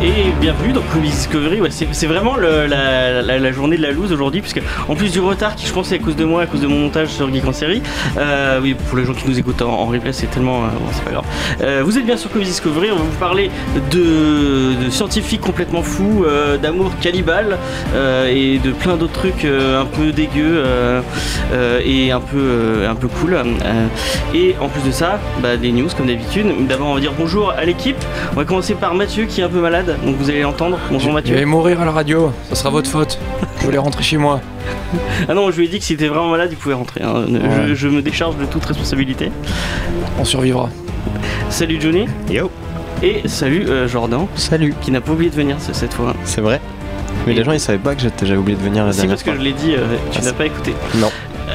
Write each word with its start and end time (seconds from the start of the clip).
Et 0.00 0.30
bienvenue 0.40 0.72
dans 0.72 0.82
Comics 0.92 1.10
Discovery. 1.10 1.60
C'est 1.70 2.06
vraiment 2.06 2.36
la, 2.36 3.52
journée 3.52 3.76
de 3.76 3.82
la 3.82 3.90
loose 3.90 4.12
aujourd'hui, 4.12 4.40
puisque 4.40 4.62
en 4.88 4.94
plus 4.94 5.10
du 5.10 5.18
retard 5.18 5.56
qui 5.56 5.66
je 5.66 5.72
pense 5.72 5.90
est 5.90 5.96
à 5.96 5.98
cause 5.98 6.14
de 6.14 6.24
moi, 6.24 6.42
à 6.42 6.46
cause 6.46 6.60
de 6.60 6.68
mon 6.68 6.78
montage 6.78 7.08
sur 7.08 7.32
Geek 7.32 7.44
en 7.44 7.52
série. 7.52 7.82
euh, 8.16 8.60
oui, 8.62 8.74
pour 8.74 8.96
les 8.96 9.04
gens 9.04 9.12
qui 9.12 9.28
nous 9.28 9.36
écoutent 9.36 9.60
en, 9.60 9.86
replay, 9.86 10.12
c'est 10.12 10.28
tellement. 10.28 10.66
euh, 10.66 10.68
bon, 10.68 10.86
c'est 10.92 11.02
pas 11.02 11.10
grave. 11.10 11.24
Euh, 11.62 11.82
vous 11.84 11.98
êtes 11.98 12.06
bien 12.06 12.16
sur 12.16 12.30
Comics 12.30 12.46
Discovery. 12.46 12.92
On 12.92 12.96
va 12.96 13.02
vous 13.02 13.18
parler 13.18 13.50
de, 13.90 14.88
scientifiques 14.88 15.40
complètement 15.40 15.82
fous, 15.82 16.24
d'amour 16.62 16.92
cannibale 17.00 17.58
et 18.28 18.60
de 18.60 18.70
plein 18.70 18.96
d'autres 18.96 19.14
trucs 19.14 19.44
un 19.44 19.84
peu 19.84 20.12
dégueux 20.12 20.62
et 21.84 22.12
un 22.12 22.20
peu, 22.20 22.86
un 22.88 22.94
peu 22.94 23.08
cool. 23.08 23.36
Et 24.32 24.54
en 24.60 24.68
plus 24.68 24.82
de 24.82 24.92
ça, 24.92 25.18
bah, 25.42 25.56
des 25.56 25.72
news 25.72 25.88
comme 25.96 26.06
d'habitude. 26.06 26.46
D'abord, 26.68 26.88
on 26.88 26.94
va 26.94 27.00
dire 27.00 27.14
bonjour 27.18 27.50
à 27.50 27.64
l'équipe. 27.64 27.96
On 28.32 28.36
va 28.36 28.44
commencer 28.44 28.74
par 28.74 28.94
Mathieu 28.94 29.24
qui 29.24 29.40
est 29.40 29.44
un 29.44 29.48
peu 29.48 29.60
malade, 29.60 29.87
donc 29.96 30.16
vous 30.16 30.28
allez 30.30 30.42
l'entendre. 30.42 30.78
Bonjour 30.90 31.10
Je 31.10 31.14
Mathieu. 31.14 31.34
vais 31.34 31.44
mourir 31.44 31.80
à 31.80 31.84
la 31.84 31.90
radio, 31.92 32.32
ça 32.48 32.54
sera 32.54 32.70
votre 32.70 32.90
faute. 32.90 33.18
Je 33.60 33.64
voulais 33.64 33.78
rentrer 33.78 34.02
chez 34.02 34.16
moi. 34.16 34.40
Ah 35.28 35.34
non, 35.34 35.50
je 35.50 35.58
lui 35.58 35.66
ai 35.66 35.68
dit 35.68 35.78
que 35.78 35.84
s'il 35.84 35.94
était 35.94 36.08
vraiment 36.08 36.28
malade, 36.28 36.48
il 36.52 36.56
pouvait 36.56 36.74
rentrer. 36.74 37.02
hein. 37.02 37.24
Je- 37.28 37.34
Ouais. 37.36 37.74
Je, 37.74 37.88
me 37.88 38.02
décharge 38.02 38.36
de 38.36 38.44
toute 38.44 38.64
responsabilité. 38.64 39.30
On 40.18 40.24
survivra. 40.24 40.68
Salut 41.50 41.80
Johnny. 41.80 42.06
Yo, 42.30 42.50
Et 43.02 43.26
salut 43.28 43.66
euh, 43.68 43.88
Jordan, 43.88 44.26
salut. 44.36 44.74
qui 44.80 44.90
n'a 44.90 45.00
pas 45.00 45.12
oublié 45.12 45.30
de 45.30 45.36
venir 45.36 45.56
ce- 45.60 45.72
cette 45.72 45.94
fois. 45.94 46.14
C'est 46.24 46.40
vrai. 46.40 46.60
Mais 47.26 47.34
les 47.34 47.44
gens 47.44 47.52
ils 47.52 47.60
savaient 47.60 47.78
pas 47.78 47.94
que 47.94 48.00
j'étais- 48.00 48.26
j'avais 48.26 48.38
oublié 48.38 48.56
de 48.56 48.62
venir 48.62 48.84
la 48.84 48.92
C'est 48.92 48.98
dernière 49.02 49.16
parce 49.16 49.22
que 49.22 49.30
fois. 49.30 49.38
je 49.38 49.44
l'ai 49.44 49.52
dit, 49.52 49.74
euh, 49.74 49.96
tu 50.10 50.18
Ah, 50.18 50.18
n'as 50.18 50.22
c'est- 50.28 50.32
pas 50.36 50.46
écouté. 50.46 50.74
Non. 50.96 51.10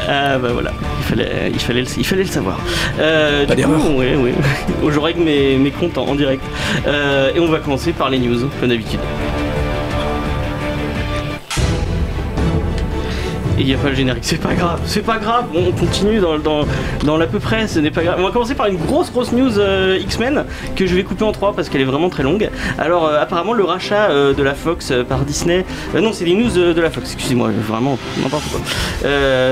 Ah 0.07 0.37
bah 0.37 0.49
voilà, 0.51 0.71
il 0.99 1.03
fallait, 1.05 1.49
il 1.53 1.59
fallait, 1.59 1.81
le, 1.81 1.87
il 1.97 2.05
fallait 2.05 2.23
le 2.23 2.27
savoir. 2.29 2.59
Euh, 2.99 3.45
Pas 3.45 3.55
du 3.55 3.63
coup, 3.63 3.71
d'erreur. 3.71 3.95
ouais, 3.95 4.15
ouais. 4.15 4.33
Je 4.91 4.99
règle 4.99 5.21
mes, 5.21 5.55
mes 5.57 5.71
comptes 5.71 5.97
en, 5.97 6.05
en 6.07 6.15
direct. 6.15 6.43
Euh, 6.87 7.31
et 7.33 7.39
on 7.39 7.47
va 7.47 7.59
commencer 7.59 7.93
par 7.93 8.09
les 8.09 8.19
news, 8.19 8.49
comme 8.59 8.69
d'habitude. 8.69 8.99
Il 13.63 13.67
n'y 13.67 13.73
a 13.73 13.77
pas 13.77 13.89
le 13.89 13.95
générique, 13.95 14.25
c'est 14.25 14.41
pas 14.41 14.53
grave, 14.53 14.81
c'est 14.85 15.05
pas 15.05 15.17
grave, 15.17 15.45
on 15.55 15.71
continue 15.71 16.19
dans, 16.19 16.37
dans, 16.37 16.65
dans 17.05 17.17
l'à 17.17 17.27
peu 17.27 17.39
près, 17.39 17.67
ce 17.67 17.79
n'est 17.79 17.91
pas 17.91 18.03
grave. 18.03 18.17
On 18.19 18.23
va 18.23 18.31
commencer 18.31 18.55
par 18.55 18.67
une 18.67 18.75
grosse 18.75 19.09
grosse 19.11 19.31
news 19.31 19.57
euh, 19.57 19.97
X-Men 20.01 20.43
que 20.75 20.85
je 20.85 20.93
vais 20.93 21.03
couper 21.03 21.23
en 21.23 21.31
trois 21.31 21.55
parce 21.55 21.69
qu'elle 21.69 21.79
est 21.81 21.85
vraiment 21.85 22.09
très 22.09 22.23
longue. 22.23 22.49
Alors 22.77 23.07
euh, 23.07 23.21
apparemment 23.21 23.53
le 23.53 23.63
rachat 23.63 24.09
euh, 24.09 24.33
de 24.33 24.43
la 24.43 24.53
Fox 24.53 24.91
par 25.07 25.19
Disney, 25.19 25.65
non 25.95 26.11
c'est 26.11 26.25
les 26.25 26.35
news 26.35 26.51
de 26.51 26.81
la 26.81 26.89
Fox, 26.89 27.13
excusez-moi, 27.13 27.51
vraiment 27.65 27.97
n'importe 28.21 28.43
quoi. 28.51 28.59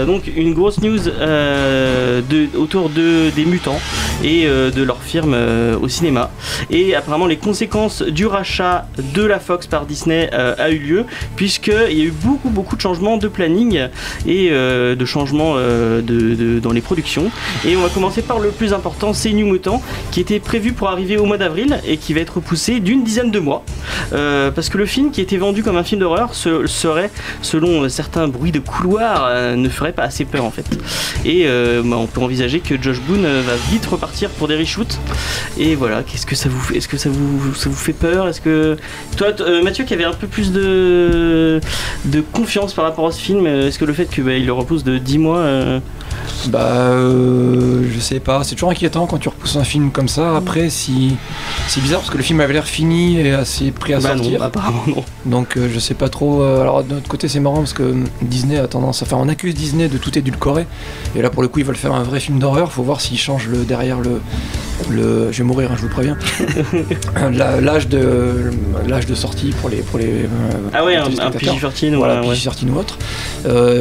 Donc 0.05 0.23
une 0.35 0.53
grosse 0.53 0.81
news 0.81 0.99
de, 0.99 2.57
autour 2.57 2.89
de, 2.89 3.29
des 3.29 3.45
mutants 3.45 3.79
et 4.23 4.45
de 4.45 4.83
leur 4.83 5.01
firme 5.01 5.35
au 5.81 5.87
cinéma. 5.87 6.31
Et 6.69 6.95
apparemment 6.95 7.27
les 7.27 7.37
conséquences 7.37 8.01
du 8.01 8.25
rachat 8.25 8.87
de 9.15 9.23
la 9.23 9.39
Fox 9.39 9.67
par 9.67 9.85
Disney 9.85 10.29
a 10.33 10.69
eu 10.69 10.79
lieu 10.79 11.05
puisqu'il 11.35 11.97
y 11.97 12.01
a 12.01 12.05
eu 12.05 12.13
beaucoup 12.23 12.49
beaucoup 12.49 12.75
de 12.75 12.81
changements 12.81 13.17
de 13.17 13.27
planning 13.27 13.87
et 14.27 14.49
euh, 14.51 14.95
de 14.95 15.05
changements 15.05 15.53
euh, 15.57 16.01
dans 16.59 16.71
les 16.71 16.81
productions. 16.81 17.31
Et 17.65 17.75
on 17.75 17.81
va 17.81 17.89
commencer 17.89 18.21
par 18.21 18.39
le 18.39 18.49
plus 18.49 18.73
important, 18.73 19.13
c'est 19.13 19.31
New 19.31 19.47
Mutant 19.47 19.81
qui 20.11 20.19
était 20.19 20.39
prévu 20.39 20.73
pour 20.73 20.89
arriver 20.89 21.17
au 21.17 21.25
mois 21.25 21.37
d'avril 21.37 21.79
et 21.87 21.97
qui 21.97 22.13
va 22.13 22.21
être 22.21 22.35
repoussé 22.35 22.79
d'une 22.79 23.03
dizaine 23.03 23.31
de 23.31 23.39
mois. 23.39 23.63
Euh, 24.13 24.51
parce 24.51 24.69
que 24.69 24.77
le 24.77 24.85
film 24.85 25.11
qui 25.11 25.21
était 25.21 25.37
vendu 25.37 25.63
comme 25.63 25.77
un 25.77 25.83
film 25.83 26.01
d'horreur 26.01 26.33
se- 26.35 26.67
serait, 26.67 27.09
selon 27.41 27.87
certains 27.89 28.27
bruits 28.27 28.51
de 28.51 28.59
couloir, 28.59 29.55
ne 29.55 29.69
ferait 29.69 29.93
pas 29.93 30.03
assez 30.03 30.25
peur 30.25 30.45
en 30.45 30.51
fait. 30.51 30.65
Et 31.25 31.45
bah, 31.45 31.97
on 31.97 32.07
peut 32.07 32.21
envisager 32.21 32.59
que 32.59 32.81
Josh 32.81 32.99
Boone 33.01 33.23
va 33.23 33.55
vite 33.71 33.85
repartir 33.85 34.29
pour 34.29 34.47
des 34.47 34.55
reshoots. 34.55 34.99
Et 35.57 35.75
voilà, 35.75 36.03
qu'est-ce 36.03 36.25
que 36.25 36.35
ça 36.35 36.49
vous 36.49 36.59
fait 36.59 36.77
Est-ce 36.77 36.87
que 36.87 36.97
ça 36.97 37.09
vous, 37.09 37.53
fait 37.73 37.93
peur? 37.93 38.27
Est-ce 38.27 38.41
que 38.41 38.77
toi, 39.17 39.27
Mathieu, 39.63 39.85
qui 39.85 39.93
avait 39.93 40.03
un 40.05 40.13
peu 40.13 40.27
plus 40.27 40.51
de, 40.51 41.59
confiance 42.31 42.73
par 42.73 42.85
rapport 42.85 43.07
à 43.07 43.11
ce 43.11 43.21
film, 43.21 43.45
est-ce 43.47 43.79
le 43.85 43.93
fait 43.93 44.05
qu'il 44.05 44.45
le 44.45 44.53
repousse 44.53 44.83
de 44.83 44.97
10 44.97 45.17
mois, 45.17 45.39
euh, 45.39 45.79
Bah, 46.47 46.59
euh, 46.61 47.83
je 47.93 47.99
sais 47.99 48.19
pas, 48.19 48.43
c'est 48.43 48.55
toujours 48.55 48.71
inquiétant 48.71 49.05
quand 49.05 49.17
tu 49.17 49.29
repousses 49.29 49.55
un 49.55 49.63
film 49.63 49.91
comme 49.91 50.07
ça. 50.07 50.35
Après, 50.35 50.69
si. 50.69 51.15
C'est 51.67 51.81
bizarre 51.81 51.99
parce 51.99 52.11
que 52.11 52.17
le 52.17 52.23
film 52.23 52.39
avait 52.41 52.53
l'air 52.53 52.65
fini 52.65 53.19
et 53.19 53.31
assez 53.33 53.71
prêt 53.71 53.93
à 53.93 53.99
bah 53.99 54.15
non, 54.15 54.23
sortir. 54.23 54.43
apparemment 54.43 54.83
non. 54.87 55.03
Donc, 55.25 55.57
euh, 55.57 55.69
je 55.73 55.79
sais 55.79 55.93
pas 55.93 56.09
trop. 56.09 56.41
euh, 56.41 56.61
alors, 56.61 56.83
de 56.83 56.95
notre 56.95 57.07
côté, 57.07 57.27
c'est 57.27 57.39
marrant 57.39 57.57
parce 57.57 57.73
que 57.73 57.95
Disney 58.21 58.57
a 58.57 58.67
tendance 58.67 59.01
à 59.01 59.05
faire. 59.05 59.17
On 59.19 59.29
accuse 59.29 59.53
Disney 59.53 59.87
de 59.87 59.97
tout 59.97 60.17
édulcorer. 60.17 60.65
Et 61.15 61.21
là, 61.21 61.29
pour 61.29 61.41
le 61.43 61.47
coup, 61.47 61.59
ils 61.59 61.65
veulent 61.65 61.75
faire 61.75 61.93
un 61.93 62.03
vrai 62.03 62.19
film 62.19 62.39
d'horreur. 62.39 62.71
Faut 62.71 62.83
voir 62.83 63.01
s'ils 63.01 63.19
changent 63.19 63.47
le, 63.47 63.59
derrière 63.63 63.99
le. 63.99 64.21
le 64.89 65.31
je 65.31 65.37
vais 65.39 65.43
mourir, 65.43 65.71
hein, 65.71 65.75
je 65.77 65.81
vous 65.83 65.89
préviens. 65.89 66.17
L'âge 67.61 67.87
de, 67.87 68.51
l'âge 68.87 69.05
de 69.05 69.15
sortie 69.15 69.53
pour 69.61 69.69
les. 69.69 69.77
Pour 69.77 69.99
les 69.99 70.05
euh, 70.23 70.27
Ah 70.73 70.83
ouais, 70.83 70.95
un, 70.95 71.03
un 71.03 71.11
spectateurs. 71.11 71.71
PG-13, 71.71 71.95
Voilà, 71.95 72.15
voilà, 72.21 72.27
ouais. 72.29 72.35
PG-13 72.35 72.69
ou 72.69 72.77
autre. 72.77 72.97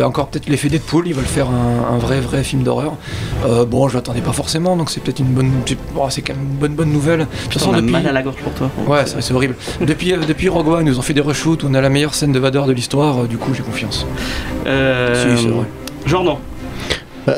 Encore 0.05 0.29
peut-être 0.29 0.49
l'effet 0.49 0.69
Deadpool, 0.69 1.09
ils 1.09 1.15
veulent 1.15 1.25
faire 1.25 1.49
un, 1.49 1.95
un 1.95 1.99
vrai 1.99 2.21
vrai 2.21 2.30
film 2.43 2.63
d'horreur. 2.63 2.95
Euh, 3.47 3.65
bon, 3.65 3.89
je 3.89 3.97
l'attendais 3.97 4.21
pas 4.21 4.33
forcément, 4.33 4.77
donc 4.77 4.91
c'est 4.91 5.01
peut-être 5.01 5.19
une 5.21 5.33
bonne, 5.33 5.51
bon, 5.95 6.09
c'est 6.11 6.23
quand 6.23 6.35
même 6.35 6.45
une 6.45 6.57
bonne 6.59 6.75
bonne 6.75 6.93
nouvelle. 6.93 7.21
De 7.21 7.25
toute 7.45 7.55
façon, 7.55 7.71
on 7.71 7.75
a 7.75 7.81
depuis, 7.81 7.93
mal 7.93 8.07
à 8.07 8.13
la 8.13 8.23
gorge 8.23 8.37
pour 8.37 8.53
toi. 8.55 8.71
ouais, 8.87 9.03
c'est 9.07 9.21
c'est 9.21 9.35
horrible. 9.35 9.55
depuis 9.81 10.13
euh, 10.13 10.19
depuis 10.27 10.49
Rogue 10.49 10.69
One, 10.69 10.87
ils 10.87 10.91
nous 10.91 10.99
ont 10.99 11.03
fait 11.03 11.15
des 11.15 11.21
reshoots, 11.21 11.65
on 11.65 11.75
a 11.75 11.81
la 11.81 11.89
meilleure 11.91 12.15
scène 12.15 12.33
de 12.33 12.39
Vader 12.39 12.63
de 12.67 12.73
l'histoire. 12.73 13.23
euh, 13.23 13.27
du 13.27 13.37
coup, 13.39 13.53
j'ai 13.55 13.63
confiance. 13.63 14.07
Euh, 14.67 15.37
Si, 15.37 15.43
c'est 15.45 15.49
vrai. 15.51 15.67
Jordan. 16.07 16.37
Bah, 17.27 17.35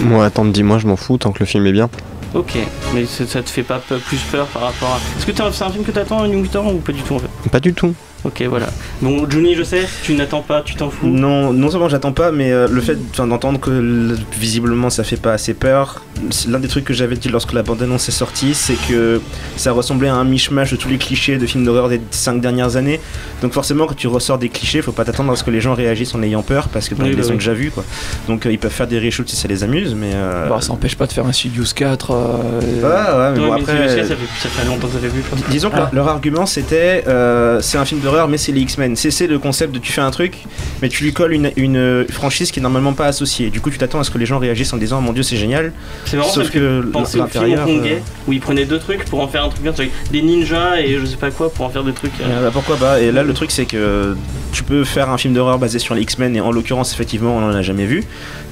moi, 0.00 0.24
attendre 0.24 0.52
10 0.52 0.62
mois, 0.62 0.78
je 0.78 0.86
m'en 0.86 0.96
fous 0.96 1.18
tant 1.18 1.32
que 1.32 1.40
le 1.40 1.46
film 1.46 1.66
est 1.66 1.72
bien. 1.72 1.88
Ok, 2.34 2.56
mais 2.94 3.04
ça, 3.04 3.26
ça 3.26 3.42
te 3.42 3.50
fait 3.50 3.62
pas 3.62 3.78
plus 3.78 4.18
peur 4.30 4.46
par 4.46 4.62
rapport 4.62 4.88
à. 4.88 5.18
Est-ce 5.18 5.26
que 5.26 5.32
c'est 5.34 5.62
un 5.64 5.70
film 5.70 5.84
que 5.84 5.90
t'attends, 5.90 6.26
New 6.26 6.40
Mutant, 6.40 6.72
ou 6.72 6.78
pas 6.78 6.92
du 6.92 7.02
tout 7.02 7.14
en 7.16 7.18
fait? 7.18 7.28
Pas 7.50 7.60
du 7.60 7.74
tout. 7.74 7.94
Ok, 8.24 8.42
voilà. 8.48 8.66
Bon, 9.00 9.28
Johnny, 9.28 9.56
je 9.56 9.64
sais, 9.64 9.82
tu 10.04 10.14
n'attends 10.14 10.42
pas, 10.42 10.62
tu 10.62 10.76
t'en 10.76 10.90
fous. 10.90 11.08
Non, 11.08 11.52
non 11.52 11.70
seulement 11.70 11.88
j'attends 11.88 12.12
pas, 12.12 12.30
mais 12.30 12.52
euh, 12.52 12.68
le 12.70 12.80
fait 12.80 12.96
d'entendre 13.16 13.58
que 13.58 14.14
visiblement 14.38 14.90
ça 14.90 15.02
fait 15.02 15.16
pas 15.16 15.32
assez 15.32 15.54
peur, 15.54 16.02
l'un 16.48 16.60
des 16.60 16.68
trucs 16.68 16.84
que 16.84 16.94
j'avais 16.94 17.16
dit 17.16 17.28
lorsque 17.30 17.52
la 17.52 17.62
bande-annonce 17.64 18.08
est 18.08 18.12
sortie, 18.12 18.54
c'est 18.54 18.76
que 18.88 19.20
ça 19.56 19.72
ressemblait 19.72 20.08
à 20.08 20.14
un 20.14 20.22
mishmash 20.24 20.70
de 20.70 20.76
tous 20.76 20.88
les 20.88 20.98
clichés 20.98 21.36
de 21.36 21.46
films 21.46 21.64
d'horreur 21.64 21.88
des 21.88 22.00
cinq 22.12 22.40
dernières 22.40 22.76
années. 22.76 23.00
Donc 23.42 23.52
forcément, 23.52 23.86
quand 23.86 23.94
tu 23.96 24.06
ressors 24.06 24.38
des 24.38 24.48
clichés, 24.50 24.82
faut 24.82 24.92
pas 24.92 25.04
t'attendre 25.04 25.32
à 25.32 25.36
ce 25.36 25.42
que 25.42 25.50
les 25.50 25.60
gens 25.60 25.74
réagissent 25.74 26.14
en 26.14 26.22
ayant 26.22 26.42
peur, 26.42 26.68
parce 26.68 26.88
que 26.88 26.94
bah, 26.94 27.02
Oui, 27.04 27.10
ils 27.10 27.16
bah 27.16 27.22
les 27.22 27.26
oui. 27.28 27.32
ont 27.32 27.38
déjà 27.38 27.54
vus, 27.54 27.70
quoi. 27.72 27.84
Donc 28.28 28.46
euh, 28.46 28.52
ils 28.52 28.58
peuvent 28.58 28.70
faire 28.70 28.86
des 28.86 29.00
reshoots 29.00 29.28
si 29.28 29.34
ça 29.36 29.48
les 29.48 29.64
amuse, 29.64 29.96
mais... 29.96 30.12
euh, 30.14 30.48
Bah, 30.48 30.58
ça 30.60 30.72
empêche 30.72 30.94
pas 30.96 31.06
de 31.06 31.12
faire 31.12 31.26
un 31.26 31.32
Studios 31.32 31.64
4. 31.74 32.10
euh, 32.12 32.60
ouais, 32.60 32.82
ouais, 32.82 33.32
mais 33.34 33.40
Ouais, 33.42 33.48
bon, 33.48 33.54
mais 33.56 33.60
après... 33.62 33.88
ça, 33.88 34.14
fait, 34.14 34.16
ça 34.40 34.48
fait 34.48 34.66
longtemps 34.68 34.86
que 34.86 34.92
ça 34.94 35.00
fait 35.00 35.08
pense. 35.28 35.40
Disons 35.50 35.70
que 35.70 35.74
Ah. 35.76 35.90
leur, 35.92 35.94
leur 36.04 36.08
argument 36.08 36.46
c'était 36.46 37.02
euh, 37.08 37.60
c'est 37.60 37.78
un 37.78 37.84
film 37.84 38.00
d'horreur 38.12 38.28
mais 38.28 38.38
c'est 38.38 38.52
les 38.52 38.60
X-Men. 38.60 38.96
C'est 38.96 39.10
c'est 39.10 39.26
le 39.26 39.38
concept 39.38 39.74
de 39.74 39.78
tu 39.78 39.92
fais 39.92 40.00
un 40.00 40.10
truc 40.10 40.36
mais 40.80 40.88
tu 40.88 41.04
lui 41.04 41.12
colles 41.12 41.32
une, 41.32 41.50
une 41.56 42.06
franchise 42.10 42.50
qui 42.50 42.60
est 42.60 42.62
normalement 42.62 42.92
pas 42.92 43.06
associée. 43.06 43.50
Du 43.50 43.60
coup 43.60 43.70
tu 43.70 43.78
t'attends 43.78 44.00
à 44.00 44.04
ce 44.04 44.10
que 44.10 44.18
les 44.18 44.26
gens 44.26 44.38
réagissent 44.38 44.72
en 44.72 44.76
disant 44.76 44.98
oh 44.98 45.02
mon 45.02 45.12
dieu 45.12 45.22
c'est 45.22 45.36
génial. 45.36 45.72
C'est 46.04 46.16
marrant, 46.16 46.28
Sauf 46.28 46.48
fait 46.48 46.58
que 46.58 46.80
penser 46.82 47.20
au 47.20 47.26
film 47.26 47.44
hongkongais, 47.58 48.02
où 48.26 48.32
ils 48.32 48.40
prenaient 48.40 48.64
deux 48.66 48.78
trucs 48.78 49.04
pour 49.06 49.20
en 49.20 49.28
faire 49.28 49.44
un 49.44 49.48
truc 49.48 49.62
bien, 49.62 49.72
des 50.10 50.22
ninjas 50.22 50.80
et 50.80 50.98
je 50.98 51.06
sais 51.06 51.16
pas 51.16 51.30
quoi 51.30 51.50
pour 51.52 51.64
en 51.66 51.70
faire 51.70 51.84
des 51.84 51.92
trucs. 51.92 52.12
euh, 52.20 52.24
euh, 52.28 52.44
bah, 52.44 52.50
pourquoi 52.52 52.76
pas 52.76 53.00
Et 53.00 53.10
là 53.12 53.22
le 53.22 53.32
truc 53.32 53.50
c'est 53.50 53.64
que 53.66 54.16
tu 54.52 54.62
peux 54.62 54.84
faire 54.84 55.08
un 55.10 55.18
film 55.18 55.34
d'horreur 55.34 55.58
basé 55.58 55.78
sur 55.78 55.94
les 55.94 56.02
X-Men 56.02 56.36
et 56.36 56.40
en 56.40 56.52
l'occurrence 56.52 56.92
effectivement 56.92 57.36
on 57.36 57.42
en 57.44 57.54
a 57.54 57.62
jamais 57.62 57.86
vu. 57.86 58.04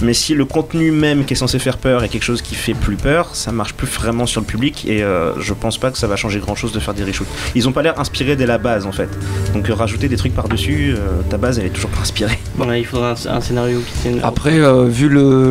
Mais 0.02 0.14
si 0.14 0.34
le 0.34 0.44
contenu 0.46 0.90
même 0.92 1.24
qui 1.24 1.34
est 1.34 1.36
censé 1.36 1.58
faire 1.58 1.76
peur 1.76 2.02
est 2.04 2.08
quelque 2.08 2.22
chose 2.22 2.40
qui 2.40 2.54
fait 2.54 2.72
plus 2.74 2.96
peur, 2.96 3.34
ça 3.34 3.52
marche 3.52 3.74
plus 3.74 3.86
vraiment 3.86 4.24
sur 4.26 4.40
le 4.40 4.46
public 4.46 4.86
et 4.88 5.02
euh, 5.02 5.38
je 5.40 5.52
pense 5.52 5.76
pas 5.78 5.90
que 5.90 5.98
ça 5.98 6.06
va 6.06 6.16
changer 6.16 6.38
grand 6.38 6.54
chose 6.54 6.72
de 6.72 6.80
faire 6.80 6.94
des 6.94 7.04
reshoots. 7.04 7.26
Ils 7.54 7.68
ont 7.68 7.72
pas 7.72 7.82
l'air 7.82 7.98
inspirés 8.00 8.36
dès 8.36 8.46
la 8.46 8.56
base 8.58 8.86
en 8.86 8.92
fait. 8.92 9.08
Donc 9.54 9.68
euh, 9.68 9.74
rajouter 9.74 10.08
des 10.08 10.16
trucs 10.16 10.34
par 10.34 10.48
dessus, 10.48 10.94
ta 11.28 11.38
base 11.38 11.58
elle 11.58 11.66
est 11.66 11.70
toujours 11.70 11.90
pas 11.90 12.00
inspirée. 12.00 12.38
ouais, 12.58 12.80
il 12.80 12.84
faudra 12.84 13.10
un, 13.12 13.36
un 13.36 13.40
scénario 13.40 13.80
qui 13.80 13.92
tienne. 14.00 14.20
Après, 14.22 14.58
euh, 14.58 14.84
vu 14.84 15.08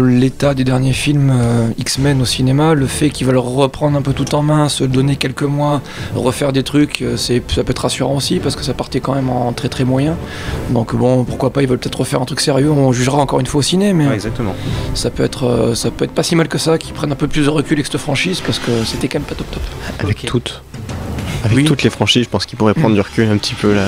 l'état 0.08 0.54
des 0.54 0.64
derniers 0.64 0.94
films 0.94 1.32
euh, 1.34 1.68
X-Men 1.78 2.22
au 2.22 2.26
cinéma, 2.26 2.74
le 2.74 2.88
fait 2.88 3.10
qu'ils 3.10 3.28
veulent 3.28 3.38
reprendre 3.38 3.98
un 3.98 4.02
peu 4.02 4.14
tout 4.14 4.34
en 4.36 4.42
main, 4.42 4.70
se 4.70 4.84
donner 4.84 5.16
quelques 5.16 5.44
mois, 5.44 5.82
refaire 6.16 6.54
des 6.54 6.64
trucs, 6.64 7.02
euh, 7.02 7.18
c'est, 7.18 7.42
ça 7.52 7.64
peut 7.64 7.72
être 7.72 7.80
rassurant 7.80 8.16
aussi 8.16 8.40
parce 8.40 8.56
que 8.56 8.64
ça 8.64 8.74
partait 8.74 9.00
quand 9.00 9.16
même 9.16 9.30
en 9.30 9.52
très 9.54 9.70
très 9.70 9.84
moyen. 9.86 10.16
Donc 10.70 10.96
bon, 10.96 11.24
pourquoi 11.24 11.52
pas, 11.52 11.62
ils 11.62 11.68
veulent 11.68 11.80
peut-être 11.80 12.00
refaire 12.00 12.22
un 12.22 12.26
truc 12.26 12.40
sérieux, 12.40 12.72
on 12.72 12.92
jugera 12.92 13.18
encore 13.18 13.40
une 13.40 13.48
fois 13.48 13.60
au 13.60 13.64
ciné, 13.64 13.94
mais 13.94 14.08
Ouais, 14.08 14.14
exactement. 14.14 14.56
ça, 14.94 15.10
peut 15.10 15.24
être, 15.24 15.46
euh, 15.46 15.76
ça 15.76 15.92
peut 15.92 16.06
être 16.06 16.14
pas 16.14 16.24
si 16.24 16.36
mal 16.36 16.48
que 16.48 16.58
ça, 16.58 16.78
qu'ils 16.78 16.94
prennent 16.94 17.12
un 17.12 17.16
peu 17.16 17.28
plus 17.28 17.46
de 17.46 17.50
recul 17.50 17.78
avec 17.78 17.86
cette 17.86 17.98
franchise 17.98 18.42
parce 18.46 18.60
que 18.60 18.84
c'était 18.86 19.08
quand 19.08 19.20
même 19.20 19.28
pas 19.28 19.36
top 19.36 19.50
top. 19.52 19.64
Avec 20.00 20.26
toutes. 20.26 20.62
Avec 21.44 21.58
Oui. 21.58 21.64
toutes 21.66 21.84
les 21.84 21.90
franchises, 21.90 22.24
je 22.26 22.30
pense 22.30 22.46
qu'ils 22.46 22.58
pourraient 22.58 22.74
prendre 22.74 22.96
du 22.96 23.02
recul 23.02 23.28
un 23.30 23.38
petit 23.38 23.56
peu 23.56 23.74
là. 23.74 23.86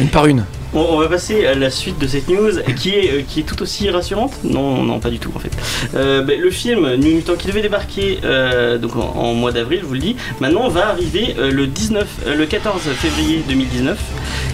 Une 0.00 0.08
par 0.08 0.26
une. 0.26 0.44
On, 0.74 0.80
on 0.80 0.98
va 0.98 1.08
passer 1.08 1.46
à 1.46 1.54
la 1.54 1.70
suite 1.70 1.98
de 1.98 2.06
cette 2.06 2.28
news 2.28 2.50
qui 2.76 2.90
est, 2.90 3.10
euh, 3.10 3.22
qui 3.26 3.40
est 3.40 3.42
tout 3.42 3.60
aussi 3.62 3.88
rassurante? 3.90 4.34
Non, 4.44 4.82
non, 4.84 5.00
pas 5.00 5.08
du 5.10 5.18
tout 5.18 5.32
en 5.34 5.38
fait. 5.38 5.50
Euh, 5.94 6.22
ben, 6.22 6.38
le 6.38 6.50
film 6.50 6.94
New 6.96 7.16
Mutant 7.16 7.34
qui 7.36 7.48
devait 7.48 7.62
débarquer 7.62 8.18
euh, 8.22 8.76
donc 8.78 8.94
en, 8.94 9.00
en 9.16 9.34
mois 9.34 9.50
d'avril, 9.50 9.80
je 9.82 9.86
vous 9.86 9.94
le 9.94 10.00
dis, 10.00 10.16
maintenant 10.40 10.68
va 10.68 10.88
arriver 10.90 11.34
euh, 11.38 11.50
le 11.50 11.66
19, 11.66 12.06
euh, 12.26 12.36
le 12.36 12.44
14 12.46 12.82
février 12.96 13.42
2019 13.48 13.98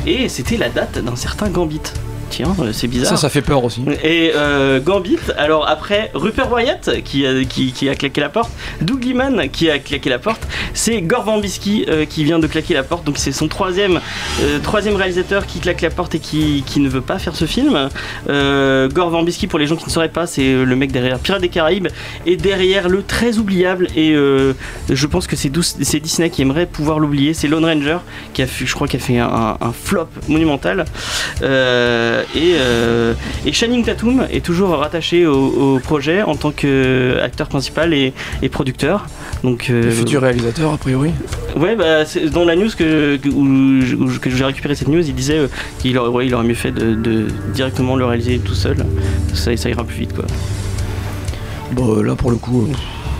et 0.06 0.28
c'était 0.28 0.56
la 0.56 0.68
date 0.68 0.98
d'un 1.04 1.16
certain 1.16 1.48
Gambit. 1.50 1.80
Tiens, 2.30 2.54
euh, 2.60 2.72
c'est 2.72 2.88
bizarre. 2.88 3.10
Ça, 3.10 3.16
ça 3.16 3.28
fait 3.28 3.42
peur 3.42 3.62
aussi. 3.64 3.84
Et 4.02 4.32
euh, 4.34 4.80
Gambit, 4.80 5.18
alors 5.36 5.68
après 5.68 6.10
Rupert 6.14 6.50
Wyatt 6.50 7.02
qui 7.04 7.26
a, 7.26 7.44
qui, 7.44 7.72
qui 7.72 7.88
a 7.88 7.94
claqué 7.94 8.20
la 8.20 8.28
porte, 8.28 8.50
Doug 8.80 9.04
Liman 9.04 9.48
qui 9.50 9.70
a 9.70 9.78
claqué 9.78 10.10
la 10.10 10.18
porte, 10.18 10.46
c'est 10.72 11.00
Gore 11.02 11.24
Verbinski 11.24 11.86
euh, 11.88 12.04
qui 12.04 12.24
vient 12.24 12.38
de 12.38 12.46
claquer 12.46 12.74
la 12.74 12.82
porte, 12.82 13.04
donc 13.04 13.18
c'est 13.18 13.32
son 13.32 13.48
troisième, 13.48 14.00
euh, 14.40 14.58
troisième 14.60 14.96
réalisateur 14.96 15.46
qui 15.46 15.60
claque 15.60 15.80
la 15.82 15.90
porte 15.90 16.14
et 16.14 16.18
qui, 16.18 16.64
qui 16.66 16.80
ne 16.80 16.88
veut 16.88 17.00
pas 17.00 17.18
faire 17.18 17.36
ce 17.36 17.44
film. 17.44 17.88
Euh, 18.28 18.88
Gore 18.88 19.10
Verbinski, 19.10 19.46
pour 19.46 19.58
les 19.58 19.66
gens 19.66 19.76
qui 19.76 19.86
ne 19.86 19.90
sauraient 19.90 20.08
pas, 20.08 20.26
c'est 20.26 20.42
euh, 20.42 20.64
le 20.64 20.76
mec 20.76 20.92
derrière 20.92 21.18
Pirates 21.18 21.42
des 21.42 21.48
Caraïbes 21.48 21.88
et 22.26 22.36
derrière 22.36 22.88
le 22.88 23.02
très 23.02 23.38
oubliable, 23.38 23.88
et 23.96 24.12
euh, 24.14 24.54
je 24.90 25.06
pense 25.06 25.26
que 25.26 25.36
c'est 25.36 25.50
Disney 26.00 26.30
qui 26.30 26.42
aimerait 26.42 26.66
pouvoir 26.66 26.98
l'oublier, 26.98 27.34
c'est 27.34 27.48
Lone 27.48 27.64
Ranger 27.64 27.98
qui 28.32 28.42
a 28.42 28.46
fait, 28.46 28.66
je 28.66 28.74
crois, 28.74 28.88
qui 28.88 28.96
a 28.96 29.00
fait 29.00 29.18
un, 29.18 29.56
un 29.60 29.72
flop 29.72 30.08
monumental. 30.28 30.84
Euh, 31.42 32.13
et, 32.34 32.54
euh, 32.58 33.14
et 33.46 33.52
Channing 33.52 33.84
Tatum 33.84 34.26
est 34.32 34.44
toujours 34.44 34.70
rattaché 34.70 35.26
au, 35.26 35.34
au 35.74 35.78
projet 35.78 36.22
en 36.22 36.34
tant 36.36 36.50
qu'acteur 36.50 37.48
principal 37.48 37.92
et, 37.94 38.12
et 38.42 38.48
producteur. 38.48 39.06
Donc, 39.42 39.68
euh, 39.70 39.82
Le 39.84 39.90
futur 39.90 40.22
réalisateur, 40.22 40.72
a 40.72 40.76
priori. 40.78 41.10
Ouais, 41.56 41.76
bah, 41.76 42.04
c'est- 42.06 42.26
dans 42.30 42.44
la 42.44 42.56
news 42.56 42.70
que, 42.76 43.18
où 43.28 43.44
où 44.04 44.10
j'ai 44.24 44.44
récupéré 44.44 44.74
cette 44.74 44.88
news, 44.88 45.06
il 45.06 45.14
disait 45.14 45.38
euh, 45.38 45.48
qu'il 45.80 45.96
aurait, 45.98 46.08
ouais, 46.08 46.26
il 46.26 46.34
aurait 46.34 46.44
mieux 46.44 46.54
fait 46.54 46.72
de, 46.72 46.94
de 46.94 47.26
directement 47.54 47.96
le 47.96 48.04
réaliser 48.06 48.38
tout 48.38 48.54
seul. 48.54 48.76
Ça, 49.34 49.54
ça 49.56 49.68
ira 49.68 49.84
plus 49.84 49.96
vite 49.98 50.14
quoi. 50.14 50.24
Bon, 51.72 51.96
euh, 51.98 52.02
là, 52.02 52.14
pour 52.14 52.30
le 52.30 52.36
coup, 52.36 52.68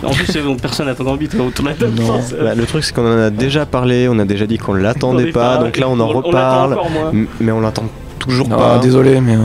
euh, 0.03 0.07
En 0.07 0.11
plus, 0.11 0.37
bon, 0.37 0.55
personne 0.55 0.85
n'attend 0.87 1.03
Gambit 1.03 1.29
autour 1.39 1.63
de 1.65 1.69
la 1.69 1.75
table. 1.75 1.93
Pense. 1.95 2.33
Bah, 2.33 2.55
le 2.55 2.65
truc, 2.65 2.83
c'est 2.83 2.93
qu'on 2.93 3.05
en 3.05 3.17
a 3.19 3.29
déjà 3.29 3.65
parlé, 3.65 4.07
on 4.09 4.17
a 4.19 4.25
déjà 4.25 4.45
dit 4.45 4.57
qu'on 4.57 4.73
l'attendait 4.73 5.31
pas, 5.31 5.57
donc 5.57 5.77
là 5.77 5.89
on 5.89 5.99
en 5.99 6.07
reparle, 6.07 6.73
encore 6.73 6.89
mais 7.39 7.51
on 7.51 7.59
l'attend 7.61 7.85
toujours 8.25 8.49
non, 8.49 8.57
pas. 8.57 8.79
désolé, 8.79 9.21
mais. 9.21 9.37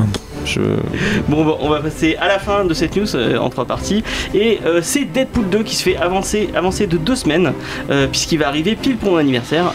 Bon, 1.29 1.45
bon, 1.45 1.57
on 1.61 1.69
va 1.69 1.81
passer 1.81 2.17
à 2.17 2.29
la 2.29 2.39
fin 2.39 2.65
de 2.65 2.75
cette 2.75 2.97
news 2.97 3.15
euh, 3.15 3.37
en 3.39 3.51
trois 3.51 3.65
parties. 3.65 4.03
Et 4.35 4.59
euh, 4.65 4.81
c'est 4.83 5.05
Deadpool 5.05 5.49
2 5.49 5.63
qui 5.63 5.77
se 5.77 5.83
fait 5.83 5.97
avancer, 5.97 6.49
de 6.87 6.97
deux 6.97 7.17
semaines, 7.17 7.53
euh, 7.91 8.07
puisqu'il 8.07 8.39
va 8.39 8.49
arriver 8.49 8.75
pile 8.75 8.97
pour 8.97 9.13
mon 9.13 9.19
anniversaire. 9.19 9.73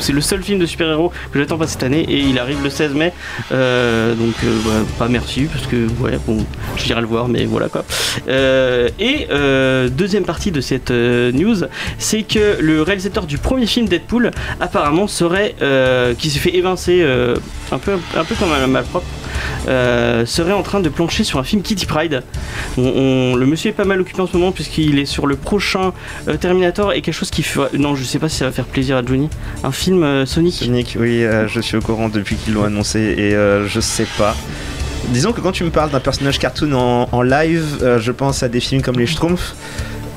C'est 0.00 0.12
le 0.12 0.20
seul 0.20 0.42
film 0.42 0.58
de 0.58 0.66
super-héros 0.66 1.12
que 1.32 1.38
j'attends 1.38 1.58
pas 1.58 1.66
cette 1.66 1.82
année, 1.82 2.00
et 2.08 2.18
il 2.20 2.38
arrive 2.38 2.62
le 2.62 2.70
16 2.70 2.94
mai. 2.94 3.12
Donc, 3.50 4.34
bah, 4.64 4.70
pas 4.98 5.08
merci, 5.08 5.48
parce 5.52 5.66
que, 5.66 5.86
ouais, 6.00 6.18
bon, 6.26 6.44
j'irai 6.76 7.00
le 7.00 7.06
voir, 7.06 7.28
mais 7.28 7.44
voilà 7.44 7.68
quoi. 7.68 7.84
Et 8.28 9.28
deuxième 9.90 10.24
partie 10.24 10.50
de 10.50 10.60
cette 10.60 10.90
news, 10.90 11.56
c'est 11.98 12.22
que 12.22 12.58
le 12.60 12.82
réalisateur 12.82 13.26
du 13.26 13.38
premier 13.38 13.66
film 13.66 13.88
Deadpool, 13.88 14.30
apparemment, 14.60 15.06
serait. 15.06 15.54
qui 16.18 16.30
s'est 16.30 16.38
fait 16.38 16.56
évincer 16.56 17.04
un, 17.72 17.78
peu, 17.78 17.92
un 18.16 18.24
peu 18.24 18.34
comme 18.34 18.52
un 18.52 18.66
malpropre 18.66 19.06
euh, 19.68 20.24
serait 20.26 20.52
en 20.52 20.62
train 20.62 20.80
de 20.80 20.88
plancher 20.88 21.24
sur 21.24 21.38
un 21.38 21.44
film 21.44 21.62
Kitty 21.62 21.86
Pride. 21.86 22.22
On- 22.76 22.82
on- 22.82 23.34
le 23.36 23.46
monsieur 23.46 23.70
est 23.70 23.74
pas 23.74 23.84
mal 23.84 24.00
occupé 24.00 24.20
en 24.20 24.26
ce 24.26 24.36
moment 24.36 24.52
puisqu'il 24.52 24.98
est 24.98 25.04
sur 25.06 25.26
le 25.26 25.36
prochain 25.36 25.92
euh, 26.28 26.36
Terminator 26.36 26.92
et 26.92 27.00
quelque 27.02 27.14
chose 27.14 27.30
qui 27.30 27.42
fera... 27.42 27.68
Non, 27.76 27.94
je 27.94 28.04
sais 28.04 28.18
pas 28.18 28.28
si 28.28 28.36
ça 28.38 28.44
va 28.46 28.52
faire 28.52 28.64
plaisir 28.66 28.96
à 28.96 29.02
Johnny. 29.04 29.28
Un 29.64 29.72
film 29.72 30.02
euh, 30.02 30.26
Sonic. 30.26 30.54
Sonic, 30.54 30.96
oui, 30.98 31.24
je 31.46 31.60
suis 31.60 31.76
au 31.76 31.80
courant 31.80 32.08
depuis 32.08 32.36
qu'ils 32.36 32.54
l'ont 32.54 32.64
annoncé 32.64 32.98
et 33.00 33.30
je 33.32 33.80
sais 33.80 34.06
pas. 34.16 34.34
Disons 35.08 35.32
que 35.32 35.40
quand 35.40 35.52
tu 35.52 35.64
me 35.64 35.70
parles 35.70 35.90
d'un 35.90 36.00
personnage 36.00 36.38
cartoon 36.38 36.72
en, 36.74 37.08
en 37.12 37.22
live, 37.22 37.64
je 37.98 38.12
pense 38.12 38.42
à 38.42 38.48
des 38.48 38.60
films 38.60 38.82
comme 38.82 38.98
les 38.98 39.06
Schtroumpfs 39.06 39.54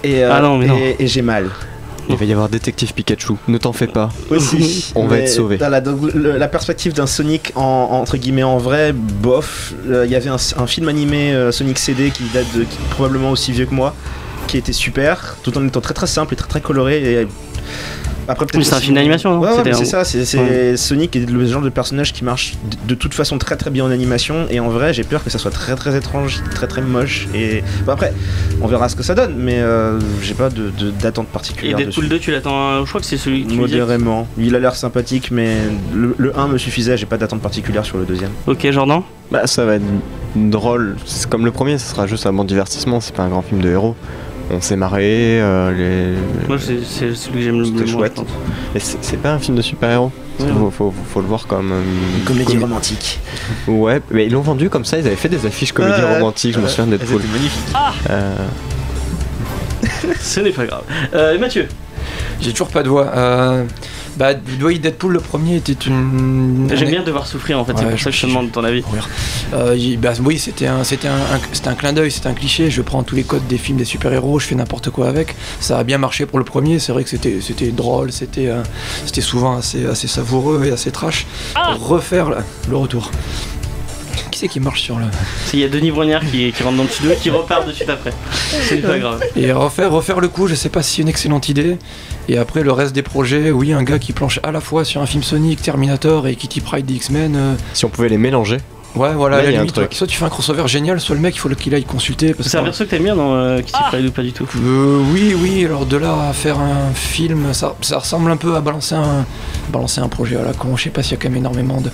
et, 0.04 0.24
Ah 0.24 0.42
non, 0.42 0.58
mais 0.58 0.66
non. 0.68 0.78
et, 0.78 0.96
et 1.00 1.08
j'ai 1.08 1.22
mal. 1.22 1.50
Il 2.10 2.16
va 2.16 2.26
y 2.26 2.32
avoir 2.32 2.50
Détective 2.50 2.94
Pikachu, 2.94 3.34
ne 3.48 3.58
t'en 3.58 3.74
fais 3.74 3.88
pas. 3.88 4.10
Aussi, 4.30 4.92
On 4.96 5.08
va 5.08 5.20
être 5.20 5.30
sauvés. 5.30 5.58
dans 5.58 5.70
La, 5.70 6.48
perspective 6.48 6.94
d'un 6.94 7.08
Sonic 7.08 7.52
en, 7.56 7.62
entre 7.92 8.18
guillemets 8.18 8.44
en 8.44 8.58
vrai, 8.58 8.94
bof. 8.94 9.74
Euh, 9.90 10.06
Il 10.06 10.12
y 10.12 10.16
avait 10.16 10.30
un, 10.30 10.38
un 10.58 10.68
film 10.68 10.90
animé 10.90 11.34
euh, 11.34 11.52
Sonic 11.52 11.80
CD 11.80 12.12
qui 12.12 12.24
date 12.34 12.48
de 12.56 12.64
qui 12.64 12.78
probablement 12.90 13.32
aussi 13.32 13.52
vieux 13.52 13.66
que 13.66 13.74
moi, 13.74 13.96
qui 14.48 14.58
était 14.58 14.74
super, 14.74 15.38
tout 15.44 15.58
en 15.58 15.66
étant 15.66 15.82
très 15.82 15.94
très 15.94 16.08
simple 16.08 16.34
et 16.34 16.38
très 16.38 16.48
très 16.48 16.62
coloré. 16.62 17.22
Et 17.22 17.28
après 18.28 18.46
peut-être 18.46 18.64
c'est 18.64 18.74
un 18.76 18.80
film 18.80 18.96
d'animation, 18.96 19.32
non 19.34 19.40
Ouais, 19.40 19.50
ouais, 19.52 19.62
mais 19.66 19.74
c'est 19.74 19.86
ça. 19.86 20.04
C'est 20.06 20.26
c'est- 20.26 20.78
Sonic 20.78 21.16
est 21.16 21.30
le 21.30 21.46
genre 21.46 21.62
de 21.62 21.70
personnage 21.70 22.14
qui 22.14 22.24
marche 22.24 22.54
de, 22.70 22.90
de 22.90 22.96
toute 22.96 23.14
façon 23.14 23.38
très 23.38 23.56
très 23.58 23.70
bien 23.70 23.86
en 23.86 23.92
animation. 23.92 24.46
Et 24.50 24.60
en 24.60 24.70
vrai, 24.70 24.94
j'ai 24.94 25.04
peur 25.04 25.24
que 25.24 25.30
ça 25.30 25.38
soit 25.38 25.52
très 25.52 25.76
très 25.76 25.96
étrange, 25.98 26.42
très 26.54 26.68
très 26.68 26.82
moche. 26.82 27.28
Et 27.34 27.64
bon, 27.86 27.92
après, 27.92 28.14
on 28.62 28.68
verra 28.68 28.90
ce 28.90 28.96
que 28.96 29.04
ça 29.04 29.16
donne, 29.16 29.36
mais 29.38 29.60
euh, 29.60 30.00
j'ai 30.22 30.34
pas 30.34 30.50
de 30.50 30.70
de- 30.78 30.92
d'attente 30.92 31.28
Et 31.30 31.34
particulière. 31.34 31.78
Deadpool 31.78 32.04
dessus. 32.06 32.10
2, 32.10 32.20
tu 32.20 32.32
l'attends. 32.32 32.84
Je 32.84 32.90
crois 32.90 33.02
que 33.02 33.08
c'est 33.08 33.18
celui 33.18 33.44
que 33.44 33.50
tu 33.52 33.58
me 33.58 33.66
disais. 33.66 33.80
Modérément. 33.80 34.28
Il 34.38 34.56
a 34.56 34.60
l'air 34.60 34.76
sympathique, 34.76 35.30
mais 35.32 35.58
le, 35.94 36.16
le 36.18 36.38
1 36.38 36.48
me 36.48 36.58
suffisait, 36.58 36.98
j'ai 36.98 37.06
pas 37.06 37.18
d'attente 37.18 37.42
particulière 37.42 37.86
sur 37.86 37.98
le 37.98 38.06
deuxième. 38.06 38.32
Ok, 38.48 38.70
Jordan. 38.72 39.02
Bah 39.32 39.48
ça 39.48 39.64
va 39.66 39.76
être 39.76 39.84
drôle, 40.36 40.96
c'est 41.06 41.30
comme 41.30 41.46
le 41.46 41.52
premier, 41.52 41.78
ce 41.78 41.90
sera 41.90 42.06
juste 42.06 42.26
un 42.26 42.34
bon 42.34 42.44
divertissement, 42.44 43.00
c'est 43.00 43.16
pas 43.16 43.24
un 43.24 43.30
grand 43.30 43.42
film 43.42 43.62
de 43.62 43.70
héros. 43.70 43.96
On 44.54 44.60
s'est 44.60 44.76
marré, 44.76 45.40
euh, 45.42 45.72
les... 45.72 46.48
Moi, 46.48 46.58
c'est 46.60 46.84
celui 47.16 47.38
que 47.40 47.42
j'aime 47.42 47.60
le 47.60 47.86
je 47.86 47.92
chouette. 47.92 48.20
Et 48.76 48.80
c'est 48.80 49.18
pas 49.18 49.32
un 49.34 49.40
film 49.40 49.56
de 49.56 49.62
super-héros. 49.62 50.12
Ouais. 50.40 50.46
Faut, 50.48 50.72
faut- 50.72 50.94
faut 51.14 51.22
le 51.22 51.28
voir 51.28 51.48
comme... 51.48 51.72
euh, 51.72 51.82
comédie 52.26 52.54
comme- 52.54 52.64
romantique. 52.64 53.20
Ouais, 53.68 54.02
mais 54.12 54.26
ils 54.26 54.32
l'ont 54.32 54.42
vendu 54.42 54.70
comme 54.70 54.84
ça, 54.86 54.98
ils 54.98 55.08
avaient 55.08 55.16
fait 55.16 55.30
des 55.30 55.46
affiches 55.46 55.72
comédie 55.72 56.02
Ouais, 56.02 56.16
romantique, 56.16 56.56
je 56.56 56.60
me 56.60 56.68
souviens 56.68 56.88
de 56.88 56.98
Deadpool. 56.98 57.22
magnifique. 57.32 57.76
Euh, 58.10 58.36
Ce 60.20 60.40
n'est 60.40 60.52
pas 60.52 60.66
grave. 60.66 60.84
Euh, 61.14 61.38
Mathieu? 61.40 61.68
J'ai 62.42 62.52
toujours 62.52 62.70
pas 62.70 62.84
de 62.84 62.90
voix. 62.90 63.08
Euh, 63.16 63.64
bah, 64.18 64.34
Deadpool, 64.34 65.14
le 65.14 65.20
premier 65.20 65.56
était 65.58 65.74
une. 65.74 66.70
J'aime 66.74 66.90
bien 66.90 67.04
devoir 67.04 67.28
souffrir 67.28 67.60
en 67.60 67.66
fait, 67.66 67.74
c'est 67.78 67.86
Ouais, 67.86 67.92
pour 67.92 68.00
ça 68.00 68.10
que 68.10 68.16
je 68.16 68.22
te 68.22 68.28
demande 68.28 68.52
ton 68.52 68.64
avis. 68.64 68.84
Euh, 69.54 69.96
bah, 70.00 70.14
oui, 70.24 70.38
c'était 70.40 70.68
un, 70.68 70.84
c'était 70.84 71.08
un, 71.08 71.14
un- 71.16 71.40
c'était 71.54 71.68
un 71.70 71.76
clin 71.76 71.94
d'œil, 71.94 72.12
c'était 72.12 72.28
un 72.28 72.34
cliché. 72.34 72.70
Je 72.72 72.82
prends 72.82 73.04
tous 73.04 73.16
les 73.16 73.24
codes 73.24 73.46
des 73.48 73.58
films 73.58 73.78
des 73.78 73.86
super-héros, 73.86 74.40
je 74.40 74.48
fais 74.48 74.56
n'importe 74.56 74.90
quoi 74.90 75.08
avec. 75.08 75.36
Ça 75.60 75.78
a 75.78 75.84
bien 75.84 75.98
marché 75.98 76.26
pour 76.26 76.40
le 76.40 76.46
premier. 76.46 76.80
C'est 76.80 76.92
vrai 76.92 77.04
que 77.04 77.10
c'était, 77.10 77.40
c'était 77.42 77.72
drôle, 77.72 78.12
c'était, 78.12 78.48
euh, 78.48 78.64
c'était 79.06 79.22
souvent 79.22 79.58
assez, 79.58 79.86
assez 79.86 80.08
savoureux 80.08 80.66
et 80.66 80.72
assez 80.72 80.92
trash. 80.92 81.26
Refaire 81.80 82.30
le, 82.32 82.38
le 82.70 82.76
retour. 82.78 83.12
Qui 84.42 84.48
c'est 84.48 84.54
qui 84.54 84.60
marche 84.60 84.82
sur 84.82 84.98
le 84.98 85.06
Il 85.54 85.60
y 85.60 85.64
a 85.64 85.70
Denis 85.70 85.92
Brognard 85.92 86.22
qui, 86.26 86.52
qui 86.52 86.64
rentre 86.64 86.78
dans 86.78 86.84
le 86.84 86.90
studio 86.90 87.12
et 87.12 87.16
qui 87.16 87.30
repart 87.30 87.68
de 87.68 87.72
suite 87.72 87.90
après. 87.90 88.12
C'est 88.64 88.78
pas 88.78 88.98
grave. 88.98 89.22
et 89.36 89.52
refaire, 89.52 89.92
refaire 89.92 90.20
le 90.20 90.30
coup. 90.30 90.48
Je 90.48 90.56
sais 90.56 90.70
pas 90.70 90.82
si 90.82 90.96
c'est 90.96 91.02
une 91.04 91.10
excellente 91.10 91.48
idée. 91.48 91.78
Et 92.28 92.38
après 92.40 92.64
le 92.64 92.72
reste 92.72 92.94
des 92.96 93.04
projets, 93.04 93.52
oui, 93.52 93.72
un 93.72 93.84
gars 93.84 94.00
qui 94.00 94.14
planche 94.14 94.40
à 94.42 94.52
la 94.52 94.60
fois 94.60 94.84
sur 94.84 95.00
un 95.02 95.06
film 95.06 95.22
Sonic, 95.22 95.62
Terminator 95.62 96.28
et 96.28 96.36
Kitty 96.36 96.60
Pryde 96.62 96.88
des 96.88 96.96
X-Men. 96.96 97.36
euh, 97.36 97.54
si 97.74 97.86
on 97.86 97.90
pouvait 97.90 98.10
les 98.10 98.18
mélanger, 98.18 98.58
Ouais, 98.94 99.14
voilà, 99.14 99.38
Là, 99.38 99.42
à 99.42 99.46
la 99.46 99.50
il 99.52 99.54
y 99.54 99.56
a 99.56 99.60
un 99.60 99.62
limite, 99.62 99.76
truc. 99.76 99.94
soit 99.94 100.06
tu 100.06 100.18
fais 100.18 100.26
un 100.26 100.30
crossover 100.30 100.68
génial, 100.68 101.00
soit 101.00 101.16
le 101.16 101.22
mec, 101.22 101.34
il 101.36 101.40
faut 101.40 101.48
qu'il 101.50 101.74
aille 101.74 101.86
consulter. 101.86 102.34
Parce 102.34 102.50
C'est 102.50 102.58
un 102.58 102.60
que- 102.62 102.66
perso 102.66 102.84
que 102.84 102.90
t'aimes 102.90 103.04
bien 103.04 103.16
dans 103.16 103.36
euh, 103.36 103.62
Kitty 103.62 103.80
Pryde 103.88 104.06
ou 104.08 104.12
pas 104.12 104.22
du 104.22 104.34
tout 104.34 104.46
Euh, 104.58 105.00
oui, 105.14 105.34
oui, 105.40 105.64
alors 105.64 105.86
de 105.86 105.96
là 105.96 106.28
à 106.30 106.34
faire 106.34 106.60
un 106.60 106.94
film, 106.94 107.54
ça, 107.54 107.74
ça 107.82 108.00
ressemble 108.00 108.30
un 108.32 108.36
peu 108.38 108.54
à 108.56 108.60
balancer 108.60 108.96
un, 108.96 109.26
balancer 109.72 110.02
un 110.02 110.10
projet 110.10 110.36
à 110.36 110.44
la 110.44 110.52
con. 110.54 110.76
Je 110.76 110.84
sais 110.84 110.90
pas 110.90 111.04
s'il 111.04 111.12
y 111.14 111.16
a 111.16 111.18
quand 111.22 111.30
même 111.30 111.38
énormément 111.38 111.80
de, 111.80 111.90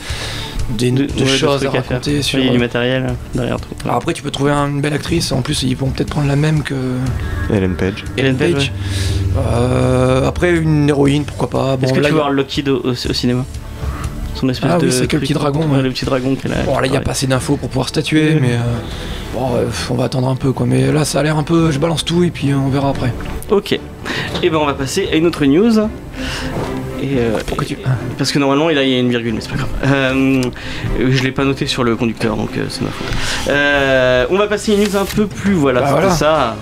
des- 0.70 0.92
de, 0.92 1.04
ouais, 1.04 1.26
choses 1.28 1.66
à 1.66 1.70
raconter 1.70 2.22
sur. 2.22 2.40
Il 2.40 2.46
y 2.46 2.50
a 2.50 2.52
du 2.52 2.58
matériel 2.60 3.04
euh, 3.04 3.12
derrière 3.36 3.58
tout. 3.60 3.70
Alors 3.86 3.98
après, 3.98 4.14
tu 4.14 4.22
peux 4.24 4.32
trouver 4.32 4.52
une 4.52 4.82
belle 4.82 4.94
actrice. 4.94 5.32
En 5.32 5.42
plus, 5.42 5.64
ils 5.64 5.76
vont 5.76 5.90
peut-être 5.90 6.10
prendre 6.10 6.28
la 6.28 6.36
même 6.36 6.64
que 6.64 6.76
Ellen 7.52 7.76
Page. 7.76 8.04
Ellen 8.18 8.36
Page, 8.36 8.72
Euh, 9.38 10.28
après, 10.28 10.56
une 10.58 10.90
héroïne, 10.90 11.24
pourquoi 11.24 11.50
pas. 11.50 11.78
Bon, 11.78 11.86
Est-ce 11.86 11.94
que 11.94 12.00
là, 12.00 12.08
tu 12.10 12.14
a- 12.14 12.18
voir 12.18 12.32
Lockheed 12.32 12.70
au, 12.70 12.78
au- 12.78 12.90
au 12.92 13.14
cinéma? 13.14 13.46
Son 14.36 14.50
espèce 14.50 14.70
Ah 14.72 14.78
oui, 14.80 14.86
de. 14.86 14.92
c'est 14.92 15.08
que 15.08 15.16
le 15.16 15.22
petit 15.22 15.34
dragon, 15.34 15.62
ouais. 15.68 15.82
Le 15.82 15.90
petit 15.90 16.06
dragon 16.06 16.36
qu'elle 16.36 16.54
a. 16.54 16.62
Bon, 16.64 16.78
là, 16.80 16.86
il 16.86 16.92
n'y 16.92 16.98
a 16.98 17.02
pas 17.02 17.12
assez 17.12 17.26
d'infos 17.28 17.56
pour 17.58 17.70
pouvoir 17.70 17.90
statuer, 17.90 18.34
Ouais. 18.34 18.40
mais 18.42 18.54
euh, 18.54 18.60
bon, 19.34 19.56
euh, 19.56 19.66
on 19.90 19.96
va 19.96 20.04
attendre 20.06 20.28
un 20.28 20.36
peu, 20.36 20.52
quoi. 20.52 20.66
Mais 20.68 20.92
là, 20.92 21.06
ça 21.06 21.20
a 21.20 21.24
l'air 21.24 21.38
un 21.38 21.44
peu. 21.44 21.72
Je 21.72 21.80
balance 21.80 22.04
tout 22.06 22.24
et 22.24 22.30
puis 22.30 22.52
euh, 22.52 22.56
on 22.58 22.70
verra 22.70 22.90
après. 22.90 23.12
Ok. 23.50 23.72
Et 24.44 24.50
ben 24.50 24.58
on 24.58 24.66
va 24.66 24.74
passer 24.76 25.08
à 25.12 25.16
une 25.16 25.26
autre 25.26 25.44
news. 25.46 25.88
Et 27.02 27.18
euh, 27.20 27.38
Pourquoi 27.46 27.66
tu. 27.66 27.78
Parce 28.18 28.32
que 28.32 28.40
normalement, 28.40 28.70
il 28.70 28.76
y 28.76 28.80
a 28.80 29.00
une 29.00 29.10
virgule, 29.10 29.34
mais 29.36 29.42
c'est 29.42 29.50
pas 29.52 29.58
grave. 29.58 29.70
Euh, 29.86 30.42
je 31.00 31.24
l'ai 31.24 31.32
pas 31.32 31.46
noté 31.46 31.68
sur 31.68 31.84
le 31.84 31.96
conducteur, 31.96 32.36
donc 32.36 32.50
euh, 32.58 32.66
c'est 32.70 32.82
ma 32.82 32.90
faute. 32.90 33.08
Euh, 33.50 34.26
on 34.30 34.38
va 34.38 34.48
passer 34.48 34.74
une 34.74 34.84
news 34.84 34.96
un 34.98 35.06
peu 35.06 35.28
plus, 35.28 35.54
voilà, 35.54 35.82
Bah 35.82 35.88
voilà. 35.92 36.10
ça. 36.10 36.56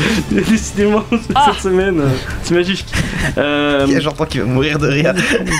Décidément, 0.30 1.04
cette 1.10 1.62
semaine, 1.62 2.00
euh, 2.00 2.08
c'est 2.42 2.54
magique. 2.54 2.84
Euh, 3.38 3.86
J'entends 4.00 4.26
qu'il 4.26 4.40
va 4.42 4.46
mourir 4.46 4.78
de 4.78 4.88
rire. 4.88 5.14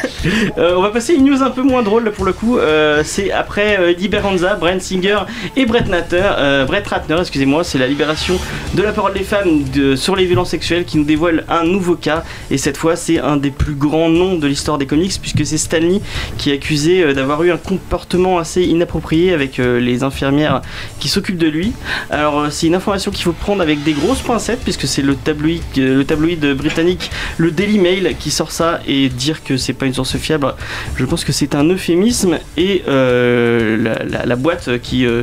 euh, 0.58 0.74
on 0.76 0.82
va 0.82 0.90
passer 0.90 1.12
à 1.14 1.16
une 1.16 1.24
news 1.24 1.42
un 1.42 1.50
peu 1.50 1.62
moins 1.62 1.82
drôle 1.82 2.10
pour 2.12 2.24
le 2.24 2.32
coup. 2.32 2.58
Euh, 2.58 3.02
c'est 3.04 3.32
après 3.32 3.78
euh, 3.80 3.90
Eddie 3.90 4.08
Beranza, 4.08 4.54
Brent 4.54 4.80
Singer 4.80 5.18
et 5.56 5.66
Brett 5.66 5.88
Natter, 5.88 6.22
euh, 6.38 6.64
Brett 6.64 6.86
Ratner, 6.86 7.16
excusez-moi, 7.20 7.64
c'est 7.64 7.78
la 7.78 7.86
libération 7.86 8.38
de 8.74 8.82
la 8.82 8.92
parole 8.92 9.14
des 9.14 9.24
femmes 9.24 9.64
de- 9.74 9.96
sur 9.96 10.16
les 10.16 10.26
violences 10.26 10.50
sexuelles 10.50 10.84
qui 10.84 10.98
nous 10.98 11.04
dévoile 11.04 11.44
un 11.48 11.64
nouveau 11.64 11.94
cas. 11.94 12.22
Et 12.50 12.58
cette 12.58 12.76
fois, 12.76 12.96
c'est 12.96 13.18
un 13.18 13.36
des 13.36 13.50
plus 13.50 13.74
grands 13.74 14.08
noms 14.10 14.36
de 14.36 14.46
l'histoire 14.46 14.78
des 14.78 14.86
comics 14.86 15.12
puisque 15.20 15.44
c'est 15.46 15.58
Stanley 15.58 16.00
qui 16.38 16.50
est 16.50 16.54
accusé 16.54 17.02
euh, 17.02 17.14
d'avoir 17.14 17.42
eu 17.42 17.50
un 17.50 17.56
comportement 17.56 18.38
assez 18.38 18.62
inapproprié 18.64 19.32
avec 19.32 19.58
euh, 19.58 19.80
les 19.80 20.02
infirmières 20.02 20.62
qui 21.00 21.08
s'occupent 21.08 21.38
de 21.38 21.48
lui. 21.48 21.72
Alors 22.10 22.40
euh, 22.40 22.46
c'est 22.50 22.66
une 22.66 22.74
information 22.74 23.10
qu'il 23.10 23.24
faut 23.24 23.32
prendre 23.32 23.62
avec 23.62 23.82
des 23.82 23.92
grosses 23.92 24.20
puisque 24.64 24.86
c'est 24.86 25.02
le 25.02 25.14
tabloïd, 25.14 26.54
britannique, 26.54 27.10
le 27.38 27.50
Daily 27.50 27.78
Mail 27.78 28.16
qui 28.18 28.30
sort 28.30 28.50
ça 28.50 28.80
et 28.86 29.08
dire 29.08 29.44
que 29.44 29.56
c'est 29.56 29.72
pas 29.72 29.86
une 29.86 29.94
source 29.94 30.16
fiable, 30.16 30.54
je 30.96 31.04
pense 31.04 31.24
que 31.24 31.32
c'est 31.32 31.54
un 31.54 31.64
euphémisme 31.64 32.38
et 32.56 32.82
euh, 32.88 33.94
la, 34.24 34.36
boîte 34.36 34.80
qui, 34.82 35.06
euh, 35.06 35.22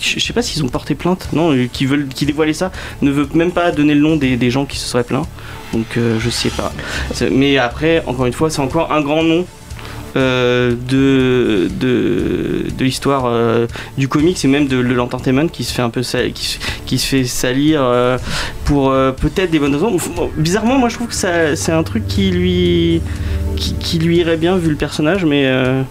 je 0.00 0.18
sais 0.18 0.32
pas 0.32 0.42
s'ils 0.42 0.64
ont 0.64 0.68
porté 0.68 0.94
plainte, 0.94 1.28
non, 1.32 1.52
euh, 1.52 1.66
qui 1.72 1.86
veulent, 1.86 2.08
qui 2.08 2.26
dévoilait 2.26 2.52
ça, 2.52 2.72
ne 3.00 3.10
veut 3.10 3.28
même 3.34 3.52
pas 3.52 3.70
donner 3.70 3.94
le 3.94 4.00
nom 4.00 4.16
des, 4.16 4.50
gens 4.50 4.66
qui 4.66 4.78
se 4.78 4.86
seraient 4.86 5.04
plaints. 5.04 5.26
Donc 5.72 5.96
euh, 5.96 6.18
je 6.20 6.28
sais 6.28 6.50
pas. 6.50 6.72
Mais 7.30 7.58
après, 7.58 8.02
encore 8.06 8.26
une 8.26 8.32
fois, 8.32 8.50
c'est 8.50 8.60
encore 8.60 8.92
un 8.92 9.00
grand 9.00 9.22
nom 9.22 9.46
de, 10.16 11.68
de, 11.80 12.64
de 12.76 12.84
l'histoire 12.84 13.24
euh, 13.26 13.66
du 13.98 14.08
comics 14.08 14.44
et 14.44 14.48
même 14.48 14.66
de, 14.68 14.76
l'entertainment 14.94 15.48
qui 15.48 15.64
se 15.64 15.72
fait 15.72 15.82
un 15.82 15.90
peu 15.90 16.02
sal- 16.02 16.32
qui, 16.32 16.44
se- 16.46 16.58
fait 17.06 17.24
salir 17.24 17.80
euh, 17.82 18.18
pour 18.64 18.90
euh, 18.90 19.12
peut-être 19.12 19.50
des 19.50 19.58
bonnes 19.58 19.74
raisons. 19.74 19.96
Bizarrement, 20.36 20.78
moi 20.78 20.88
je 20.88 20.96
trouve 20.96 21.08
que 21.08 21.14
c'est 21.56 21.72
un 21.72 21.82
truc 21.82 22.06
qui 22.06 22.30
lui 22.30 23.00
qui, 23.56 23.74
qui 23.74 23.98
lui 23.98 24.18
irait 24.18 24.36
bien 24.36 24.56
vu 24.56 24.70
le 24.70 24.76
personnage, 24.76 25.24
mais 25.24 25.44
euh, 25.46 25.82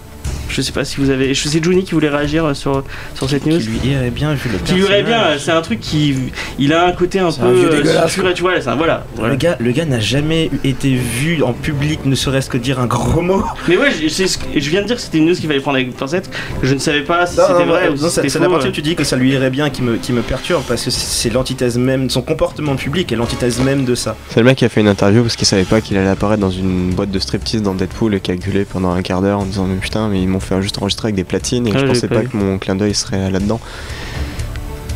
je 0.52 0.60
sais 0.62 0.72
pas 0.72 0.84
si 0.84 0.96
vous 0.98 1.10
avez. 1.10 1.34
je- 1.34 1.48
C'est 1.48 1.62
Johnny 1.62 1.84
qui 1.84 1.92
voulait 1.92 2.08
réagir 2.08 2.54
sur, 2.54 2.84
sur 3.14 3.28
cette 3.28 3.46
news. 3.46 3.58
Qui 3.58 3.64
lui 3.66 3.90
irait 3.90 4.10
bien 4.10 4.34
vu 4.34 4.50
le 4.50 4.58
Qui 4.58 4.74
lui 4.74 4.82
irait 4.82 5.02
bien, 5.02 5.22
c'est 5.38 5.50
un 5.52 5.60
truc 5.62 5.80
qui. 5.80 6.14
Il 6.58 6.72
a 6.72 6.86
un 6.86 6.92
côté 6.92 7.18
un 7.18 7.30
peu. 7.32 7.44
un 7.44 7.52
vieux 7.52 7.70
euh, 7.72 8.32
tu 8.34 8.42
vois, 8.42 8.60
c'est 8.60 8.68
un- 8.68 8.76
voilà. 8.76 9.04
Le 9.22 9.34
gars, 9.36 9.56
le 9.58 9.70
gars 9.72 9.84
n'a 9.84 10.00
jamais 10.00 10.50
été 10.64 10.94
vu 10.94 11.42
en 11.42 11.52
public, 11.52 12.00
ne 12.04 12.14
serait-ce 12.14 12.48
que 12.50 12.58
dire 12.58 12.78
un 12.80 12.86
gros 12.86 13.20
mot. 13.22 13.44
Mais 13.68 13.76
ouais, 13.76 13.90
je, 13.90 14.08
c'est 14.08 14.26
ce 14.26 14.38
que- 14.38 14.44
je 14.60 14.70
viens 14.70 14.82
de 14.82 14.86
dire 14.86 14.96
que 14.96 15.02
c'était 15.02 15.18
une 15.18 15.26
news 15.26 15.34
qu'il 15.34 15.46
fallait 15.48 15.60
prendre 15.60 15.76
avec 15.76 15.94
pincette. 15.96 16.30
Je 16.62 16.74
ne 16.74 16.78
savais 16.78 17.02
pas 17.02 17.26
si 17.26 17.36
Non, 17.38 17.44
c'était 17.48 17.60
non, 17.60 17.72
vrai 17.72 17.86
non, 17.88 17.92
ou 17.94 17.96
si 17.96 18.02
c'est 18.04 18.08
c'était 18.10 18.28
c'est 18.28 18.38
faux. 18.38 18.44
la 18.44 18.50
partie 18.50 18.68
où 18.68 18.72
tu 18.72 18.82
dis 18.82 18.94
que 18.94 19.04
ça 19.04 19.16
lui 19.16 19.32
irait 19.32 19.50
bien 19.50 19.70
qui 19.70 19.82
me, 19.82 19.96
qui 19.96 20.12
me 20.12 20.22
perturbe 20.22 20.62
parce 20.68 20.84
que 20.84 20.90
c'est 20.90 21.30
l'antithèse 21.30 21.78
même, 21.78 22.10
son 22.10 22.22
comportement 22.22 22.76
public 22.76 23.10
est 23.12 23.16
l'antithèse 23.16 23.60
même 23.60 23.84
de 23.84 23.94
ça. 23.94 24.16
C'est 24.30 24.40
le 24.40 24.46
mec 24.46 24.58
qui 24.58 24.64
a 24.64 24.68
fait 24.68 24.80
une 24.80 24.88
interview 24.88 25.22
parce 25.22 25.36
qu'il 25.36 25.46
savait 25.46 25.64
pas 25.64 25.80
qu'il 25.80 25.96
allait 25.96 26.08
apparaître 26.08 26.40
dans 26.40 26.50
une 26.50 26.90
boîte 26.90 27.10
de 27.10 27.18
striptease 27.18 27.62
dans 27.62 27.74
Deadpool 27.74 28.14
et 28.14 28.20
qui 28.20 28.30
a 28.30 28.36
gueulé 28.36 28.64
pendant 28.64 28.90
un 28.92 29.02
quart 29.02 29.22
d'heure 29.22 29.38
en 29.40 29.44
disant 29.44 29.66
mais 29.66 29.76
putain 29.76 30.08
mais 30.08 30.20
ils 30.20 30.28
m'ont 30.28 30.40
fait 30.42 30.60
juste 30.62 30.78
enregistrer 30.78 31.06
avec 31.06 31.14
des 31.16 31.24
platines 31.24 31.66
et 31.66 31.72
Ah, 31.74 31.78
je 31.78 31.84
pensais 31.86 32.08
pas 32.08 32.22
que 32.22 32.36
mon 32.36 32.58
clin 32.58 32.74
d'œil 32.74 32.94
serait 32.94 33.30
là-dedans. 33.30 33.60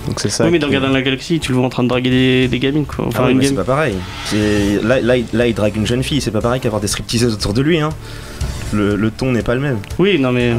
Donc 0.07 0.21
c'est 0.21 0.29
ça. 0.29 0.45
Oui, 0.45 0.50
mais 0.53 0.59
dans 0.61 0.69
Gardien 0.69 0.91
de 0.91 0.95
la 0.95 1.03
Galaxie, 1.03 1.41
tu 1.41 1.50
le 1.50 1.59
vois 1.59 1.67
en 1.67 1.69
train 1.69 1.83
de 1.83 1.88
draguer 1.88 2.11
des, 2.11 2.49
des 2.49 2.59
gamines 2.61 2.87
quoi. 2.87 3.07
Enfin, 3.09 3.25
Ah 3.25 3.26
oui, 3.29 3.35
mais 3.35 3.47
c'est 3.47 3.55
pas 3.55 3.65
pareil. 3.65 3.95
Là, 4.85 5.00
là, 5.00 5.17
il- 5.17 5.26
là, 5.33 5.47
il 5.49 5.55
drague 5.55 5.75
une 5.76 5.87
jeune 5.87 6.05
fille, 6.05 6.21
c'est 6.21 6.31
pas 6.31 6.41
pareil 6.41 6.61
qu'avoir 6.61 6.81
des 6.81 6.87
stripteaseuses 6.87 7.35
autour 7.35 7.55
de 7.55 7.61
lui. 7.62 7.81
Hein. 7.81 7.91
Le, 8.73 8.95
le 8.95 9.11
ton 9.11 9.33
n'est 9.33 9.43
pas 9.43 9.55
le 9.57 9.61
même. 9.61 9.79
Oui, 9.99 10.19
non 10.21 10.31
mais. 10.33 10.53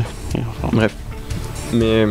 enfin, 0.63 0.87
Mais 1.73 2.05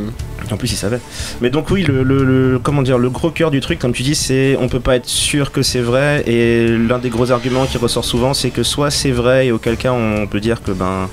En 0.50 0.56
plus, 0.56 0.72
il 0.72 0.76
savait. 0.76 1.00
Mais 1.42 1.50
donc 1.50 1.70
oui, 1.70 1.82
le, 1.82 2.02
le- 2.04 2.24
le- 2.24 2.58
comment 2.58 2.80
dire, 2.82 2.96
le 2.98 3.10
gros 3.10 3.30
cœur 3.30 3.50
du 3.50 3.60
truc, 3.60 3.78
comme 3.80 3.92
tu 3.92 4.02
dis, 4.02 4.14
c'est 4.14 4.56
on 4.60 4.68
peut 4.68 4.80
pas 4.80 4.96
être 4.96 5.08
sûr 5.08 5.52
que 5.52 5.60
c'est 5.62 5.80
vrai. 5.80 6.22
Et 6.26 6.68
l'un 6.68 6.98
des 6.98 7.10
gros 7.10 7.32
arguments 7.32 7.66
qui 7.66 7.76
ressort 7.78 8.04
souvent, 8.04 8.32
c'est 8.32 8.50
que 8.50 8.62
soit 8.62 8.90
c'est 8.90 9.10
vrai 9.10 9.48
et 9.48 9.52
auquel 9.52 9.76
cas 9.76 9.92
on 9.92 10.26
peut 10.26 10.40
dire 10.40 10.62
que 10.62 10.70
ben 10.70 11.08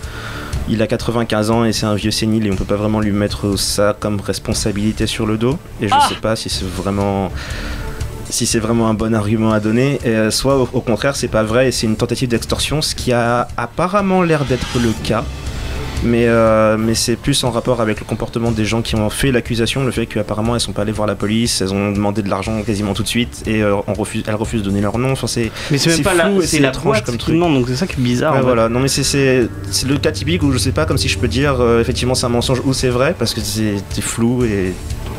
il 0.69 0.81
a 0.81 0.87
95 0.87 1.51
ans 1.51 1.65
et 1.65 1.73
c'est 1.73 1.85
un 1.85 1.95
vieux 1.95 2.11
sénile 2.11 2.47
et 2.47 2.51
on 2.51 2.55
peut 2.55 2.65
pas 2.65 2.75
vraiment 2.75 2.99
lui 2.99 3.11
mettre 3.11 3.57
ça 3.57 3.95
comme 3.99 4.19
responsabilité 4.21 5.07
sur 5.07 5.25
le 5.25 5.37
dos. 5.37 5.57
Et 5.81 5.87
je 5.87 5.93
Ah 5.93 6.07
sais 6.09 6.15
pas 6.15 6.35
si 6.35 6.49
c'est 6.49 6.65
vraiment 6.65 7.31
si 8.29 8.47
c'est 8.47 8.59
vraiment 8.59 8.89
un 8.89 8.95
bon 8.95 9.13
argument 9.13 9.51
à 9.51 9.59
donner, 9.59 9.99
Et, 10.03 10.09
euh, 10.09 10.31
soit 10.31 10.57
au, 10.57 10.67
au 10.73 10.81
contraire 10.81 11.15
c'est 11.15 11.27
pas 11.27 11.43
vrai 11.43 11.67
et 11.67 11.71
c'est 11.71 11.85
une 11.85 11.97
tentative 11.97 12.29
d'extorsion, 12.29 12.81
ce 12.81 12.95
qui 12.95 13.11
a 13.13 13.47
apparemment 13.57 14.23
l'air 14.23 14.43
d'être 14.45 14.79
le 14.79 14.91
cas. 15.03 15.23
Mais, 16.05 16.25
euh, 16.27 16.75
mais 16.77 16.95
c'est 16.95 17.15
plus 17.15 17.43
en 17.45 17.49
rapport 17.51 17.79
avec 17.79 17.99
le 17.99 18.05
comportement 18.05 18.51
des 18.51 18.65
gens 18.65 18.81
qui 18.81 18.95
ont 18.95 19.09
fait 19.09 19.31
l'accusation, 19.31 19.85
le 19.85 19.91
fait 19.91 20.05
qu'apparemment 20.05 20.53
elles 20.53 20.59
sont 20.61 20.73
pas 20.73 20.81
allées 20.81 20.91
voir 20.91 21.07
la 21.07 21.15
police, 21.15 21.61
elles 21.61 21.73
ont 21.73 21.91
demandé 21.91 22.21
de 22.21 22.29
l'argent 22.29 22.61
quasiment 22.63 22.93
tout 22.93 23.03
de 23.03 23.07
suite 23.07 23.43
et 23.47 23.63
euh, 23.63 23.75
on 23.87 23.93
refuse, 23.93 24.23
elles 24.27 24.35
refusent 24.35 24.61
de 24.63 24.69
donner 24.69 24.81
leur 24.81 24.97
nom. 24.97 25.11
Enfin, 25.13 25.27
c'est 25.27 25.49
Mais 25.71 25.77
c'est 25.77 25.91
même 25.91 26.01
pas 26.03 26.13
la, 26.13 26.25
flou 26.25 26.41
et 26.41 26.45
c'est 26.45 26.59
la 26.59 26.71
boîte 26.71 27.05
comme 27.05 27.17
truc. 27.17 27.35
demande, 27.35 27.53
donc 27.53 27.67
c'est 27.69 27.75
ça 27.77 27.87
qui 27.87 27.93
est 27.99 28.03
bizarre. 28.03 28.35
Ouais, 28.35 28.41
voilà, 28.41 28.67
non 28.69 28.79
mais 28.81 28.87
c'est- 28.89 29.03
c'est 29.03 29.47
c'est 29.71 29.87
le 29.87 29.97
cas 29.97 30.11
typique 30.11 30.43
où 30.43 30.51
je 30.51 30.57
sais 30.57 30.71
pas 30.73 30.85
comme 30.85 30.97
si 30.97 31.07
je 31.07 31.17
peux 31.17 31.27
dire 31.29 31.55
euh, 31.61 31.79
effectivement 31.79 32.15
c'est 32.15 32.25
un 32.25 32.29
mensonge 32.29 32.61
ou 32.65 32.73
c'est 32.73 32.89
vrai 32.89 33.15
parce 33.17 33.33
que 33.33 33.39
c'est 33.41 33.75
c'est 33.89 34.01
flou 34.01 34.43
et 34.43 34.73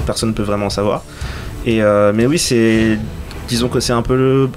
personne 0.06 0.30
ne 0.30 0.34
peut 0.34 0.42
vraiment 0.42 0.68
savoir. 0.70 1.02
Et 1.64 1.82
euh, 1.82 2.12
mais 2.14 2.26
oui, 2.26 2.38
c'est 2.38 2.98
disons 3.48 3.68
que 3.68 3.80
c'est 3.80 3.92
un 3.94 4.02
peu 4.02 4.16
le 4.16 4.50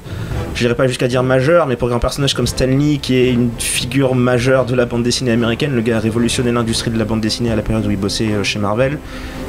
je 0.58 0.64
dirais 0.64 0.74
pas 0.74 0.88
jusqu'à 0.88 1.08
dire 1.08 1.22
majeur, 1.22 1.68
mais 1.68 1.76
pour 1.76 1.94
un 1.94 2.00
personnage 2.00 2.34
comme 2.34 2.48
Stanley, 2.48 2.98
qui 2.98 3.16
est 3.16 3.32
une 3.32 3.52
figure 3.60 4.16
majeure 4.16 4.66
de 4.66 4.74
la 4.74 4.88
bande 4.88 5.04
dessinée 5.04 5.30
américaine, 5.32 5.76
le 5.76 5.82
gars 5.82 5.98
a 5.98 6.00
révolutionné 6.00 6.52
l'industrie 6.52 6.90
de 6.90 6.98
la 6.98 7.06
bande 7.06 7.22
dessinée 7.22 7.52
à 7.52 7.56
la 7.56 7.62
période 7.62 7.86
où 7.86 7.92
il 7.92 7.98
bossait 7.98 8.32
euh, 8.32 8.44
chez 8.44 8.58
Marvel. 8.58 8.98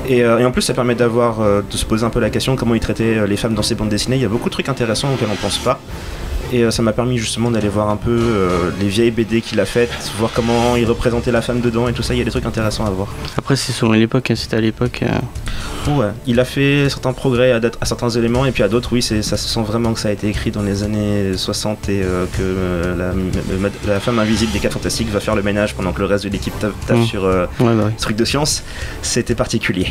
Et, 0.07 0.23
euh, 0.23 0.39
et 0.39 0.45
en 0.45 0.51
plus, 0.51 0.61
ça 0.61 0.75
permet 0.75 0.95
d'avoir, 0.95 1.41
euh, 1.41 1.63
de 1.63 1.77
se 1.79 1.87
poser 1.87 2.05
un 2.05 2.11
peu 2.11 2.21
la 2.21 2.29
question 2.29 2.57
comment 2.57 2.75
il 2.75 2.81
traitait 2.81 3.27
les 3.27 3.37
femmes 3.39 3.55
dans 3.55 3.63
ses 3.63 3.75
bandes 3.75 3.89
dessinées. 3.89 4.17
Il 4.17 4.23
y 4.23 4.27
a 4.27 4.29
beaucoup 4.29 4.51
de 4.51 4.53
trucs 4.53 4.69
intéressants 4.69 5.11
auxquels 5.15 5.31
on 5.33 5.37
pense 5.37 5.57
pas. 5.57 5.81
Et 6.53 6.65
euh, 6.65 6.71
ça 6.71 6.83
m'a 6.83 6.93
permis 6.93 7.19
justement 7.19 7.51
d'aller 7.51 7.69
voir 7.69 7.91
un 7.91 7.97
peu 7.97 8.11
euh, 8.11 8.71
les 8.81 8.89
vieilles 8.89 9.11
BD 9.11 9.43
qu'il 9.43 9.61
a 9.61 9.67
faites, 9.67 9.91
voir 10.19 10.31
comment 10.35 10.77
il 10.77 10.87
représentait 10.87 11.31
la 11.31 11.43
femme 11.43 11.61
dedans 11.61 11.89
et 11.89 11.93
tout 11.93 12.03
ça. 12.03 12.15
Il 12.15 12.19
y 12.19 12.21
a 12.23 12.25
des 12.25 12.31
trucs 12.31 12.47
intéressants 12.47 12.87
à 12.87 12.91
voir. 12.91 13.09
Après, 13.37 13.55
c'est 13.57 13.73
selon 13.73 13.93
l'époque, 13.93 14.31
hein, 14.31 14.35
c'était 14.37 14.57
à 14.57 14.61
l'époque. 14.61 15.01
euh, 15.03 15.09
Ouais, 15.91 16.09
il 16.27 16.39
a 16.41 16.45
fait 16.45 16.89
certains 16.91 17.13
progrès 17.13 17.53
à, 17.53 17.61
certains 17.85 18.11
éléments 18.11 18.45
et 18.45 18.51
puis 18.53 18.63
à 18.63 18.69
d'autres, 18.69 18.91
oui, 18.93 19.01
ça 19.03 19.23
se 19.23 19.37
sent 19.37 19.63
vraiment 19.67 19.93
que 19.95 20.01
ça 20.01 20.09
a 20.09 20.13
été 20.13 20.29
écrit 20.29 20.51
dans 20.51 20.63
les 20.63 20.83
années 20.83 21.33
60 21.37 21.89
et 21.89 22.03
euh, 22.03 22.25
que 22.27 22.41
euh, 22.43 23.15
la, 23.87 24.01
femme 24.01 24.19
invisible 24.19 24.53
des 24.53 24.59
4 24.59 24.73
Fantastiques 24.75 25.11
va 25.11 25.21
faire 25.21 25.35
le 25.37 25.43
ménage 25.43 25.75
pendant 25.75 25.93
que 25.93 26.01
le 26.01 26.07
reste 26.07 26.25
de 26.25 26.31
l'équipe 26.31 26.59
taffe 26.59 26.73
taffe 26.87 26.99
Mm. 26.99 27.05
sur 27.05 27.25
euh, 27.25 27.47
Ouais, 27.61 27.75
bah 27.75 27.85
oui. 27.87 27.93
ce 27.97 28.03
truc 28.03 28.17
de 28.17 28.25
science. 28.25 28.63
C'était 29.03 29.35
particulier. 29.35 29.87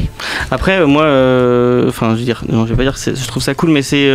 Après, 0.51 0.85
moi, 0.85 1.03
enfin, 1.87 2.11
je 2.13 2.19
veux 2.19 2.25
dire, 2.25 2.43
non, 2.49 2.65
je 2.65 2.71
vais 2.71 2.77
pas 2.77 2.83
dire 2.83 2.95
que 2.95 3.15
je 3.15 3.27
trouve 3.27 3.41
ça 3.43 3.53
cool, 3.55 3.69
mais 3.71 3.81
c'est, 3.81 4.11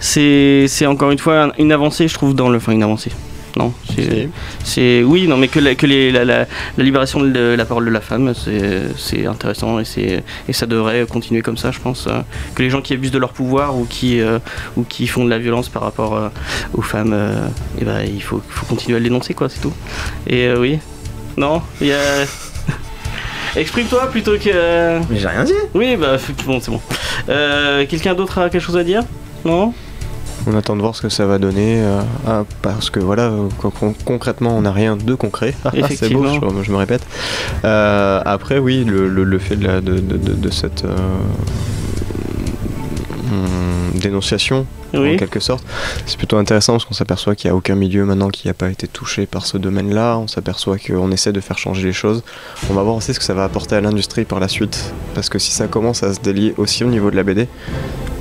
c'est, 0.00 0.86
encore 0.86 1.10
une 1.10 1.18
fois 1.18 1.44
un- 1.44 1.52
une 1.70 1.74
avancée, 1.74 2.08
je 2.08 2.14
trouve, 2.14 2.34
dans 2.34 2.48
le, 2.48 2.56
enfin, 2.56 2.72
une 2.72 2.82
avancée. 2.82 3.12
Non, 3.56 3.72
c'est, 3.94 4.28
c'est, 4.64 5.02
oui, 5.04 5.26
non, 5.28 5.36
mais 5.36 5.46
que, 5.48 5.58
la, 5.60 5.74
que 5.76 5.86
les, 5.86 6.10
la, 6.12 6.24
la, 6.24 6.46
la 6.76 6.84
libération 6.84 7.20
de 7.20 7.54
la 7.56 7.64
parole 7.64 7.84
de 7.84 7.90
la 7.90 8.00
femme, 8.00 8.32
c'est, 8.34 8.82
c'est 8.96 9.26
intéressant 9.26 9.78
et 9.80 9.84
c'est, 9.84 10.22
et 10.48 10.52
ça 10.52 10.66
devrait 10.66 11.04
continuer 11.08 11.42
comme 11.42 11.56
ça, 11.56 11.70
je 11.70 11.78
pense. 11.80 12.06
euh, 12.08 12.20
que 12.54 12.62
les 12.62 12.70
gens 12.70 12.80
qui 12.80 12.92
abusent 12.92 13.10
de 13.12 13.18
leur 13.18 13.32
pouvoir 13.32 13.76
ou 13.76 13.86
qui, 13.86 14.20
euh, 14.20 14.38
ou 14.76 14.82
qui 14.84 15.06
font 15.08 15.24
de 15.24 15.30
la 15.30 15.38
violence 15.38 15.68
par 15.68 15.82
rapport 15.82 16.16
euh, 16.16 16.28
aux 16.74 16.82
femmes, 16.82 17.12
euh, 17.12 17.46
eh 17.80 17.84
ben, 17.84 18.00
il 18.02 18.22
faut, 18.22 18.40
faut 18.48 18.66
continuer 18.66 18.96
à 18.96 18.98
le 19.00 19.04
dénoncer, 19.04 19.34
quoi, 19.34 19.48
c'est 19.48 19.60
tout. 19.60 19.72
Et 20.28 20.52
oui, 20.56 20.78
non, 21.36 21.62
il 21.80 21.88
y 21.88 21.92
a. 21.92 21.98
Exprime-toi 23.56 24.10
plutôt 24.10 24.36
que. 24.38 24.98
Mais 25.10 25.18
j'ai 25.18 25.28
rien 25.28 25.44
dit. 25.44 25.52
Oui, 25.74 25.96
bah 25.96 26.16
bon, 26.46 26.60
c'est 26.60 26.70
bon. 26.70 26.80
Euh, 27.28 27.84
Quelqu'un 27.88 28.14
d'autre 28.14 28.38
a 28.38 28.48
quelque 28.50 28.62
chose 28.62 28.76
à 28.76 28.84
dire? 28.84 29.02
Non? 29.44 29.72
On 30.46 30.56
attend 30.56 30.74
de 30.76 30.80
voir 30.80 30.94
ce 30.96 31.02
que 31.02 31.08
ça 31.08 31.26
va 31.26 31.38
donner 31.38 31.82
euh, 31.82 32.00
ah, 32.26 32.44
parce 32.62 32.88
que 32.90 32.98
voilà 33.00 33.24
euh, 33.24 33.48
con- 33.58 33.70
con- 33.70 33.94
concrètement 34.04 34.56
on 34.56 34.62
n'a 34.62 34.72
rien 34.72 34.96
de 34.96 35.14
concret. 35.14 35.54
c'est 35.96 36.08
beau, 36.10 36.24
je, 36.26 36.62
je 36.64 36.72
me 36.72 36.76
répète. 36.76 37.02
Euh, 37.64 38.20
après 38.24 38.58
oui 38.58 38.84
le, 38.84 39.08
le- 39.08 39.24
le 39.24 39.38
fait 39.38 39.56
de, 39.56 39.66
la- 39.66 39.80
de, 39.80 39.94
de- 40.00 40.16
de- 40.16 40.34
de 40.34 40.50
cette 40.50 40.84
hum, 43.30 43.98
dénonciation 44.00 44.66
en 44.92 45.16
quelque 45.18 45.38
sorte. 45.40 45.64
C'est 46.06 46.16
plutôt 46.18 46.36
intéressant 46.36 46.72
parce 46.72 46.84
qu'on 46.84 46.94
s'aperçoit 46.94 47.36
qu'il 47.36 47.48
n'y 47.48 47.52
a 47.52 47.56
aucun 47.56 47.76
milieu 47.76 48.04
maintenant 48.04 48.28
qui 48.28 48.48
n'a 48.48 48.54
pas 48.54 48.70
été 48.70 48.88
touché 48.88 49.26
par 49.26 49.46
ce 49.46 49.56
domaine-là. 49.56 50.18
On 50.18 50.26
s'aperçoit 50.26 50.78
qu'on 50.78 51.12
essaie 51.12 51.32
de 51.32 51.40
faire 51.40 51.58
changer 51.58 51.84
les 51.84 51.92
choses. 51.92 52.24
On 52.68 52.74
va 52.74 52.82
voir 52.82 52.96
aussi 52.96 53.14
ce 53.14 53.18
que 53.20 53.24
ça 53.24 53.34
va 53.34 53.44
apporter 53.44 53.76
à 53.76 53.80
l'industrie 53.80 54.24
par 54.24 54.40
la 54.40 54.48
suite. 54.48 54.92
Parce 55.14 55.28
que 55.28 55.38
si 55.38 55.52
ça 55.52 55.68
commence 55.68 56.02
à 56.02 56.12
se 56.12 56.20
délier 56.20 56.54
aussi 56.56 56.82
au 56.82 56.88
niveau 56.88 57.10
de 57.12 57.16
la 57.16 57.22
BD, 57.22 57.46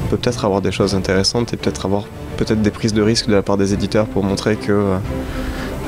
peut 0.10 0.18
peut-être 0.18 0.44
avoir 0.46 0.62
des 0.62 0.72
choses 0.72 0.96
intéressantes 0.96 1.54
et 1.54 1.58
peut-être 1.58 1.86
avoir 1.86 2.04
peut-être 2.38 2.62
des 2.62 2.72
prises 2.72 2.94
de 2.94 3.02
risque 3.02 3.28
de 3.28 3.34
la 3.36 3.42
part 3.42 3.58
des 3.58 3.74
éditeurs 3.74 4.06
pour 4.08 4.24
montrer 4.24 4.56
que 4.56 4.72
euh, 4.72 4.98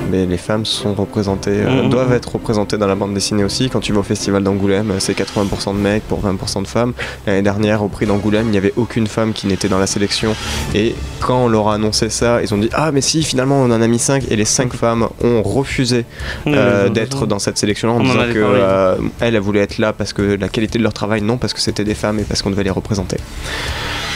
mais 0.09 0.25
les 0.25 0.37
femmes 0.37 0.65
sont 0.65 0.93
représentées, 0.95 1.51
euh, 1.63 1.83
Mhm. 1.83 1.89
doivent 1.89 2.11
être 2.11 2.33
représentées 2.33 2.77
dans 2.77 2.87
la 2.87 2.95
bande 2.95 3.13
dessinée 3.13 3.43
aussi. 3.43 3.69
Quand 3.69 3.79
tu 3.79 3.93
vas 3.93 3.99
au 3.99 4.03
festival 4.03 4.43
d'Angoulême, 4.43 4.91
c'est 4.97 5.13
80% 5.13 5.73
de 5.73 5.79
mecs 5.79 6.03
pour 6.07 6.19
20% 6.19 6.61
de 6.63 6.67
femmes. 6.67 6.93
L'année 7.27 7.43
dernière, 7.43 7.83
au 7.83 7.87
prix 7.87 8.07
d'Angoulême, 8.07 8.47
il 8.47 8.51
n'y 8.51 8.57
avait 8.57 8.73
aucune 8.77 9.05
femme 9.07 9.31
qui 9.31 9.45
n'était 9.47 9.69
dans 9.69 9.77
la 9.77 9.85
sélection. 9.87 10.35
Et 10.73 10.95
quand 11.21 11.45
on 11.45 11.47
leur 11.47 11.69
a 11.69 11.75
annoncé 11.75 12.09
ça, 12.09 12.41
ils 12.41 12.51
ont 12.53 12.57
dit 12.57 12.69
Ah, 12.73 12.91
mais 12.91 12.99
si, 13.01 13.21
finalement, 13.23 13.61
on 13.61 13.65
en 13.71 13.79
a 13.81 13.87
mis 13.87 13.99
5. 13.99 14.25
Et 14.31 14.35
les 14.35 14.43
5 14.43 14.73
femmes 14.73 15.07
ont 15.23 15.43
refusé 15.43 16.03
euh, 16.47 16.89
d'être 16.89 17.27
dans 17.27 17.39
cette 17.39 17.59
sélection-là 17.59 17.93
en 17.93 17.99
On 17.99 18.03
disant 18.03 18.19
avait 18.19 18.33
que 18.33 18.41
parlé. 18.41 18.59
euh, 18.59 18.95
elles, 19.21 19.35
elles 19.35 19.41
voulaient 19.41 19.61
être 19.61 19.77
là 19.77 19.93
parce 19.93 20.13
que 20.13 20.23
la 20.35 20.49
qualité 20.49 20.77
de 20.79 20.83
leur 20.83 20.93
travail, 20.93 21.21
non, 21.21 21.37
parce 21.37 21.53
que 21.53 21.61
c'était 21.61 21.83
des 21.85 21.95
femmes 21.95 22.19
et 22.19 22.23
parce 22.23 22.41
qu'on 22.41 22.49
devait 22.49 22.63
les 22.63 22.69
représenter. 22.71 23.17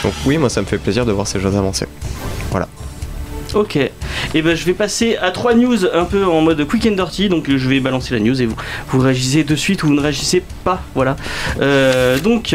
Donc 0.06 0.14
oui, 0.24 0.38
moi 0.38 0.48
ça 0.48 0.60
me 0.60 0.66
fait 0.66 0.78
plaisir 0.78 1.04
de 1.04 1.10
voir 1.10 1.26
ces 1.26 1.40
choses 1.40 1.56
avancer. 1.56 1.88
Ok. 3.54 3.76
Et 4.34 4.42
ben 4.42 4.54
je 4.56 4.64
vais 4.64 4.72
passer 4.74 5.16
à 5.16 5.30
trois 5.30 5.54
news 5.54 5.76
un 5.92 6.04
peu 6.04 6.24
en 6.24 6.40
mode 6.40 6.66
quick 6.66 6.86
and 6.86 6.92
dirty. 6.96 7.28
Donc 7.28 7.48
je 7.48 7.68
vais 7.68 7.80
balancer 7.80 8.12
la 8.14 8.20
news 8.20 8.40
et 8.42 8.46
vous, 8.46 8.56
vous 8.88 9.00
réagissez 9.00 9.44
de 9.44 9.54
suite 9.56 9.82
ou 9.82 9.86
vous 9.88 9.94
ne 9.94 10.00
réagissez 10.00 10.42
pas. 10.64 10.82
Voilà. 10.94 11.16
Euh, 11.60 12.18
donc 12.18 12.54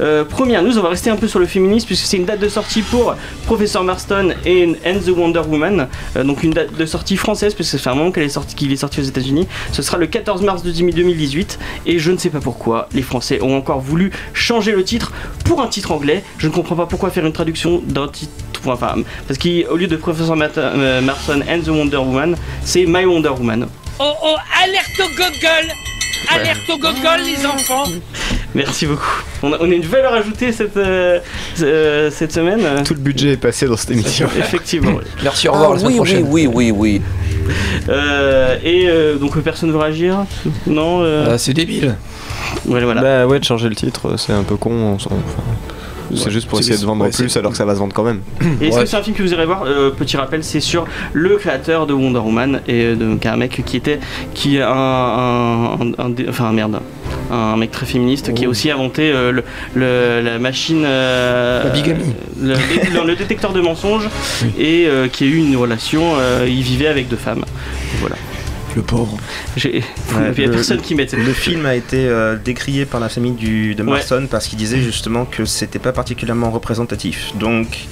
euh, 0.00 0.24
première 0.24 0.62
news, 0.62 0.76
on 0.78 0.82
va 0.82 0.88
rester 0.90 1.10
un 1.10 1.16
peu 1.16 1.28
sur 1.28 1.38
le 1.38 1.46
féminisme 1.46 1.86
puisque 1.86 2.04
c'est 2.06 2.16
une 2.16 2.24
date 2.24 2.40
de 2.40 2.48
sortie 2.48 2.82
pour 2.82 3.14
Professor 3.46 3.82
Marston 3.84 4.34
et 4.44 4.66
and 4.86 4.98
the 5.06 5.10
Wonder 5.16 5.42
Woman. 5.48 5.88
Euh, 6.16 6.24
donc 6.24 6.42
une 6.42 6.52
date 6.52 6.76
de 6.76 6.86
sortie 6.86 7.16
française 7.16 7.54
puisque 7.54 7.72
ça 7.72 7.78
fait 7.78 7.90
un 7.90 7.94
moment 7.94 8.10
qu'elle 8.10 8.24
est 8.24 8.28
sortie, 8.28 8.54
qu'il 8.54 8.72
est 8.72 8.76
sorti 8.76 9.00
aux 9.00 9.04
États-Unis. 9.04 9.46
Ce 9.72 9.82
sera 9.82 9.96
le 9.98 10.06
14 10.06 10.42
mars 10.42 10.62
de 10.62 10.70
2018 10.70 11.58
et 11.86 11.98
je 11.98 12.10
ne 12.10 12.16
sais 12.18 12.30
pas 12.30 12.40
pourquoi 12.40 12.88
les 12.92 13.02
Français 13.02 13.40
ont 13.42 13.56
encore 13.56 13.80
voulu 13.80 14.10
changer 14.34 14.72
le 14.72 14.84
titre 14.84 15.12
pour 15.44 15.62
un 15.62 15.68
titre 15.68 15.92
anglais. 15.92 16.24
Je 16.38 16.48
ne 16.48 16.52
comprends 16.52 16.76
pas 16.76 16.86
pourquoi 16.86 17.10
faire 17.10 17.24
une 17.24 17.32
traduction 17.32 17.80
d'un 17.86 18.08
titre. 18.08 18.32
Enfin, 18.64 18.94
parce 19.26 19.38
qu'au 19.40 19.76
lieu 19.76 19.88
de 19.88 19.96
Professor 19.96 20.36
Mat- 20.36 20.41
euh, 20.58 21.00
Marston 21.00 21.40
and 21.48 21.60
the 21.62 21.68
Wonder 21.68 21.96
Woman, 21.98 22.36
c'est 22.64 22.84
My 22.86 23.04
Wonder 23.04 23.30
Woman. 23.30 23.66
Oh 23.98 24.12
oh, 24.22 24.36
alerte 24.62 24.98
au 25.00 25.08
gogol 25.16 25.74
Alerte 26.34 26.70
au 26.70 26.78
gogol, 26.78 27.20
les 27.24 27.44
enfants 27.46 27.84
Merci 28.54 28.86
beaucoup. 28.86 29.22
On 29.42 29.52
a, 29.52 29.56
on 29.60 29.70
a 29.70 29.74
une 29.74 29.82
valeur 29.82 30.12
ajoutée 30.14 30.52
cette, 30.52 30.76
euh, 30.76 31.18
euh, 31.62 32.10
cette 32.10 32.32
semaine. 32.32 32.60
euh, 32.62 32.82
Tout 32.84 32.94
le 32.94 33.00
budget 33.00 33.32
est 33.32 33.36
passé 33.36 33.66
dans 33.66 33.76
cette 33.76 33.90
émission. 33.92 34.28
Effectivement. 34.38 34.98
Merci, 35.22 35.48
au 35.48 35.52
revoir 35.52 35.70
Ah, 35.70 35.74
la 35.74 35.80
semaine 35.80 35.92
oui, 35.92 35.96
prochaine. 35.96 36.26
oui, 36.28 36.46
oui, 36.46 36.70
oui, 36.70 37.00
oui. 37.48 37.52
Euh, 37.88 38.56
et 38.62 38.86
euh, 38.88 39.16
donc 39.16 39.36
personne 39.40 39.68
ne 39.70 39.74
veut 39.74 39.80
réagir? 39.80 40.24
Non 40.66 41.00
euh, 41.02 41.32
Ah, 41.34 41.38
c'est 41.38 41.54
débile. 41.54 41.96
voilà, 42.66 42.84
voilà. 42.86 43.00
Bah 43.00 43.26
ouais, 43.26 43.40
de 43.40 43.44
changer 43.44 43.68
le 43.68 43.74
titre, 43.74 44.16
c'est 44.16 44.32
un 44.32 44.42
peu 44.44 44.56
con. 44.56 44.70
on 44.70 44.98
s'en- 44.98 45.10
enfin, 45.10 45.42
c'est 46.14 46.24
Ouais, 46.26 46.30
juste 46.30 46.48
pour 46.48 46.58
essayer 46.60 46.78
de 46.78 46.84
vendre 46.84 47.04
ouais, 47.04 47.10
plus 47.10 47.36
alors 47.36 47.50
que 47.52 47.56
ça 47.56 47.64
va 47.64 47.74
se 47.74 47.78
vendre 47.78 47.94
quand 47.94 48.02
même. 48.04 48.20
Et 48.60 48.68
est-ce 48.68 48.76
Ouais. 48.76 48.82
que 48.84 48.88
c'est 48.88 48.96
un 48.96 49.02
film 49.02 49.16
que 49.16 49.22
vous 49.22 49.32
irez 49.32 49.46
voir 49.46 49.64
Euh, 49.66 49.90
Petit 49.90 50.16
rappel, 50.16 50.42
c'est 50.44 50.60
sur 50.60 50.84
le 51.12 51.36
créateur 51.36 51.86
de 51.86 51.92
Wonder 51.92 52.18
Woman 52.20 52.60
et 52.68 52.84
euh, 52.84 53.16
est 53.22 53.26
un 53.26 53.36
mec 53.36 53.62
qui 53.64 53.76
était 53.76 54.00
qui 54.34 54.56
est 54.56 54.62
un, 54.62 54.68
un, 54.70 55.74
un- 55.80 55.92
un 55.98 56.10
dé- 56.10 56.26
enfin 56.28 56.52
merde 56.52 56.80
un 57.30 57.56
mec 57.56 57.70
très 57.70 57.86
féministe 57.86 58.34
qui 58.34 58.44
a 58.44 58.48
Oh. 58.48 58.50
aussi 58.50 58.70
inventé 58.70 59.10
euh, 59.12 59.32
le, 59.32 59.42
le- 59.74 60.20
la 60.22 60.38
machine 60.38 60.82
euh, 60.84 61.64
La 61.64 61.70
bigamie. 61.70 62.14
le, 62.40 62.54
le- 62.54 63.06
le 63.06 63.16
détecteur 63.16 63.52
de 63.52 63.60
mensonges 63.60 64.08
Oui. 64.42 64.50
et 64.58 64.86
euh, 64.86 65.08
qui 65.08 65.24
a 65.24 65.26
eu 65.26 65.36
une 65.36 65.56
relation 65.56 66.02
euh, 66.18 66.46
il 66.48 66.62
vivait 66.62 66.88
avec 66.88 67.08
deux 67.08 67.16
femmes 67.16 67.44
voilà 68.00 68.16
Le 68.76 68.82
pauvre. 68.82 69.16
J'ai- 69.56 69.80
Ouais, 70.14 70.32
il 70.36 70.40
y 70.40 70.44
a 70.44 70.46
le- 70.46 70.52
personne 70.52 70.80
qui 70.80 70.94
met 70.94 71.06
cette 71.06 71.20
Le 71.20 71.32
film 71.32 71.66
a 71.66 71.74
été 71.74 72.06
euh, 72.08 72.36
décrié 72.36 72.84
par 72.86 73.00
la 73.00 73.08
famille 73.08 73.32
du, 73.32 73.74
de 73.74 73.82
Ouais. 73.82 73.90
Marston 73.90 74.26
parce 74.30 74.46
qu'il 74.48 74.58
disait 74.58 74.80
justement 74.80 75.24
que 75.26 75.44
c'était 75.44 75.78
pas 75.78 75.92
particulièrement 75.92 76.50
représentatif. 76.50 77.32
Donc, 77.38 77.86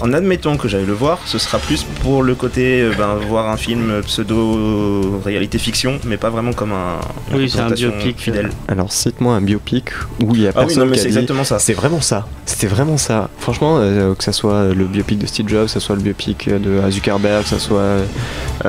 en 0.00 0.12
admettant 0.12 0.56
que 0.56 0.68
j'aille 0.68 0.86
le 0.86 0.92
voir, 0.92 1.18
ce 1.26 1.38
sera 1.38 1.58
plus 1.58 1.84
pour 2.02 2.22
le 2.22 2.34
côté 2.34 2.80
euh, 2.82 2.92
ben, 2.96 3.14
voir 3.28 3.48
un 3.48 3.56
film 3.56 4.00
pseudo 4.02 5.20
réalité 5.24 5.58
fiction, 5.58 5.98
mais 6.04 6.16
pas 6.16 6.30
vraiment 6.30 6.52
comme 6.52 6.72
un 6.72 6.98
une 7.30 7.36
Oui, 7.38 7.50
c'est 7.50 7.58
un 7.60 7.64
représentation 7.68 7.90
biopic, 7.98 8.20
fidèle. 8.20 8.50
Alors 8.68 8.92
cite-moi 8.92 9.34
un 9.34 9.40
biopic 9.40 9.90
où 10.22 10.34
il 10.34 10.42
y 10.42 10.46
a 10.46 10.50
Ah 10.54 10.60
oui, 10.60 10.66
personne 10.66 10.84
non, 10.84 10.86
mais 10.90 10.92
qui 10.94 11.00
a 11.00 11.02
c'est 11.02 11.08
dit- 11.10 11.14
exactement 11.18 11.44
ça. 11.44 11.58
C'est 11.58 11.72
vraiment 11.74 12.00
ça. 12.00 12.26
C'était 12.46 12.66
vraiment 12.66 12.96
ça. 12.96 13.28
Franchement, 13.38 13.76
euh, 13.78 14.14
que 14.14 14.24
ça 14.24 14.32
soit 14.32 14.74
le 14.74 14.84
biopic 14.86 15.18
de 15.18 15.26
Steve 15.26 15.48
Jobs, 15.48 15.66
que 15.66 15.70
ça 15.70 15.80
soit 15.80 15.94
le 15.96 16.02
biopic 16.02 16.48
de 16.48 16.80
Zuckerberg, 16.90 17.42
que 17.44 17.48
ça 17.48 17.58
soit 17.58 17.78
euh, 17.80 18.04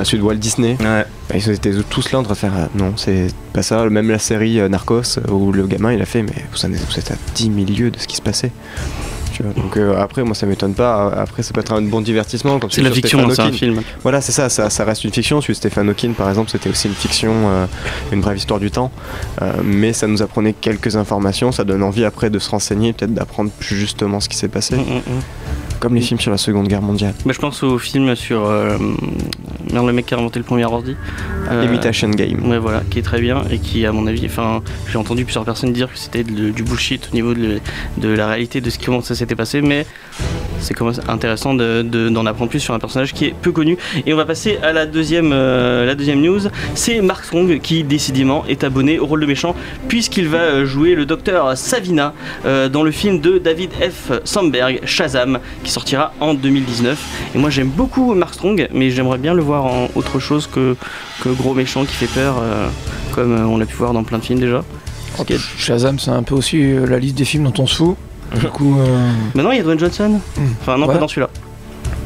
celui 0.03 0.19
de 0.19 0.23
Walt 0.23 0.35
Disney, 0.35 0.77
Ouais. 0.79 1.05
bah, 1.29 1.35
ils 1.35 1.49
étaient 1.49 1.73
tous 1.89 2.11
là 2.11 2.19
en 2.19 2.23
train 2.23 2.33
de 2.33 2.37
faire 2.37 2.53
euh, 2.55 2.65
non, 2.75 2.93
c'est 2.95 3.27
pas 3.53 3.63
ça. 3.63 3.83
Même 3.89 4.09
la 4.09 4.19
série 4.19 4.59
euh, 4.59 4.69
Narcos 4.69 5.17
euh, 5.17 5.31
où 5.31 5.51
le 5.51 5.65
gamin 5.67 5.91
il 5.93 6.01
a 6.01 6.05
fait 6.05 6.21
mais 6.23 6.33
vous 6.51 6.65
en 6.65 6.71
êtes, 6.73 6.85
vous 6.89 6.99
êtes 6.99 7.11
à 7.11 7.15
10 7.35 7.43
000 7.43 7.55
lieues 7.77 7.91
de 7.91 7.99
ce 7.99 8.07
qui 8.07 8.15
se 8.15 8.21
passait. 8.21 8.51
Tu 9.33 9.41
vois, 9.41 9.51
donc 9.53 9.77
euh, 9.77 9.99
après 9.99 10.23
moi 10.23 10.35
ça 10.35 10.45
m'étonne 10.45 10.75
pas. 10.75 11.11
Après 11.11 11.41
ça 11.41 11.53
peut 11.53 11.61
être 11.61 11.73
un 11.73 11.81
bon 11.81 12.01
divertissement 12.01 12.59
comme 12.59 12.69
c'est 12.69 12.83
la 12.83 12.91
fiction 12.91 13.27
c'est 13.31 13.41
un 13.41 13.51
film 13.51 13.81
Voilà, 14.03 14.21
c'est 14.21 14.31
ça, 14.31 14.47
ça, 14.49 14.69
ça 14.69 14.85
reste 14.85 15.03
une 15.03 15.11
fiction. 15.11 15.41
Celui 15.41 15.53
de 15.53 15.57
Stephen 15.57 15.89
Hawking, 15.89 16.13
par 16.13 16.29
exemple, 16.29 16.51
c'était 16.51 16.69
aussi 16.69 16.87
une 16.87 16.93
fiction, 16.93 17.33
euh, 17.33 17.65
une 18.11 18.21
brève 18.21 18.37
histoire 18.37 18.59
du 18.59 18.69
temps. 18.69 18.91
Euh, 19.41 19.51
mais 19.63 19.91
ça 19.93 20.07
nous 20.07 20.21
apprenait 20.21 20.53
quelques 20.53 20.95
informations, 20.95 21.51
ça 21.51 21.63
donne 21.63 21.81
envie 21.81 22.05
après 22.05 22.29
de 22.29 22.37
se 22.39 22.49
renseigner, 22.49 22.93
peut-être 22.93 23.13
d'apprendre 23.13 23.49
plus 23.51 23.75
justement 23.75 24.19
ce 24.19 24.29
qui 24.29 24.37
s'est 24.37 24.47
passé. 24.47 24.75
Mm, 24.75 24.81
mm, 24.81 24.97
mm. 24.97 25.21
Comme 25.83 25.95
les 25.95 26.01
films 26.01 26.17
sur 26.21 26.31
la 26.31 26.37
Seconde 26.37 26.69
Guerre 26.69 26.81
mondiale. 26.81 27.13
Je 27.29 27.37
pense 27.37 27.61
au 27.61 27.77
film 27.77 28.15
sur 28.15 28.45
euh, 28.45 28.77
merde, 29.73 29.85
le 29.85 29.91
mec 29.91 30.05
qui 30.05 30.13
a 30.13 30.17
inventé 30.17 30.39
le 30.39 30.45
premier 30.45 30.63
ordi. 30.63 30.95
Euh, 31.51 31.65
Imitation 31.65 32.09
Game. 32.09 32.49
Ouais, 32.49 32.57
voilà, 32.57 32.83
qui 32.89 32.99
est 32.99 33.01
très 33.01 33.19
bien 33.19 33.43
et 33.51 33.59
qui, 33.59 33.85
à 33.85 33.91
mon 33.91 34.07
avis, 34.07 34.25
enfin, 34.27 34.61
j'ai 34.89 34.97
entendu 34.97 35.25
plusieurs 35.25 35.43
personnes 35.43 35.73
dire 35.73 35.91
que 35.91 35.99
c'était 35.99 36.23
du 36.23 36.63
bullshit 36.63 37.09
au 37.11 37.13
niveau 37.15 37.33
de, 37.33 37.59
de 37.97 38.07
la 38.07 38.27
réalité 38.27 38.61
de 38.61 38.69
ce 38.69 38.79
qui 38.79 38.85
ça 39.01 39.13
s'était 39.13 39.35
passé, 39.35 39.59
mais 39.61 39.85
c'est 40.59 40.73
quand 40.73 40.85
même 40.85 40.95
intéressant 41.09 41.53
de- 41.53 41.81
de- 41.81 42.07
d'en 42.07 42.25
apprendre 42.25 42.49
plus 42.49 42.61
sur 42.61 42.73
un 42.73 42.79
personnage 42.79 43.11
qui 43.11 43.25
est 43.25 43.35
peu 43.41 43.51
connu. 43.51 43.77
Et 44.05 44.13
on 44.13 44.17
va 44.17 44.23
passer 44.23 44.59
à 44.63 44.71
la 44.71 44.85
deuxième, 44.85 45.31
euh, 45.33 45.85
la 45.85 45.95
deuxième 45.95 46.21
news. 46.21 46.39
C'est 46.75 47.01
Mark 47.01 47.25
Strong 47.25 47.59
qui, 47.59 47.83
décidément, 47.83 48.45
est 48.47 48.63
abonné 48.63 48.99
au 48.99 49.05
rôle 49.05 49.19
de 49.19 49.25
méchant 49.25 49.53
puisqu'il 49.89 50.29
va 50.29 50.37
euh, 50.37 50.65
jouer 50.65 50.95
le 50.95 51.05
docteur 51.05 51.57
Savina 51.57 52.13
dans 52.45 52.83
le 52.83 52.91
film 52.91 53.19
de 53.19 53.37
David 53.37 53.71
F. 53.73 54.11
Sandberg, 54.23 54.79
Shazam, 54.85 55.39
qui 55.63 55.72
sortira 55.73 56.13
en 56.19 56.33
2019. 56.33 57.31
Et 57.35 57.37
moi, 57.37 57.49
j'aime 57.49 57.69
beaucoup 57.69 58.13
Mark 58.13 58.33
Strong, 58.33 58.67
mais 58.73 58.89
j'aimerais 58.91 59.17
bien 59.17 59.33
le 59.33 59.41
voir 59.41 59.65
en 59.65 59.89
autre 59.95 60.19
chose 60.19 60.47
que, 60.47 60.75
que 61.23 61.29
gros 61.29 61.53
méchant 61.53 61.83
qui 61.85 61.93
fait 61.95 62.07
peur, 62.07 62.35
euh, 62.41 62.67
comme 63.11 63.33
euh, 63.33 63.45
on 63.45 63.57
l'a 63.57 63.65
pu 63.65 63.75
voir 63.75 63.93
dans 63.93 64.03
plein 64.03 64.19
de 64.19 64.23
films 64.23 64.39
déjà. 64.39 64.63
A- 65.19 65.23
Shazam, 65.57 65.99
c'est 65.99 66.11
un 66.11 66.23
peu 66.23 66.35
aussi 66.35 66.57
euh, 66.61 66.85
la 66.87 66.99
liste 66.99 67.15
des 67.15 67.25
films 67.25 67.43
dont 67.45 67.63
on 67.63 67.67
se 67.67 67.75
fout. 67.75 67.95
Du 68.39 68.47
coup, 68.47 68.79
euh, 68.79 69.11
Maintenant, 69.35 69.51
il 69.51 69.57
y 69.57 69.59
a 69.59 69.63
Dwayne 69.63 69.79
Johnson. 69.79 70.19
Enfin, 70.61 70.77
non, 70.77 70.87
Ouais. 70.87 70.93
pas 70.95 70.99
dans 70.99 71.07
celui-là. 71.07 71.29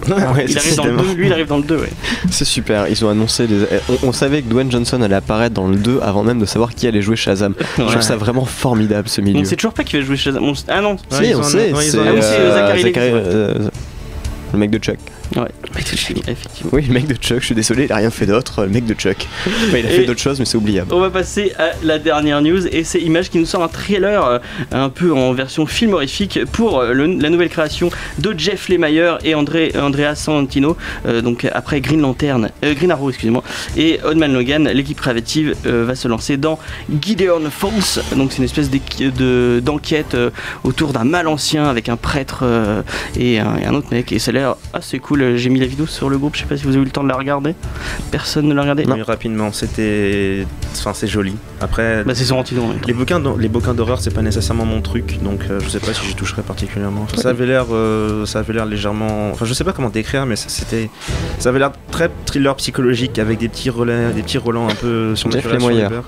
Ouais, 0.35 0.45
Il 0.47 0.57
arrive 0.57 0.75
dans 0.75 0.83
le 0.85 0.91
décidément. 0.91 1.03
2, 1.03 1.13
lui, 1.13 1.27
il 1.27 1.33
arrive 1.33 1.47
dans 1.47 1.57
le 1.57 1.63
2, 1.63 1.77
ouais. 1.77 1.89
C'est 2.29 2.45
super, 2.45 2.87
ils 2.87 3.03
ont 3.05 3.09
annoncé 3.09 3.47
des... 3.47 3.65
on, 3.89 4.07
on 4.07 4.11
savait 4.11 4.41
que 4.41 4.47
Dwayne 4.49 4.71
Johnson 4.71 5.01
allait 5.01 5.15
apparaître 5.15 5.53
dans 5.55 5.67
le 5.67 5.75
2 5.75 5.99
avant 6.01 6.23
même 6.23 6.39
de 6.39 6.45
savoir 6.45 6.73
qui 6.73 6.87
allait 6.87 7.01
jouer 7.01 7.15
Shazam. 7.15 7.53
Je 7.77 7.83
trouve 7.83 8.01
ça 8.01 8.15
vraiment 8.15 8.45
formidable 8.45 9.07
ce 9.09 9.21
milieu. 9.21 9.39
On 9.41 9.45
sait 9.45 9.55
toujours 9.55 9.73
pas 9.73 9.83
qui 9.83 9.97
va 9.97 10.03
jouer 10.03 10.17
Shazam. 10.17 10.43
On 10.43 10.53
Ah 10.67 10.81
non, 10.81 10.97
Si, 11.09 11.33
on 11.35 11.43
sait, 11.43 11.71
c'est 11.81 11.97
Ah 11.99 12.11
oui, 12.13 12.19
c'est, 12.21 12.39
euh, 12.39 12.53
Zachary 12.53 12.83
Levi, 12.83 12.93
ouais. 15.35 15.47
le 15.63 15.75
mec 15.75 15.91
de 15.91 15.97
Chuck. 15.97 16.15
ouais. 16.17 16.23
Effectivement. 16.31 16.71
Oui, 16.73 16.83
le 16.87 16.93
mec 16.93 17.07
de 17.07 17.15
Chuck, 17.15 17.39
je 17.41 17.45
suis 17.45 17.55
désolé, 17.55 17.85
il 17.85 17.91
a 17.91 17.95
rien 17.97 18.09
fait 18.11 18.25
d'autre, 18.25 18.63
le 18.63 18.69
mec 18.69 18.85
de 18.85 18.93
Chuck. 18.93 19.27
Il 19.69 19.75
a 19.75 19.79
Et- 19.79 19.83
fait 19.83 20.05
d'autres 20.05 20.19
choses, 20.21 20.39
mais 20.39 20.45
c'est 20.45 20.57
oubliable. 20.57 20.93
On 20.93 20.99
va 20.99 21.09
passer 21.09 21.53
à 21.57 21.71
la 21.83 21.99
dernière 21.99 22.41
news 22.41 22.65
et 22.67 22.83
c'est 22.83 22.99
Image 22.99 23.29
qui 23.29 23.37
nous 23.39 23.45
sort 23.45 23.63
un 23.63 23.67
trailer 23.67 24.23
euh, 24.25 24.39
un 24.71 24.89
peu 24.89 25.11
en 25.13 25.33
version 25.33 25.65
film 25.65 25.93
horrifique 25.93 26.39
pour 26.51 26.79
euh, 26.79 26.93
le- 26.93 27.05
la 27.19 27.29
nouvelle 27.29 27.49
création 27.49 27.89
de 28.19 28.33
Jeff 28.37 28.69
Lemire 28.69 29.17
et 29.23 29.35
André, 29.35 29.71
Andrea 29.79 30.15
Santino, 30.15 30.77
euh, 31.05 31.21
donc 31.21 31.45
après 31.53 31.81
Green 31.81 32.01
Lantern, 32.01 32.49
euh, 32.63 32.73
Green 32.73 32.91
Arrow 32.91 33.09
excusez-moi, 33.09 33.43
et 33.75 33.99
Old 34.03 34.17
Man 34.17 34.33
Logan, 34.33 34.67
l'équipe 34.69 34.99
créative 34.99 35.55
euh, 35.65 35.85
va 35.85 35.95
se 35.95 36.07
lancer 36.07 36.37
dans 36.37 36.59
Gideon 37.01 37.41
Falls, 37.51 38.03
donc 38.15 38.31
c'est 38.31 38.37
une 38.39 38.43
espèce 38.45 38.69
de- 38.69 39.59
d'enquête 39.63 40.15
autour 40.63 40.93
d'un 40.93 41.03
mal 41.03 41.27
ancien 41.27 41.65
avec 41.65 41.89
un 41.89 41.97
prêtre 41.97 42.43
et, 43.19 43.39
un, 43.39 43.57
et 43.57 43.65
un 43.65 43.73
autre 43.73 43.87
mec 43.91 44.11
et 44.11 44.19
ça 44.19 44.31
a 44.31 44.33
l'air 44.33 44.55
assez 44.73 44.99
cool. 44.99 45.16
J'ai 45.35 45.49
mis 45.49 45.59
la 45.59 45.65
vidéo 45.67 45.85
sur 45.87 46.09
le 46.09 46.17
groupe, 46.17 46.35
je 46.35 46.41
sais 46.41 46.45
pas 46.47 46.57
si 46.57 46.63
vous 46.63 46.69
avez 46.73 46.81
eu 46.81 46.85
le 46.85 46.91
temps 46.91 47.03
de 47.03 47.09
la 47.09 47.15
regarder. 47.15 47.55
Personne 48.11 48.47
ne 48.47 48.53
l'a 48.53 48.61
regardé. 48.61 48.85
Oui, 48.87 49.01
rapidement, 49.01 49.51
c'était. 49.51 50.45
Enfin, 50.77 50.91
c'est 50.93 51.07
joli. 51.07 51.35
Après, 51.59 52.03
Bah 52.03 52.13
c'est 52.13 52.31
même 52.31 52.43
temps. 52.43 52.73
les 52.87 52.93
bouquins, 52.93 53.21
les 53.39 53.47
bouquins 53.49 53.73
d'horreur, 53.73 53.99
c'est 53.99 54.13
pas 54.13 54.21
nécessairement 54.21 54.65
mon 54.65 54.81
truc, 54.81 55.17
donc 55.23 55.41
euh, 55.49 55.59
je 55.63 55.69
sais 55.69 55.79
pas 55.79 55.93
si 55.93 56.05
j'y 56.05 56.13
toucherais 56.15 56.43
particulièrement. 56.43 57.01
Enfin, 57.03 57.21
ça 57.21 57.29
avait 57.29 57.45
l'air, 57.47 57.65
euh, 57.71 58.25
ça 58.27 58.39
avait 58.39 58.53
l'air 58.53 58.65
légèrement. 58.65 59.31
Enfin, 59.31 59.45
je 59.45 59.53
sais 59.53 59.63
pas 59.63 59.73
comment 59.73 59.89
décrire, 59.89 60.25
mais 60.27 60.35
ça- 60.35 60.49
c'était, 60.49 60.89
ça 61.39 61.49
avait 61.49 61.59
l'air 61.59 61.71
très 61.91 62.11
thriller 62.25 62.55
psychologique 62.57 63.17
avec 63.17 63.39
des 63.39 63.49
petits 63.49 63.69
relais, 63.71 64.11
des 64.13 64.21
petits 64.21 64.37
relents 64.37 64.67
un 64.69 64.75
peu 64.75 65.15
sur 65.15 65.31
Jeff 65.31 65.51
Lemire. 65.51 66.03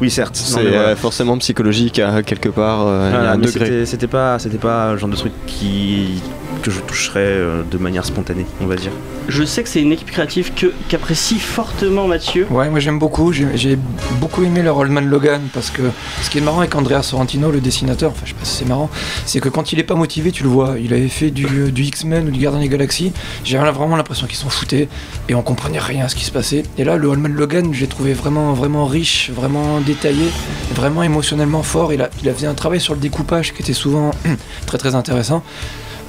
Oui, 0.00 0.10
certes. 0.10 0.36
Non, 0.50 0.58
C'est 0.62 0.66
euh, 0.66 0.96
forcément 0.96 1.38
psychologique 1.38 1.98
à 2.00 2.22
quelque 2.24 2.48
part, 2.48 2.86
euh, 2.86 3.08
il 3.08 3.12
y 3.12 3.14
a 3.14 3.18
Voilà, 3.18 3.32
un 3.32 3.36
mais 3.36 3.46
degré. 3.46 3.64
c'était- 3.66 3.86
C'était 3.86 4.06
pas, 4.08 4.38
c'était 4.38 4.58
pas 4.58 4.92
le 4.92 4.98
genre 4.98 5.08
de 5.08 5.16
truc 5.16 5.32
qui 5.46 6.20
que 6.62 6.70
je 6.70 6.80
toucherais 6.80 7.20
euh, 7.20 7.62
de 7.70 7.78
manière 7.78 8.04
spontanée, 8.04 8.46
on 8.60 8.66
va 8.66 8.76
dire. 8.76 8.90
Je 9.28 9.42
sais 9.44 9.62
que 9.62 9.68
c'est 9.68 9.82
une 9.82 9.92
équipe 9.92 10.10
créative 10.10 10.52
que- 10.54 10.72
qu'apprécie 10.88 11.38
fortement 11.38 12.06
Mathieu. 12.08 12.46
ouais, 12.50 12.70
moi 12.70 12.80
j'aime 12.80 12.98
beaucoup. 12.98 13.32
J'ai 13.32 13.78
beaucoup 14.20 14.42
aimé 14.42 14.62
le 14.62 14.70
Rollman 14.70 15.02
Logan 15.02 15.42
parce 15.52 15.70
que 15.70 15.82
ce 16.22 16.30
qui 16.30 16.38
est 16.38 16.40
marrant 16.40 16.60
avec 16.60 16.74
Andrea 16.74 17.02
Sorrentino, 17.02 17.50
le 17.50 17.60
dessinateur, 17.60 18.10
enfin 18.12 18.22
je 18.24 18.30
sais 18.30 18.34
pas 18.38 18.44
si 18.46 18.56
c'est 18.56 18.64
marrant, 18.68 18.88
c'est 19.26 19.40
que 19.40 19.48
quand 19.50 19.72
il 19.72 19.78
est 19.78 19.82
pas 19.84 19.94
motivé, 19.96 20.32
tu 20.32 20.42
le 20.44 20.48
vois. 20.48 20.76
Il 20.80 20.94
avait 20.94 21.08
fait 21.08 21.30
du, 21.30 21.46
euh, 21.46 21.70
du 21.70 21.82
X-Men 21.84 22.28
ou 22.28 22.30
du 22.30 22.40
Gardien 22.40 22.60
des 22.60 22.68
Galaxies. 22.68 23.12
J'ai 23.44 23.58
vraiment 23.58 23.96
l'impression 23.96 24.26
qu'ils 24.26 24.38
s'en 24.38 24.48
foutaient 24.48 24.88
et 25.28 25.34
on 25.34 25.42
comprenait 25.42 25.78
rien 25.78 26.06
à 26.06 26.08
ce 26.08 26.14
qui 26.14 26.24
se 26.24 26.30
passait. 26.32 26.62
Et 26.78 26.84
là, 26.84 26.96
le 26.96 27.08
Rollman 27.08 27.28
Logan, 27.28 27.74
j'ai 27.74 27.86
trouvé 27.86 28.14
vraiment, 28.14 28.54
vraiment 28.54 28.86
riche, 28.86 29.30
vraiment 29.34 29.80
détaillé, 29.80 30.28
vraiment 30.74 31.02
émotionnellement 31.02 31.62
fort. 31.62 31.92
Il 31.92 32.00
a, 32.00 32.08
il 32.22 32.28
a 32.30 32.32
fait 32.32 32.46
un 32.46 32.54
travail 32.54 32.80
sur 32.80 32.94
le 32.94 33.00
découpage 33.00 33.52
qui 33.52 33.60
était 33.62 33.74
souvent 33.74 34.10
très 34.66 34.78
très 34.78 34.94
intéressant. 34.94 35.42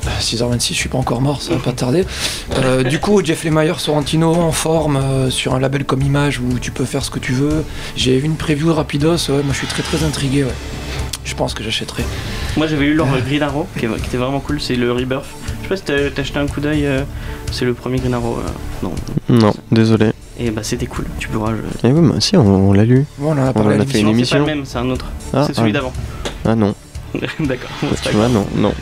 Euh, 0.10 0.20
6h26, 0.22 0.70
je 0.70 0.74
suis 0.74 0.90
pas 0.90 0.98
encore 0.98 1.22
mort, 1.22 1.42
ça 1.42 1.54
va 1.54 1.60
pas 1.60 1.72
tarder. 1.72 2.06
Euh, 2.58 2.84
du 2.84 3.00
coup, 3.00 3.24
Jeff 3.24 3.44
Lemire, 3.44 3.80
Sorrentino 3.80 4.34
en 4.34 4.52
forme 4.52 4.98
euh, 4.98 5.30
sur 5.30 5.54
un 5.56 5.60
label 5.60 5.84
comme 5.86 6.02
Image 6.02 6.40
où 6.40 6.58
tu 6.60 6.72
peux 6.72 6.86
faire 6.86 7.04
ce 7.04 7.12
que 7.12 7.20
tu 7.20 7.34
veux. 7.34 7.64
J'ai 7.96 8.18
vu 8.20 8.26
une 8.26 8.36
preview 8.36 8.74
rapidos, 8.74 9.30
ouais, 9.30 9.44
moi 9.44 9.54
je 9.54 9.58
suis 9.58 9.68
très 9.68 9.84
très 9.84 10.04
intrigué. 10.04 10.44
Ouais. 10.44 10.54
je 11.26 11.36
pense 11.36 11.54
que 11.54 11.64
j'achèterai. 11.64 12.04
Moi 12.58 12.66
j'avais 12.68 12.86
eu 12.88 12.96
leur 12.96 13.08
Green 13.28 13.44
Arrow 13.44 13.68
qui, 13.78 13.86
est- 13.86 13.90
qui 14.02 14.08
était 14.08 14.18
vraiment 14.18 14.40
cool, 14.40 14.60
c'est 14.60 14.76
le 14.76 14.92
Rebirth. 14.92 15.26
Je 15.60 15.64
sais 15.64 15.70
pas 15.70 15.78
si 15.78 15.84
t'as 15.84 16.10
t'as 16.10 16.22
acheté 16.24 16.40
un 16.40 16.48
coup 16.48 16.60
d'œil, 16.62 16.86
euh, 16.88 17.04
c'est 17.52 17.66
le 17.66 17.74
premier 17.76 17.98
Green 18.00 18.14
Arrow. 18.14 18.38
euh, 18.40 18.50
non. 18.84 18.94
Non, 19.30 19.54
désolé. 19.72 20.12
Et 20.40 20.50
bah 20.52 20.62
c'était 20.64 20.88
cool, 20.88 21.06
tu 21.20 21.28
pourras. 21.28 21.52
jouer. 21.52 21.60
Eh 21.84 21.92
oui, 21.92 22.00
mais 22.02 22.20
si, 22.22 22.36
on, 22.38 22.70
on 22.70 22.74
l'a 22.74 22.86
lu. 22.86 23.06
Bon, 23.20 23.30
on 23.30 23.34
en 23.34 23.38
a 23.46 23.50
en 23.50 23.54
fait 23.54 23.60
l'émission. 23.62 23.68
une 23.68 23.78
Non, 23.78 23.86
c'est 23.86 23.92
pas 24.04 24.10
émission. 24.12 24.40
le 24.40 24.46
même, 24.46 24.66
c'est 24.66 24.78
un 24.78 24.90
autre. 24.90 25.06
Ah, 25.34 25.44
c'est 25.46 25.54
celui 25.56 25.70
ah. 25.72 25.74
d'avant. 25.74 25.94
Ah 26.46 26.56
non, 26.56 26.74
D'accord. 27.42 27.70
bon, 27.84 27.90
c'est 28.02 28.10
tu 28.10 28.16
vois, 28.16 28.28
grave. 28.30 28.34
non, 28.34 28.46
non. 28.70 28.74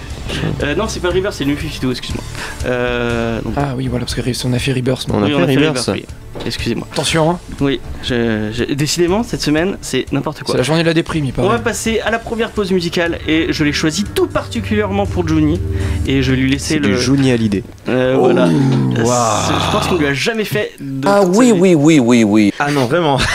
Euh, 0.63 0.75
non, 0.75 0.85
c'est 0.87 0.99
pas 0.99 1.09
le 1.09 1.15
Rebirth, 1.15 1.33
c'est 1.33 1.43
le 1.45 1.51
New 1.51 1.57
52, 1.59 1.91
excuse-moi. 1.91 2.23
Euh, 2.65 3.41
donc, 3.41 3.53
Ah 3.57 3.73
oui, 3.75 3.87
voilà, 3.87 4.05
parce 4.05 4.15
qu'on 4.15 4.53
a 4.53 4.59
fait 4.59 4.73
Rebirth. 4.73 5.07
On 5.11 5.21
a 5.23 5.25
oui, 5.25 5.31
fait 5.33 5.41
Rebirth. 5.55 5.77
Rebirth, 5.79 5.89
oui. 5.93 6.05
Excusez-moi. 6.45 6.87
Attention, 6.91 7.31
hein, 7.31 7.39
Oui, 7.59 7.79
je- 8.03 8.51
je- 8.53 8.73
décidément, 8.73 9.23
cette 9.23 9.41
semaine, 9.41 9.77
c'est 9.81 10.05
n'importe 10.11 10.43
quoi. 10.43 10.51
c'est 10.53 10.57
la 10.57 10.63
journée 10.63 10.83
de 10.83 10.87
la 10.87 10.93
déprime, 10.93 11.25
il 11.25 11.33
On 11.37 11.41
va 11.43 11.47
paraît. 11.49 11.63
passer 11.63 11.99
à 12.01 12.11
la 12.11 12.19
première 12.19 12.51
pause 12.51 12.71
musicale 12.71 13.17
et 13.27 13.47
je 13.51 13.63
l'ai 13.63 13.73
choisi 13.73 14.03
tout 14.03 14.27
particulièrement 14.27 15.07
pour 15.07 15.27
Johnny 15.27 15.59
et 16.05 16.21
je 16.21 16.31
vais 16.31 16.37
lui 16.37 16.51
laisser 16.51 16.75
C'est 16.75 16.79
le. 16.79 16.89
du 16.89 17.01
Johnny 17.01 17.31
Hallyday. 17.31 17.63
Euh, 17.89 18.15
voilà. 18.19 18.45
Ouh, 18.47 18.51
Euh, 18.51 19.03
c'est- 19.03 19.03
Je 19.03 19.71
pense 19.71 19.87
qu'on 19.87 19.95
lui 19.97 20.05
a 20.07 20.13
jamais 20.13 20.45
fait. 20.45 20.73
De 20.79 21.07
Ah 21.07 21.21
toute 21.23 21.33
sa 21.33 21.39
oui, 21.39 21.45
vie. 21.47 21.51
oui, 21.53 21.75
oui, 21.75 21.99
oui, 21.99 22.23
oui. 22.23 22.53
Ah 22.59 22.71
non, 22.71 22.85
vraiment. 22.85 23.17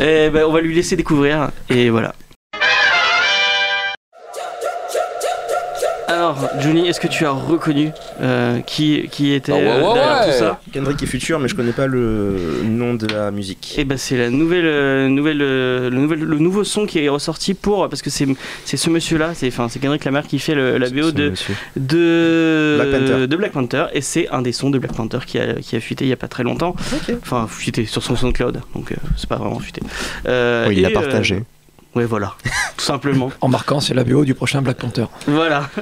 Eh 0.00 0.30
ben, 0.30 0.44
on 0.46 0.52
va 0.52 0.60
lui 0.60 0.74
laisser 0.74 0.96
découvrir 0.96 1.50
et 1.68 1.90
voilà. 1.90 2.14
Alors, 6.22 6.48
Johnny, 6.60 6.86
est-ce 6.88 7.00
que 7.00 7.08
tu 7.08 7.26
as 7.26 7.32
reconnu 7.32 7.90
euh, 8.20 8.60
qui, 8.60 9.08
qui 9.10 9.32
était 9.32 9.50
ouais, 9.50 9.58
ouais, 9.58 9.64
derrière 9.94 10.20
ouais. 10.20 10.32
tout 10.32 10.38
ça? 10.38 10.60
Kendrick 10.72 11.02
est 11.02 11.06
futur, 11.06 11.40
mais 11.40 11.48
je 11.48 11.56
connais 11.56 11.72
pas 11.72 11.88
le 11.88 12.62
nom 12.64 12.94
de 12.94 13.08
la 13.08 13.32
musique. 13.32 13.74
Eh 13.76 13.84
ben 13.84 13.98
c'est 13.98 14.16
la 14.16 14.30
nouvelle, 14.30 14.64
euh, 14.66 15.08
nouvelle, 15.08 15.38
le, 15.38 15.90
nouvel, 15.90 16.20
le 16.20 16.38
nouveau 16.38 16.62
son 16.62 16.86
qui 16.86 17.00
est 17.00 17.08
ressorti 17.08 17.54
pour 17.54 17.88
parce 17.88 18.02
que 18.02 18.10
c'est 18.10 18.26
c'est 18.64 18.76
ce 18.76 18.88
monsieur 18.88 19.18
là, 19.18 19.30
c'est 19.34 19.48
enfin 19.48 19.68
c'est 19.68 19.80
Kendrick 19.80 20.04
Lamar 20.04 20.28
qui 20.28 20.38
fait 20.38 20.54
le- 20.54 20.78
la 20.78 20.90
BO 20.90 21.10
de 21.10 21.32
de 21.76 22.76
Black 22.78 22.90
Panther. 23.00 23.26
de 23.26 23.36
Black 23.36 23.52
Panther 23.52 23.84
et 23.92 24.00
c'est 24.00 24.28
un 24.28 24.42
des 24.42 24.52
sons 24.52 24.70
de 24.70 24.78
Black 24.78 24.94
Panther 24.94 25.18
qui 25.26 25.40
a, 25.40 25.54
qui 25.54 25.74
a 25.74 25.80
fuité 25.80 26.04
il 26.04 26.08
y 26.08 26.12
a 26.12 26.16
pas 26.16 26.28
très 26.28 26.44
longtemps. 26.44 26.76
Enfin 27.22 27.46
fuité 27.48 27.84
sur 27.84 28.02
son 28.02 28.14
SoundCloud 28.14 28.60
donc 28.76 28.92
euh, 28.92 28.96
c'est 29.16 29.28
pas 29.28 29.36
vraiment 29.36 29.58
fuité. 29.58 29.82
Euh, 30.28 30.66
Oui, 30.68 30.76
il 30.76 30.82
l'a 30.82 30.90
et, 30.90 30.92
partagé. 30.92 31.42
Ouais 31.94 32.04
voilà, 32.04 32.34
tout 32.76 32.84
simplement. 32.84 33.30
En 33.40 33.48
marquant, 33.48 33.80
c'est 33.80 33.94
la 33.94 34.04
BO 34.04 34.24
du 34.24 34.34
prochain 34.34 34.62
Black 34.62 34.76
Panther. 34.78 35.06
Voilà. 35.26 35.68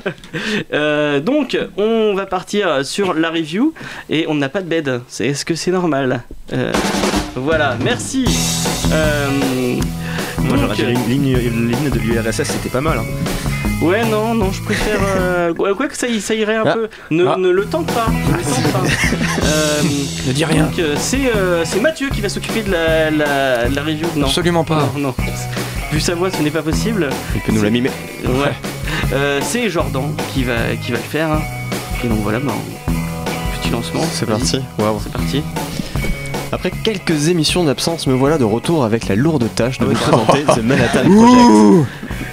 Euh, 0.72 1.20
donc, 1.20 1.58
on 1.76 2.14
va 2.14 2.26
partir 2.26 2.84
sur 2.84 3.14
la 3.14 3.30
review 3.30 3.74
et 4.08 4.26
on 4.28 4.34
n'a 4.34 4.48
pas 4.48 4.60
de 4.62 4.68
bed. 4.68 5.00
Est-ce 5.18 5.44
que 5.44 5.54
c'est 5.54 5.70
normal? 5.72 6.22
Euh, 6.52 6.72
Voilà. 7.34 7.76
Merci. 7.82 8.24
Euh, 8.92 9.28
Moi 10.38 10.56
donc, 10.56 10.74
j'aurais 10.76 10.92
dit 10.94 11.00
l'hymne 11.08 11.68
l'hymne 11.68 11.90
de 11.90 11.98
l'URSS, 11.98 12.42
c'était 12.44 12.68
pas 12.68 12.80
mal. 12.80 12.98
hein. 12.98 13.04
Ouais, 13.82 14.04
non, 14.04 14.34
non, 14.34 14.52
je 14.52 14.62
préfère. 14.62 15.00
Euh, 15.16 15.52
ouais, 15.54 15.72
quoi 15.74 15.88
que 15.88 15.96
ça, 15.96 16.06
irait 16.08 16.56
un 16.56 16.64
Ah. 16.66 16.72
peu. 16.74 16.88
Ne, 17.10 17.26
Ah. 17.26 17.36
ne 17.38 17.48
le 17.48 17.64
tente 17.64 17.86
pas. 17.92 18.06
Ne 18.10 18.36
le 18.36 18.42
tente 18.42 18.72
pas. 18.72 18.82
Euh, 19.44 19.82
Ne 20.26 20.32
dis 20.32 20.44
rien. 20.44 20.64
donc, 20.64 20.80
c'est 20.98 21.32
euh, 21.34 21.64
c'est 21.64 21.80
Mathieu 21.80 22.08
qui 22.10 22.20
va 22.20 22.28
s'occuper 22.28 22.62
de 22.62 22.70
la, 22.70 23.10
la, 23.10 23.68
la 23.68 23.82
review. 23.82 24.06
Non. 24.16 24.26
Absolument 24.26 24.64
pas. 24.64 24.88
Non, 24.94 25.00
non. 25.00 25.14
Vu 25.92 26.00
sa 26.00 26.14
voix, 26.14 26.30
ce 26.30 26.40
n'est 26.42 26.50
pas 26.50 26.62
possible. 26.62 27.08
Il 27.34 27.40
peut 27.40 27.52
nous 27.52 27.62
la 27.62 27.70
mimer. 27.70 27.90
Ouais. 28.24 28.52
Euh, 29.12 29.40
c'est 29.42 29.68
Jordan 29.68 30.14
qui 30.32 30.44
va, 30.44 30.54
qui 30.80 30.92
va 30.92 30.98
le 30.98 31.02
faire. 31.02 31.32
hein. 31.32 31.40
Et 32.04 32.08
donc 32.08 32.18
voilà, 32.22 32.38
ben, 32.38 32.52
petit 33.60 33.70
lancement. 33.70 34.02
C'est 34.12 34.24
Vas-y. 34.26 34.38
parti. 34.38 34.60
Waouh. 34.78 35.00
C'est 35.02 35.12
parti. 35.12 35.42
Après 36.52 36.70
quelques 36.70 37.28
émissions 37.28 37.62
d'absence, 37.64 38.06
me 38.06 38.14
voilà 38.14 38.36
de 38.38 38.44
retour 38.44 38.84
avec 38.84 39.06
la 39.08 39.14
lourde 39.16 39.48
tâche 39.54 39.78
de 39.78 39.84
Ah 39.84 39.88
vous 39.88 39.94
présenter 39.94 40.42
The 40.60 40.64
Manhattan 40.64 41.02
Project. 41.10 41.88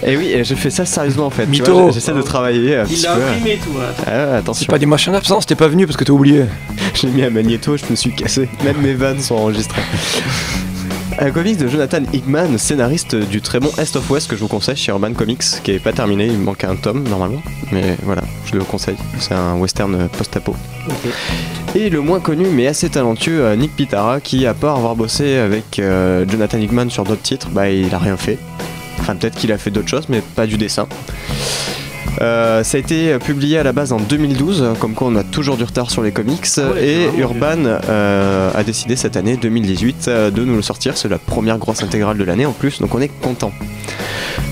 Et 0.06 0.18
oui, 0.18 0.28
et 0.32 0.44
je 0.44 0.56
fais 0.56 0.70
ça 0.70 0.86
sérieusement 0.86 1.26
en 1.28 1.30
fait. 1.30 1.44
tu 1.46 1.50
Mytho. 1.52 1.74
vois, 1.84 1.92
J'essaie 1.92 2.14
de 2.14 2.22
travailler 2.22 2.78
un 2.78 2.84
Il 2.86 2.94
petit 2.96 3.04
l'a 3.04 3.16
peu. 3.16 3.24
imprimé 3.24 3.52
et 3.54 3.58
tout. 3.58 3.70
hein. 3.80 3.94
Ah, 4.00 4.04
C'est 4.06 4.38
attention. 4.38 4.66
pas 4.72 4.80
des 4.80 4.86
machins 4.86 5.12
d'absence, 5.14 5.46
t'es 5.46 5.56
pas 5.56 5.68
venu 5.68 5.86
parce 5.86 5.98
que 5.98 6.04
t'as 6.04 6.14
oublié. 6.14 6.46
J'ai 6.96 7.08
mis 7.10 7.24
un 7.24 7.30
magnéto, 7.30 7.76
je 7.78 7.84
me 7.90 7.96
suis 7.96 8.14
cassé. 8.14 8.50
Même 8.64 8.78
mes 8.82 8.94
vannes 8.94 9.20
sont 9.20 9.36
enregistrées. 9.36 9.82
Un 11.20 11.32
comics 11.32 11.58
de 11.58 11.68
Jonathan 11.68 12.04
Hickman, 12.14 12.60
scénariste 12.60 13.16
du 13.16 13.42
très 13.42 13.60
bon 13.60 13.72
Est 13.80 13.96
of 13.96 14.08
West 14.12 14.30
que 14.30 14.36
je 14.36 14.42
vous 14.42 14.48
conseille 14.48 14.76
chez 14.76 14.92
Urban 14.92 15.14
Comics, 15.14 15.44
qui 15.64 15.72
est 15.72 15.80
pas 15.80 15.92
terminé, 15.92 16.28
il 16.28 16.38
me 16.38 16.44
manque 16.44 16.64
un 16.64 16.76
tome 16.76 17.08
normalement, 17.10 17.42
mais 17.72 17.98
voilà, 18.04 18.22
je 18.46 18.54
le 18.54 18.64
conseille. 18.64 18.98
C'est 19.18 19.34
un 19.34 19.58
western 19.58 20.10
post-apo. 20.10 20.56
Et 21.74 21.90
le 21.90 22.02
moins 22.02 22.20
connu 22.20 22.46
mais 22.46 22.68
assez 22.68 22.90
talentueux, 22.90 23.42
euh, 23.42 23.56
Nick 23.56 23.76
Pitara, 23.76 24.22
qui 24.22 24.46
à 24.46 24.54
part 24.54 24.78
avoir 24.78 24.96
bossé 24.96 25.38
avec 25.38 25.80
euh, 25.80 26.24
Jonathan 26.30 26.60
Hickman 26.60 26.90
sur 26.92 27.04
d'autres 27.04 27.24
titres, 27.24 27.50
bah 27.50 27.68
il 27.68 27.94
a 27.96 27.98
rien 27.98 28.16
fait. 28.16 28.38
Enfin 29.00 29.16
peut-être 29.16 29.38
qu'il 29.38 29.52
a 29.52 29.58
fait 29.58 29.72
d'autres 29.72 29.90
choses, 29.90 30.10
mais 30.10 30.22
pas 30.22 30.46
du 30.46 30.58
dessin. 30.58 30.88
Euh, 32.22 32.64
ça 32.64 32.78
a 32.78 32.80
été 32.80 33.18
publié 33.20 33.58
à 33.60 33.64
la 33.64 33.74
base 33.74 33.94
en 33.94 33.98
2012, 34.00 34.74
comme 34.80 34.94
quoi 34.94 35.08
on 35.08 35.16
a 35.16 35.24
toujours 35.24 35.58
du 35.58 35.64
retard 35.64 35.92
sur 35.92 36.02
les 36.02 36.12
comics, 36.12 36.46
Ah 36.58 36.72
ouais, 36.72 36.84
et 36.84 37.10
Urban 37.20 37.58
euh, 37.66 38.52
a 38.56 38.64
décidé 38.64 38.96
cette 38.96 39.18
année 39.18 39.38
2018 39.38 40.06
euh, 40.08 40.32
de 40.32 40.44
nous 40.44 40.56
le 40.56 40.62
sortir. 40.62 40.98
C'est 40.98 41.10
la 41.10 41.20
première 41.20 41.58
grosse 41.58 41.84
intégrale 41.84 42.18
de 42.18 42.24
l'année 42.24 42.46
en 42.46 42.54
plus, 42.54 42.80
donc 42.80 42.96
on 42.96 43.02
est 43.02 43.12
content. 43.22 43.52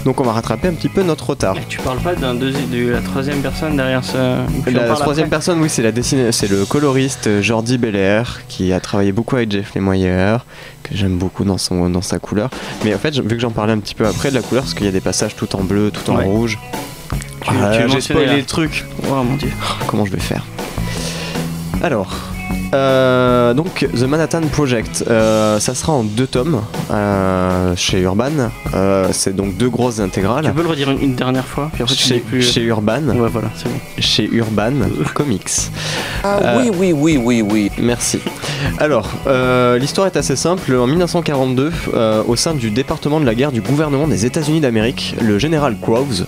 Donc 0.04 0.22
on 0.22 0.24
va 0.24 0.34
rattraper 0.34 0.68
un 0.68 0.74
petit 0.74 0.90
peu 0.90 1.02
notre 1.02 1.32
retard. 1.32 1.58
Et 1.58 1.62
tu 1.68 1.80
parles 1.80 1.98
pas 2.00 2.14
d'un 2.14 2.36
de 2.36 2.52
la 2.92 3.02
troisième 3.02 3.40
personne 3.42 3.76
derrière 3.76 4.04
ce. 4.04 4.38
La 4.72 4.94
troisième 4.94 5.30
personne, 5.30 5.60
oui, 5.60 5.70
c'est 5.70 5.82
la 5.82 5.92
c'est 6.32 6.48
le 6.50 6.66
coloriste 6.66 7.42
Jordi 7.42 7.80
Belair 7.80 8.42
qui 8.48 8.72
a 8.72 8.80
travaillé 8.80 9.12
beaucoup 9.12 9.36
avec 9.36 9.52
Jeff 9.52 9.74
Lemire, 9.74 10.46
que 10.84 10.96
j'aime 10.96 11.18
beaucoup 11.18 11.44
dans 11.44 11.58
son 11.58 11.90
dans 11.90 12.04
sa 12.04 12.20
couleur. 12.20 12.52
Mais 12.84 12.94
en 12.94 13.00
fait, 13.00 13.18
vu 13.18 13.36
que 13.36 13.40
j'en 13.40 13.50
parlais 13.50 13.74
un 13.74 13.80
petit 13.80 13.96
peu 13.96 14.06
après 14.06 14.30
de 14.30 14.36
la 14.36 14.42
couleur, 14.42 14.64
parce 14.64 14.76
qu'il 14.76 14.86
y 14.86 14.90
a 14.90 14.92
des 14.92 15.02
passages 15.02 15.36
tout 15.36 15.56
en 15.56 15.64
bleu, 15.64 15.90
tout 15.92 16.12
en 16.12 16.18
Ouais. 16.18 16.26
rouge. 16.26 16.60
Tu- 17.46 17.52
Ah, 17.62 17.72
tu 17.78 17.90
J'ai 17.92 18.02
spoilé 18.02 18.26
là. 18.28 18.38
le 18.38 18.44
truc. 18.44 18.86
Oh 19.10 19.24
mon 19.24 19.36
dieu. 19.36 19.52
Comment 19.88 20.06
je 20.06 20.12
vais 20.12 20.20
faire 20.20 20.46
Alors, 21.84 22.14
euh, 22.74 23.54
donc 23.54 23.88
The 23.94 24.04
Manhattan 24.04 24.42
Project, 24.52 25.04
euh, 25.08 25.60
ça 25.60 25.76
sera 25.76 25.94
en 25.94 26.04
deux 26.04 26.26
tomes 26.28 26.62
euh, 26.92 27.76
chez 27.76 28.00
Urban. 28.02 28.32
Euh, 28.74 29.10
c'est 29.12 29.36
donc 29.36 29.56
deux 29.58 29.70
grosses 29.70 29.96
Tu 29.98 30.02
intégrales. 30.02 30.52
peux 30.56 30.64
le 30.64 30.68
redire 30.70 30.90
une, 30.90 31.02
une 31.02 31.16
dernière 31.16 31.46
fois 31.46 31.70
Puis 31.74 31.84
après, 31.84 31.96
tu 31.96 32.04
Chez, 32.04 32.20
plus. 32.20 32.42
chez 32.42 32.62
Urban, 32.64 33.02
Ouais, 33.10 33.30
voilà, 33.32 33.50
c'est 33.56 33.66
bon. 33.70 33.80
chez 34.00 34.28
Urban 34.32 34.72
Comics. 35.14 35.44
Ah 36.24 36.40
Euh, 36.42 36.60
oui, 36.60 36.72
oui, 36.76 36.94
oui, 36.94 37.18
oui, 37.24 37.42
oui. 37.48 37.72
Merci. 37.80 38.20
Alors, 38.80 39.10
euh, 39.28 39.78
l'histoire 39.78 40.08
est 40.08 40.18
assez 40.18 40.36
simple. 40.36 40.74
En 40.76 40.88
1942, 40.88 41.72
euh, 41.94 42.24
au 42.28 42.36
sein 42.36 42.56
du 42.56 42.72
département 42.72 43.20
de 43.20 43.26
la 43.26 43.36
guerre 43.36 43.52
du 43.52 43.62
gouvernement 43.62 44.08
des 44.08 44.26
États-Unis 44.26 44.60
d'Amérique, 44.62 45.16
le 45.22 45.38
général 45.38 45.76
Crows 45.80 46.24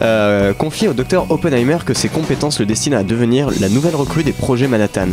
euh, 0.00 0.52
confie 0.52 0.88
au 0.88 0.92
docteur 0.92 1.30
Oppenheimer 1.30 1.78
que 1.84 1.94
ses 1.94 2.08
compétences 2.08 2.60
le 2.60 2.66
destinent 2.66 2.98
à 2.98 3.02
devenir 3.02 3.50
la 3.60 3.68
nouvelle 3.68 3.96
recrue 3.96 4.22
des 4.22 4.32
projets 4.32 4.68
Manhattan. 4.68 5.08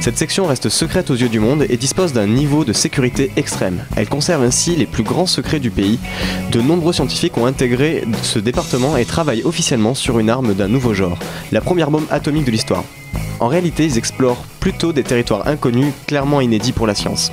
Cette 0.00 0.18
section 0.18 0.46
reste 0.46 0.68
secrète 0.68 1.10
aux 1.10 1.14
yeux 1.14 1.28
du 1.28 1.40
monde 1.40 1.64
et 1.68 1.76
dispose 1.76 2.12
d'un 2.12 2.26
niveau 2.26 2.64
de 2.64 2.72
sécurité 2.72 3.30
extrême. 3.36 3.84
Elle 3.96 4.08
conserve 4.08 4.42
ainsi 4.42 4.76
les 4.76 4.86
plus 4.86 5.02
grands 5.02 5.26
secrets 5.26 5.60
du 5.60 5.70
pays. 5.70 5.98
De 6.50 6.60
nombreux 6.60 6.92
scientifiques 6.92 7.38
ont 7.38 7.46
intégré 7.46 8.04
ce 8.22 8.38
département 8.38 8.96
et 8.96 9.04
travaillent 9.04 9.44
officiellement 9.44 9.94
sur 9.94 10.18
une 10.18 10.30
arme 10.30 10.54
d'un 10.54 10.68
nouveau 10.68 10.94
genre, 10.94 11.18
la 11.52 11.60
première 11.60 11.90
bombe 11.90 12.06
atomique 12.10 12.44
de 12.44 12.50
l'histoire. 12.50 12.84
En 13.40 13.48
réalité, 13.48 13.84
ils 13.84 13.98
explorent 13.98 14.44
plutôt 14.60 14.92
des 14.92 15.02
territoires 15.02 15.46
inconnus, 15.46 15.92
clairement 16.06 16.40
inédits 16.40 16.72
pour 16.72 16.86
la 16.86 16.94
science. 16.94 17.30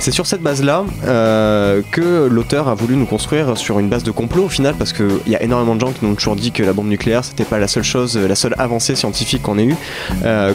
C'est 0.00 0.10
sur 0.10 0.26
cette 0.26 0.42
base-là 0.42 0.84
euh, 1.06 1.82
que 1.90 2.28
l'auteur 2.30 2.68
a 2.68 2.74
voulu 2.74 2.96
nous 2.96 3.06
construire 3.06 3.56
sur 3.56 3.78
une 3.78 3.88
base 3.88 4.02
de 4.02 4.10
complot 4.10 4.44
au 4.44 4.48
final, 4.48 4.74
parce 4.78 4.92
qu'il 4.92 5.20
y 5.26 5.34
a 5.34 5.42
énormément 5.42 5.74
de 5.74 5.80
gens 5.80 5.92
qui 5.92 6.04
nous 6.04 6.12
ont 6.12 6.14
toujours 6.14 6.36
dit 6.36 6.52
que 6.52 6.62
la 6.62 6.72
bombe 6.72 6.88
nucléaire 6.88 7.24
c'était 7.24 7.44
pas 7.44 7.58
la 7.58 7.68
seule 7.68 7.84
chose, 7.84 8.16
la 8.16 8.34
seule 8.34 8.54
avancée 8.58 8.96
scientifique 8.96 9.42
qu'on 9.42 9.58
ait 9.58 9.64
eue, 9.64 9.76
euh, 10.24 10.52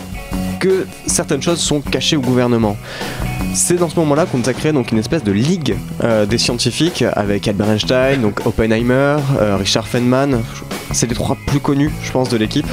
que 0.60 0.86
certaines 1.08 1.42
choses 1.42 1.60
sont 1.60 1.82
cachées 1.82 2.16
au 2.16 2.22
gouvernement. 2.22 2.78
C'est 3.56 3.78
dans 3.78 3.90
ce 3.90 3.96
moment-là 3.96 4.28
qu'on 4.28 4.42
a 4.44 4.54
créé 4.54 4.72
donc 4.72 4.92
une 4.92 5.00
espèce 5.00 5.24
de 5.24 5.32
ligue 5.32 5.76
euh, 6.04 6.26
des 6.26 6.38
scientifiques 6.38 7.04
avec 7.14 7.48
Albert 7.48 7.70
Einstein, 7.72 8.22
donc 8.22 8.46
Oppenheimer, 8.46 9.18
Richard 9.58 9.88
Feynman, 9.88 10.42
c'est 10.92 11.08
les 11.08 11.16
trois 11.16 11.38
plus 11.48 11.60
connus, 11.60 11.92
je 12.04 12.12
pense, 12.12 12.30
de 12.30 12.38
l'équipe, 12.38 12.68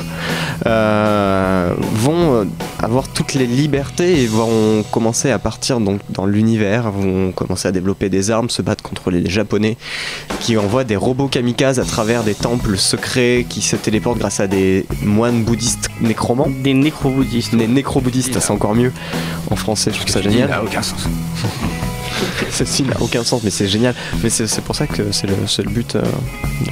euh, 0.67 1.75
vont 1.95 2.35
euh, 2.35 2.45
avoir 2.83 3.09
toutes 3.09 3.35
les 3.35 3.47
libertés 3.47 4.23
et 4.23 4.27
vont 4.27 4.83
commencer 4.91 5.31
à 5.31 5.39
partir 5.39 5.81
donc 5.81 6.01
dans 6.11 6.27
l'univers, 6.27 6.91
vont 6.91 7.33
commencer 7.33 7.69
à 7.69 7.73
développer 7.73 8.09
des 8.09 8.31
armes, 8.31 8.51
se 8.51 8.63
battre 8.63 8.83
contre 8.83 9.11
les 9.11 9.29
Japonais 9.29 9.77
qui 10.41 10.57
envoient 10.57 10.85
des 10.85 10.97
robots 10.97 11.29
kamikazes 11.29 11.79
à 11.79 11.85
travers 11.85 12.23
des 12.23 12.35
temples 12.35 12.77
secrets 12.77 13.47
qui 13.49 13.61
se 13.61 13.77
téléportent 13.77 14.19
grâce 14.19 14.41
à 14.41 14.47
des 14.47 14.87
moines 15.03 15.43
bouddhistes 15.43 15.89
nécromants. 16.01 16.49
Des 16.63 16.75
nécro-bouddhistes. 16.75 17.55
Des 17.55 17.69
nécro-bouddhistes, 17.69 18.39
c'est 18.41 18.51
encore 18.51 18.75
mieux 18.75 18.93
en 19.51 19.57
français, 19.57 19.91
je 19.93 19.99
trouve 19.99 20.11
ça 20.11 20.23
génial. 20.23 20.51
n'a 20.51 20.63
aucun 20.63 20.83
sens. 20.83 21.07
Ceci 22.51 22.83
n'a 22.85 23.01
aucun 23.01 23.25
sens, 23.25 23.43
mais 23.43 23.51
c'est 23.51 23.69
génial. 23.69 23.95
Mais 24.23 24.31
c'est 24.31 24.61
pour 24.63 24.75
ça 24.75 24.87
que 24.87 25.13
c'est 25.13 25.27
le, 25.27 25.35
le 25.35 25.71
but. 25.71 25.97
euh, 25.97 26.03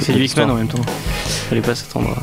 C'est 0.00 0.12
du. 0.12 0.24
X-Men 0.24 0.50
en 0.50 0.54
même 0.54 0.68
temps. 0.68 0.82
Fallait 1.48 1.60
pas 1.60 1.74
s'attendre 1.74 2.10
à. 2.10 2.22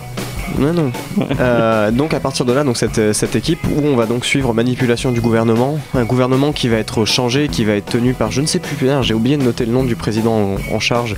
Non, 0.60 0.74
non. 0.74 0.92
Euh, 1.40 1.92
donc 1.92 2.14
à 2.14 2.20
partir 2.20 2.46
de 2.46 2.52
là, 2.52 2.66
donc 2.66 2.76
cette, 2.76 3.14
cette 3.14 3.38
équipe 3.38 3.60
où 3.74 3.86
on 3.86 3.96
va 3.96 4.06
donc 4.06 4.26
suivre 4.26 4.54
manipulation 4.54 5.12
du 5.14 5.22
gouvernement, 5.22 5.80
un 5.94 6.04
gouvernement 6.04 6.52
qui 6.52 6.68
va 6.68 6.76
être 6.76 7.06
changé, 7.06 7.48
qui 7.48 7.64
va 7.64 7.74
être 7.74 7.86
tenu 7.86 8.14
par 8.14 8.32
je 8.32 8.42
ne 8.42 8.46
sais 8.48 8.60
plus, 8.60 8.76
j'ai 9.02 9.14
oublié 9.14 9.38
de 9.38 9.44
noter 9.44 9.66
le 9.66 9.72
nom 9.72 9.86
du 9.86 9.96
président 9.96 10.34
en, 10.34 10.76
en 10.76 10.80
charge, 10.82 11.16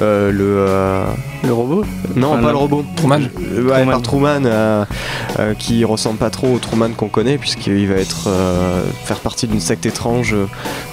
Euh, 0.00 0.30
le 0.30 0.44
euh, 0.44 1.04
Le 1.44 1.52
robot 1.52 1.84
non 2.16 2.30
pas 2.32 2.40
non. 2.40 2.48
le 2.50 2.56
robot, 2.56 2.84
Truman. 2.96 3.20
Euh, 3.52 3.62
ouais, 3.62 3.70
Truman. 3.72 3.90
par 3.92 4.02
Truman, 4.02 4.42
euh, 4.44 4.84
euh, 5.38 5.54
qui 5.54 5.84
ressemble 5.84 6.18
pas 6.18 6.30
trop 6.30 6.54
au 6.54 6.58
Truman 6.58 6.90
qu'on 6.96 7.08
connaît 7.08 7.38
puisqu'il 7.38 7.86
va 7.88 7.96
être 7.96 8.28
euh, 8.28 8.82
faire 9.04 9.18
partie 9.18 9.46
d'une 9.46 9.60
secte 9.60 9.84
étrange 9.86 10.32
euh, 10.34 10.46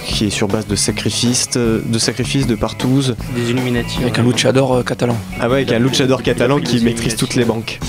qui 0.06 0.26
est 0.26 0.30
sur 0.30 0.48
base 0.48 0.68
de 0.68 0.76
sacrifices, 0.76 1.50
de 1.52 2.00
sacrifices, 2.00 2.48
de 2.48 2.56
partous. 2.56 3.14
Des 3.36 3.50
Illuminati. 3.52 4.00
Avec 4.02 4.20
un 4.20 4.24
luchador 4.24 4.74
euh, 4.78 4.84
catalan. 4.84 5.16
Ah 5.40 5.48
ouais, 5.48 5.58
avec 5.58 5.72
un 5.72 5.80
luchador 5.80 6.22
catalan 6.24 6.60
qui 6.60 6.84
maîtrise 6.84 7.16
toutes 7.16 7.36
les 7.36 7.46
banques. 7.46 7.80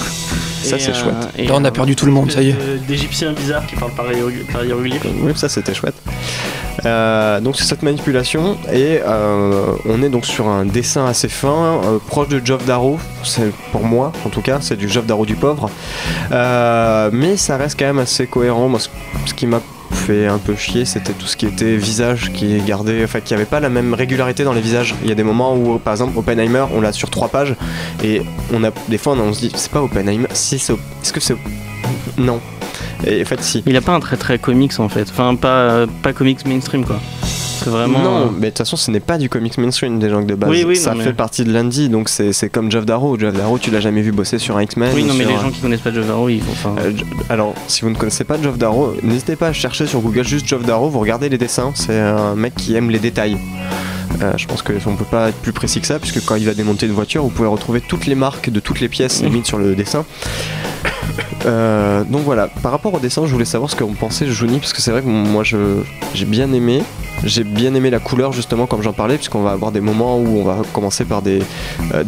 Ça 0.63 0.79
c'est 0.79 0.91
euh, 0.91 0.95
chouette. 0.95 1.15
et 1.39 1.47
Là, 1.47 1.55
on 1.57 1.65
a 1.65 1.71
perdu 1.71 1.97
tout 1.97 2.07
le 2.07 2.13
monde, 2.13 2.31
ça 2.31 2.43
y 2.43 2.51
est. 2.51 2.57
D'Égyptiens 2.87 3.33
bizarres 3.33 3.67
qui 3.67 3.77
parlent 3.77 3.93
par 3.93 4.07
hiéro- 4.13 4.31
par 4.53 4.65
hiéroglyphe. 4.65 5.03
Oui, 5.23 5.33
ça 5.37 5.49
c'était 5.49 5.73
chouette. 5.75 5.95
Euh, 6.85 7.41
donc 7.41 7.57
c'est 7.57 7.65
cette 7.65 7.83
manipulation 7.83 8.57
et 8.73 9.01
euh, 9.05 9.73
on 9.89 10.03
est 10.03 10.09
donc 10.09 10.27
sur 10.27 10.49
un 10.49 10.65
dessin 10.65 11.07
assez 11.07 11.29
fin, 11.29 11.81
euh, 11.85 11.99
proche 12.07 12.29
de 12.29 12.41
Geoff 12.45 12.65
Darrow. 12.65 12.99
Pour 13.73 13.85
moi, 13.85 14.13
en 14.25 14.29
tout 14.29 14.43
cas, 14.43 14.59
c'est 14.61 14.77
du 14.77 14.89
Geoff 14.89 15.07
Darrow 15.07 15.27
du 15.27 15.37
pauvre. 15.37 15.71
Mais 16.31 17.37
ça 17.37 17.57
reste 17.57 17.79
quand 17.79 17.87
même 17.87 17.99
assez 17.99 18.27
cohérent. 18.27 18.73
Ce, 19.27 19.35
qui 19.35 19.47
m'a 19.47 19.61
fait 19.91 20.27
un 20.27 20.39
peu 20.39 20.55
chier, 20.55 20.85
c'était 20.85 21.13
tout 21.13 21.27
ce 21.27 21.37
qui 21.37 21.47
était 21.47 21.77
visage 21.77 22.33
qui 22.33 22.61
gardé, 22.61 23.03
enfin 23.05 23.21
qui 23.21 23.35
avait 23.35 23.45
pas 23.45 23.61
la 23.61 23.69
même 23.69 23.95
régularité 23.95 24.45
dans 24.45 24.53
les 24.53 24.61
visages. 24.61 24.95
Il 25.03 25.09
y 25.09 25.13
a 25.13 25.15
des 25.15 25.23
moments 25.23 25.57
où, 25.57 25.79
par 25.79 25.95
exemple, 25.95 26.19
Oppenheimer, 26.19 26.65
on 26.75 26.81
l'a 26.81 26.93
sur 26.93 27.11
trois 27.11 27.29
pages 27.29 27.55
et 28.03 28.23
on 28.53 28.65
a 28.65 28.71
des 28.89 28.99
fois 28.99 29.15
on 29.15 29.33
se 29.33 29.41
dit 29.41 29.53
c'est 29.55 29.71
pas 29.71 29.83
Oppenheimer, 29.83 30.29
si 30.33 30.59
c'est, 30.59 30.73
est-ce 30.73 31.13
que 31.13 31.21
c'est 31.21 31.37
non. 32.17 32.41
Et 33.07 33.23
en 33.23 33.25
fait, 33.25 33.43
si. 33.43 33.63
Il 33.67 33.77
a 33.77 33.81
pas 33.81 33.93
un 33.93 34.01
trait 34.01 34.17
très 34.17 34.39
comics 34.39 34.79
en 34.79 34.89
fait. 34.89 35.07
Enfin, 35.11 35.35
pas, 35.37 35.87
pas 36.03 36.13
comics 36.13 36.45
mainstream 36.47 36.85
quoi. 36.85 37.01
C'est 37.23 37.71
vraiment. 37.71 37.99
Non, 37.99 38.17
euh, 38.19 38.25
mais 38.33 38.47
de 38.47 38.47
toute 38.51 38.59
façon, 38.59 38.77
ce 38.77 38.91
n'est 38.91 39.01
pas 39.01 39.19
du 39.19 39.29
comics 39.29 39.59
mainstream 39.59 39.99
des 39.99 40.09
gens 40.09 40.23
de 40.23 40.35
base. 40.35 40.49
Oui, 40.49 40.65
oui, 40.67 40.77
ça 40.77 40.93
non, 40.93 40.99
mais- 40.99 41.05
fait 41.05 41.13
partie 41.13 41.43
de 41.45 41.53
l'indie, 41.53 41.89
donc 41.89 42.09
c'est 42.09 42.49
comme 42.51 42.71
Geoff 42.71 42.87
Darrow. 42.87 43.19
Geoff 43.19 43.35
Darrow, 43.35 43.59
tu 43.59 43.71
l'as 43.71 43.81
jamais 43.81 44.01
vu 44.01 44.13
bosser 44.13 44.39
sur 44.39 44.61
X-Men. 44.61 44.91
Oui, 44.95 45.03
ou 45.03 45.07
non, 45.07 45.15
mais 45.15 45.25
sur 45.25 45.33
les 45.33 45.39
gens 45.41 45.51
qui 45.51 45.61
connaissent 45.61 45.81
pas 45.81 45.93
Joe 45.93 46.05
Varro, 46.07 46.29
ils. 46.29 46.41
Enfin, 46.53 46.75
Euh, 46.79 46.93
alors, 47.29 47.55
si 47.67 47.83
vous 47.83 47.91
ne 47.91 47.97
connaissez 47.97 48.25
pas 48.25 48.41
Geoff 48.41 48.59
Darrow, 48.59 48.95
n'hésitez 49.03 49.35
pas 49.37 49.49
à 49.49 49.53
chercher 49.53 49.87
sur 49.87 50.01
Google 50.01 50.25
juste 50.25 50.47
Geoff 50.47 50.65
Darrow, 50.65 50.89
vous 50.89 51.01
regardez 51.01 51.29
les 51.29 51.39
dessins, 51.39 51.73
c'est 51.75 51.99
un 51.99 52.37
mec 52.37 52.55
qui 52.55 52.75
aime 52.77 52.91
les 52.91 53.01
détails. 53.01 53.37
Euh, 54.23 54.33
je 54.37 54.47
pense 54.47 54.63
qu'on 54.63 54.97
peut 54.97 55.05
pas 55.05 55.29
être 55.29 55.37
plus 55.39 55.53
précis 55.53 55.81
que 55.81 55.87
ça, 55.87 55.99
puisque 55.99 56.25
quand 56.25 56.37
il 56.37 56.47
va 56.47 56.55
démonter 56.55 56.87
une 56.87 56.93
voiture, 56.93 57.23
vous 57.23 57.29
pouvez 57.29 57.49
retrouver 57.49 57.81
toutes 57.81 58.07
les 58.07 58.15
marques 58.15 58.51
de 58.51 58.61
toutes 58.61 58.81
les 58.81 58.89
pièces 58.89 59.23
limite 59.23 59.47
sur 59.47 59.59
le 59.59 59.75
dessin. 59.75 60.05
Euh, 61.47 62.05
donc 62.05 62.23
voilà, 62.23 62.49
par 62.63 62.73
rapport 62.73 62.95
au 62.95 62.99
dessin, 63.01 63.27
je 63.27 63.33
voulais 63.33 63.45
savoir 63.45 63.71
ce 63.71 63.77
vous 63.85 63.95
pensez, 63.95 64.27
Juni, 64.27 64.59
parce 64.59 64.73
que 64.73 64.81
c'est 64.81 64.91
vrai 64.91 65.03
que 65.03 65.07
moi 65.09 65.43
j'ai 65.45 66.25
bien 66.27 66.53
aimé. 66.53 66.83
J'ai 67.25 67.43
bien 67.43 67.75
aimé 67.75 67.91
la 67.91 67.99
couleur 67.99 68.33
justement 68.33 68.67
comme 68.67 68.83
j'en 68.83 68.93
parlais 68.93 69.17
puisqu'on 69.17 69.43
va 69.43 69.51
avoir 69.51 69.73
des 69.73 69.81
moments 69.81 70.19
où 70.19 70.39
on 70.39 70.45
va 70.45 70.63
commencer 70.73 71.05
par 71.05 71.21
des 71.21 71.43
euh, 71.93 72.05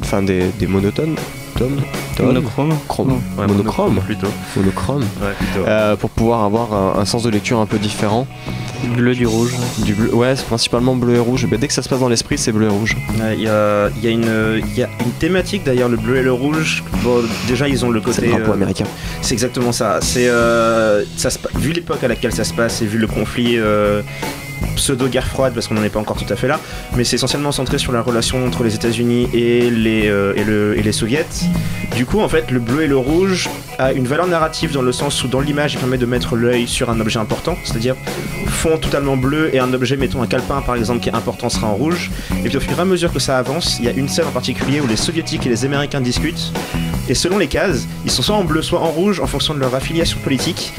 enfin 0.00 0.22
des, 0.22 0.46
des 0.58 0.66
monotones 0.66 1.16
monochrome. 2.20 2.74
chrome 2.88 3.20
Ouais, 3.38 3.46
monochrome 3.46 4.00
plutôt. 4.04 4.28
monochrome 4.56 5.02
Ouais, 5.02 5.32
plutôt. 5.38 5.66
euh, 5.66 5.96
pour 5.96 6.10
pouvoir 6.10 6.44
avoir 6.44 6.72
un, 6.72 7.00
un 7.00 7.04
sens 7.04 7.22
de 7.22 7.30
lecture 7.30 7.58
un 7.58 7.66
peu 7.66 7.78
différent 7.78 8.26
Bleu 8.96 9.14
du 9.14 9.26
rouge. 9.26 9.54
du 9.78 9.94
bleu 9.94 10.14
ouais 10.14 10.36
c'est 10.36 10.44
principalement 10.44 10.94
bleu 10.94 11.14
et 11.14 11.18
rouge 11.18 11.46
mais 11.50 11.56
dès 11.56 11.68
que 11.68 11.72
ça 11.72 11.80
se 11.80 11.88
passe 11.88 12.00
dans 12.00 12.08
l'esprit 12.10 12.36
c'est 12.36 12.52
bleu 12.52 12.66
et 12.66 12.68
rouge 12.68 12.94
Ouais, 13.18 13.34
Il 13.36 13.42
y, 13.42 13.48
a, 13.48 13.88
y 14.02 14.06
a 14.08 14.10
une, 14.10 14.60
il 14.66 14.78
y 14.78 14.82
a 14.82 14.88
une 15.00 15.10
thématique 15.12 15.64
d'ailleurs, 15.64 15.88
le 15.88 15.96
bleu 15.96 16.16
et 16.18 16.22
le 16.22 16.32
rouge. 16.32 16.84
Bon, 17.02 17.22
déjà, 17.48 17.66
ils 17.68 17.84
ont 17.84 17.90
le 17.90 18.00
c'est 18.00 18.04
côté. 18.06 18.26
le 18.26 18.32
drapeau 18.32 18.50
euh, 18.50 18.54
américain 18.54 18.84
C'est 19.22 19.32
exactement 19.34 19.72
ça. 19.72 19.98
C'est 20.02 20.28
euh, 20.28 21.02
ça 21.16 21.30
se 21.30 21.38
pa- 21.38 21.48
vu 21.58 21.72
l'époque 21.72 22.02
à 22.04 22.08
laquelle 22.08 22.32
ça 22.34 22.44
se 22.44 22.52
passe 22.52 22.82
et 22.82 22.86
vu 22.86 22.98
le 22.98 23.06
conflit 23.06 23.56
euh, 24.64 24.76
pseudo 24.76 25.08
guerre 25.08 25.26
froide 25.26 25.54
parce 25.54 25.68
qu'on 25.68 25.74
n'en 25.74 25.82
est 25.82 25.90
pas 25.90 26.00
encore 26.00 26.16
tout 26.16 26.32
à 26.32 26.36
fait 26.36 26.48
là, 26.48 26.60
mais 26.96 27.04
c'est 27.04 27.16
essentiellement 27.16 27.52
centré 27.52 27.78
sur 27.78 27.92
la 27.92 28.00
relation 28.00 28.44
entre 28.44 28.64
les 28.64 28.74
États-Unis 28.74 29.28
et 29.32 29.70
les 29.70 30.08
euh, 30.08 30.74
et 30.76 30.82
les 30.82 30.92
soviets. 30.92 31.26
Du 31.96 32.06
coup, 32.06 32.20
en 32.20 32.28
fait, 32.28 32.50
le 32.50 32.58
bleu 32.58 32.82
et 32.82 32.86
le 32.86 32.96
rouge 32.96 33.48
a 33.78 33.92
une 33.92 34.06
valeur 34.06 34.26
narrative 34.26 34.72
dans 34.72 34.82
le 34.82 34.92
sens 34.92 35.22
où 35.22 35.28
dans 35.28 35.40
l'image, 35.40 35.74
il 35.74 35.78
permet 35.78 35.98
de 35.98 36.06
mettre 36.06 36.36
l'œil 36.36 36.66
sur 36.66 36.90
un 36.90 36.98
objet 37.00 37.18
important, 37.18 37.56
c'est-à-dire 37.64 37.94
fond 38.46 38.78
totalement 38.78 39.16
bleu 39.16 39.50
et 39.54 39.58
un 39.58 39.72
objet, 39.74 39.96
mettons 39.96 40.22
un 40.22 40.26
calepin 40.26 40.60
par 40.62 40.76
exemple 40.76 41.00
qui 41.00 41.08
est 41.08 41.14
important 41.14 41.48
sera 41.48 41.68
en 41.68 41.74
rouge. 41.74 42.10
Et 42.44 42.48
puis 42.48 42.56
au 42.56 42.60
fur 42.60 42.78
et 42.78 42.80
à 42.80 42.84
mesure 42.84 43.12
que 43.12 43.18
ça 43.18 43.38
avance, 43.38 43.78
il 43.78 43.84
y 43.84 43.88
a 43.88 43.92
une 43.92 44.08
scène 44.08 44.26
en 44.26 44.32
particulier 44.32 44.80
où 44.80 44.86
les 44.86 44.96
soviétiques 44.96 45.46
et 45.46 45.48
les 45.48 45.64
américains 45.64 46.00
discutent 46.00 46.52
et 47.08 47.14
selon 47.14 47.36
les 47.38 47.48
cases, 47.48 47.86
ils 48.04 48.10
sont 48.10 48.22
soit 48.22 48.36
en 48.36 48.44
bleu, 48.44 48.62
soit 48.62 48.80
en 48.80 48.90
rouge 48.90 49.20
en 49.20 49.26
fonction 49.26 49.54
de 49.54 49.60
leur 49.60 49.74
affiliation 49.74 50.18
politique. 50.20 50.72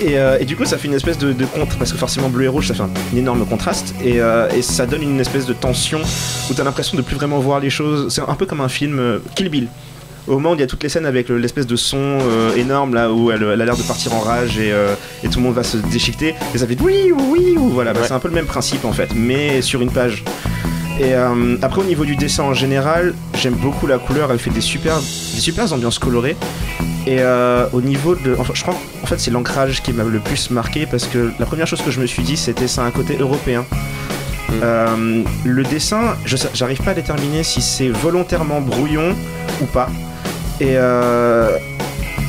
Et, 0.00 0.18
euh, 0.18 0.36
et 0.38 0.44
du 0.44 0.56
coup, 0.56 0.64
ça 0.66 0.76
fait 0.76 0.88
une 0.88 0.94
espèce 0.94 1.16
de, 1.18 1.32
de 1.32 1.44
contre, 1.46 1.76
parce 1.78 1.92
que 1.92 1.98
forcément 1.98 2.28
bleu 2.28 2.44
et 2.44 2.48
rouge, 2.48 2.68
ça 2.68 2.74
fait 2.74 2.82
un, 2.82 2.90
énorme 3.16 3.46
contraste, 3.46 3.94
et, 4.04 4.20
euh, 4.20 4.48
et 4.50 4.60
ça 4.62 4.84
donne 4.86 5.02
une 5.02 5.18
espèce 5.20 5.46
de 5.46 5.52
tension 5.54 6.00
où 6.50 6.54
t'as 6.54 6.64
l'impression 6.64 6.96
de 6.98 7.02
plus 7.02 7.16
vraiment 7.16 7.38
voir 7.38 7.60
les 7.60 7.70
choses. 7.70 8.12
C'est 8.12 8.20
un 8.20 8.34
peu 8.34 8.44
comme 8.46 8.60
un 8.60 8.68
film 8.68 8.98
euh, 8.98 9.18
Kill 9.34 9.48
Bill. 9.48 9.68
Au 10.26 10.32
moment 10.34 10.50
où 10.50 10.54
il 10.54 10.60
y 10.60 10.64
a 10.64 10.66
toutes 10.66 10.82
les 10.82 10.88
scènes 10.88 11.06
avec 11.06 11.28
le- 11.28 11.38
l'espèce 11.38 11.68
de 11.68 11.76
son 11.76 12.18
énorme 12.56 12.94
là 12.94 13.12
où 13.12 13.30
elle, 13.30 13.44
elle 13.44 13.62
a 13.62 13.64
l'air 13.64 13.76
de 13.76 13.82
partir 13.84 14.12
en 14.12 14.18
rage 14.20 14.58
et, 14.58 14.72
et 15.22 15.28
tout 15.28 15.38
le 15.38 15.44
monde 15.44 15.54
va 15.54 15.62
se 15.62 15.76
déchiqueter, 15.76 16.34
et 16.54 16.58
ça 16.58 16.66
fait 16.66 16.76
oui, 16.82 17.12
oui, 17.30 17.54
oui, 17.56 17.70
voilà, 17.72 17.92
bah, 17.92 18.00
Ouais. 18.00 18.06
c'est 18.08 18.12
un 18.14 18.18
peu 18.18 18.26
le 18.28 18.34
même 18.34 18.46
principe 18.46 18.84
en 18.84 18.92
fait, 18.92 19.10
mais 19.14 19.62
sur 19.62 19.80
une 19.82 19.92
page. 19.92 20.24
Et 20.98 21.14
euh, 21.14 21.56
après 21.60 21.82
au 21.82 21.84
niveau 21.84 22.04
du 22.04 22.16
dessin 22.16 22.44
en 22.44 22.54
général, 22.54 23.14
j'aime 23.34 23.54
beaucoup 23.54 23.86
la 23.86 23.98
couleur, 23.98 24.32
elle 24.32 24.38
fait 24.38 24.50
des 24.50 24.62
super, 24.62 24.96
des 24.98 25.40
super 25.40 25.70
ambiances 25.72 25.98
colorées. 25.98 26.36
Et 27.06 27.18
euh, 27.20 27.66
au 27.72 27.82
niveau 27.82 28.14
de, 28.14 28.34
enfin, 28.38 28.54
je 28.54 28.62
crois, 28.62 28.74
en 29.02 29.06
fait 29.06 29.20
c'est 29.20 29.30
l'ancrage 29.30 29.82
qui 29.82 29.92
m'a 29.92 30.04
le 30.04 30.20
plus 30.20 30.50
marqué 30.50 30.86
parce 30.86 31.06
que 31.06 31.30
la 31.38 31.44
première 31.44 31.66
chose 31.66 31.82
que 31.82 31.90
je 31.90 32.00
me 32.00 32.06
suis 32.06 32.22
dit 32.22 32.36
c'était 32.36 32.66
ça 32.66 32.82
a 32.82 32.86
un 32.86 32.90
côté 32.90 33.16
européen. 33.18 33.66
Mm. 34.48 34.52
Euh, 34.62 35.22
le 35.44 35.62
dessin, 35.64 36.16
j'arrive 36.24 36.82
pas 36.82 36.92
à 36.92 36.94
déterminer 36.94 37.42
si 37.42 37.60
c'est 37.60 37.88
volontairement 37.88 38.60
brouillon 38.60 39.14
ou 39.60 39.66
pas. 39.66 39.90
Et 40.60 40.76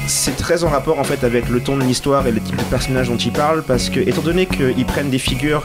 c'est 0.07 0.35
très 0.35 0.63
en 0.63 0.69
rapport 0.69 0.99
en 0.99 1.03
fait 1.03 1.23
avec 1.23 1.49
le 1.49 1.61
ton 1.61 1.77
de 1.77 1.83
l'histoire 1.83 2.27
et 2.27 2.31
le 2.31 2.41
type 2.41 2.57
de 2.57 2.63
personnage 2.63 3.09
dont 3.09 3.17
il 3.17 3.31
parle 3.31 3.63
parce 3.63 3.89
que 3.89 3.99
étant 3.99 4.21
donné 4.21 4.45
qu'ils 4.45 4.85
prennent 4.85 5.09
des 5.09 5.19
figures 5.19 5.63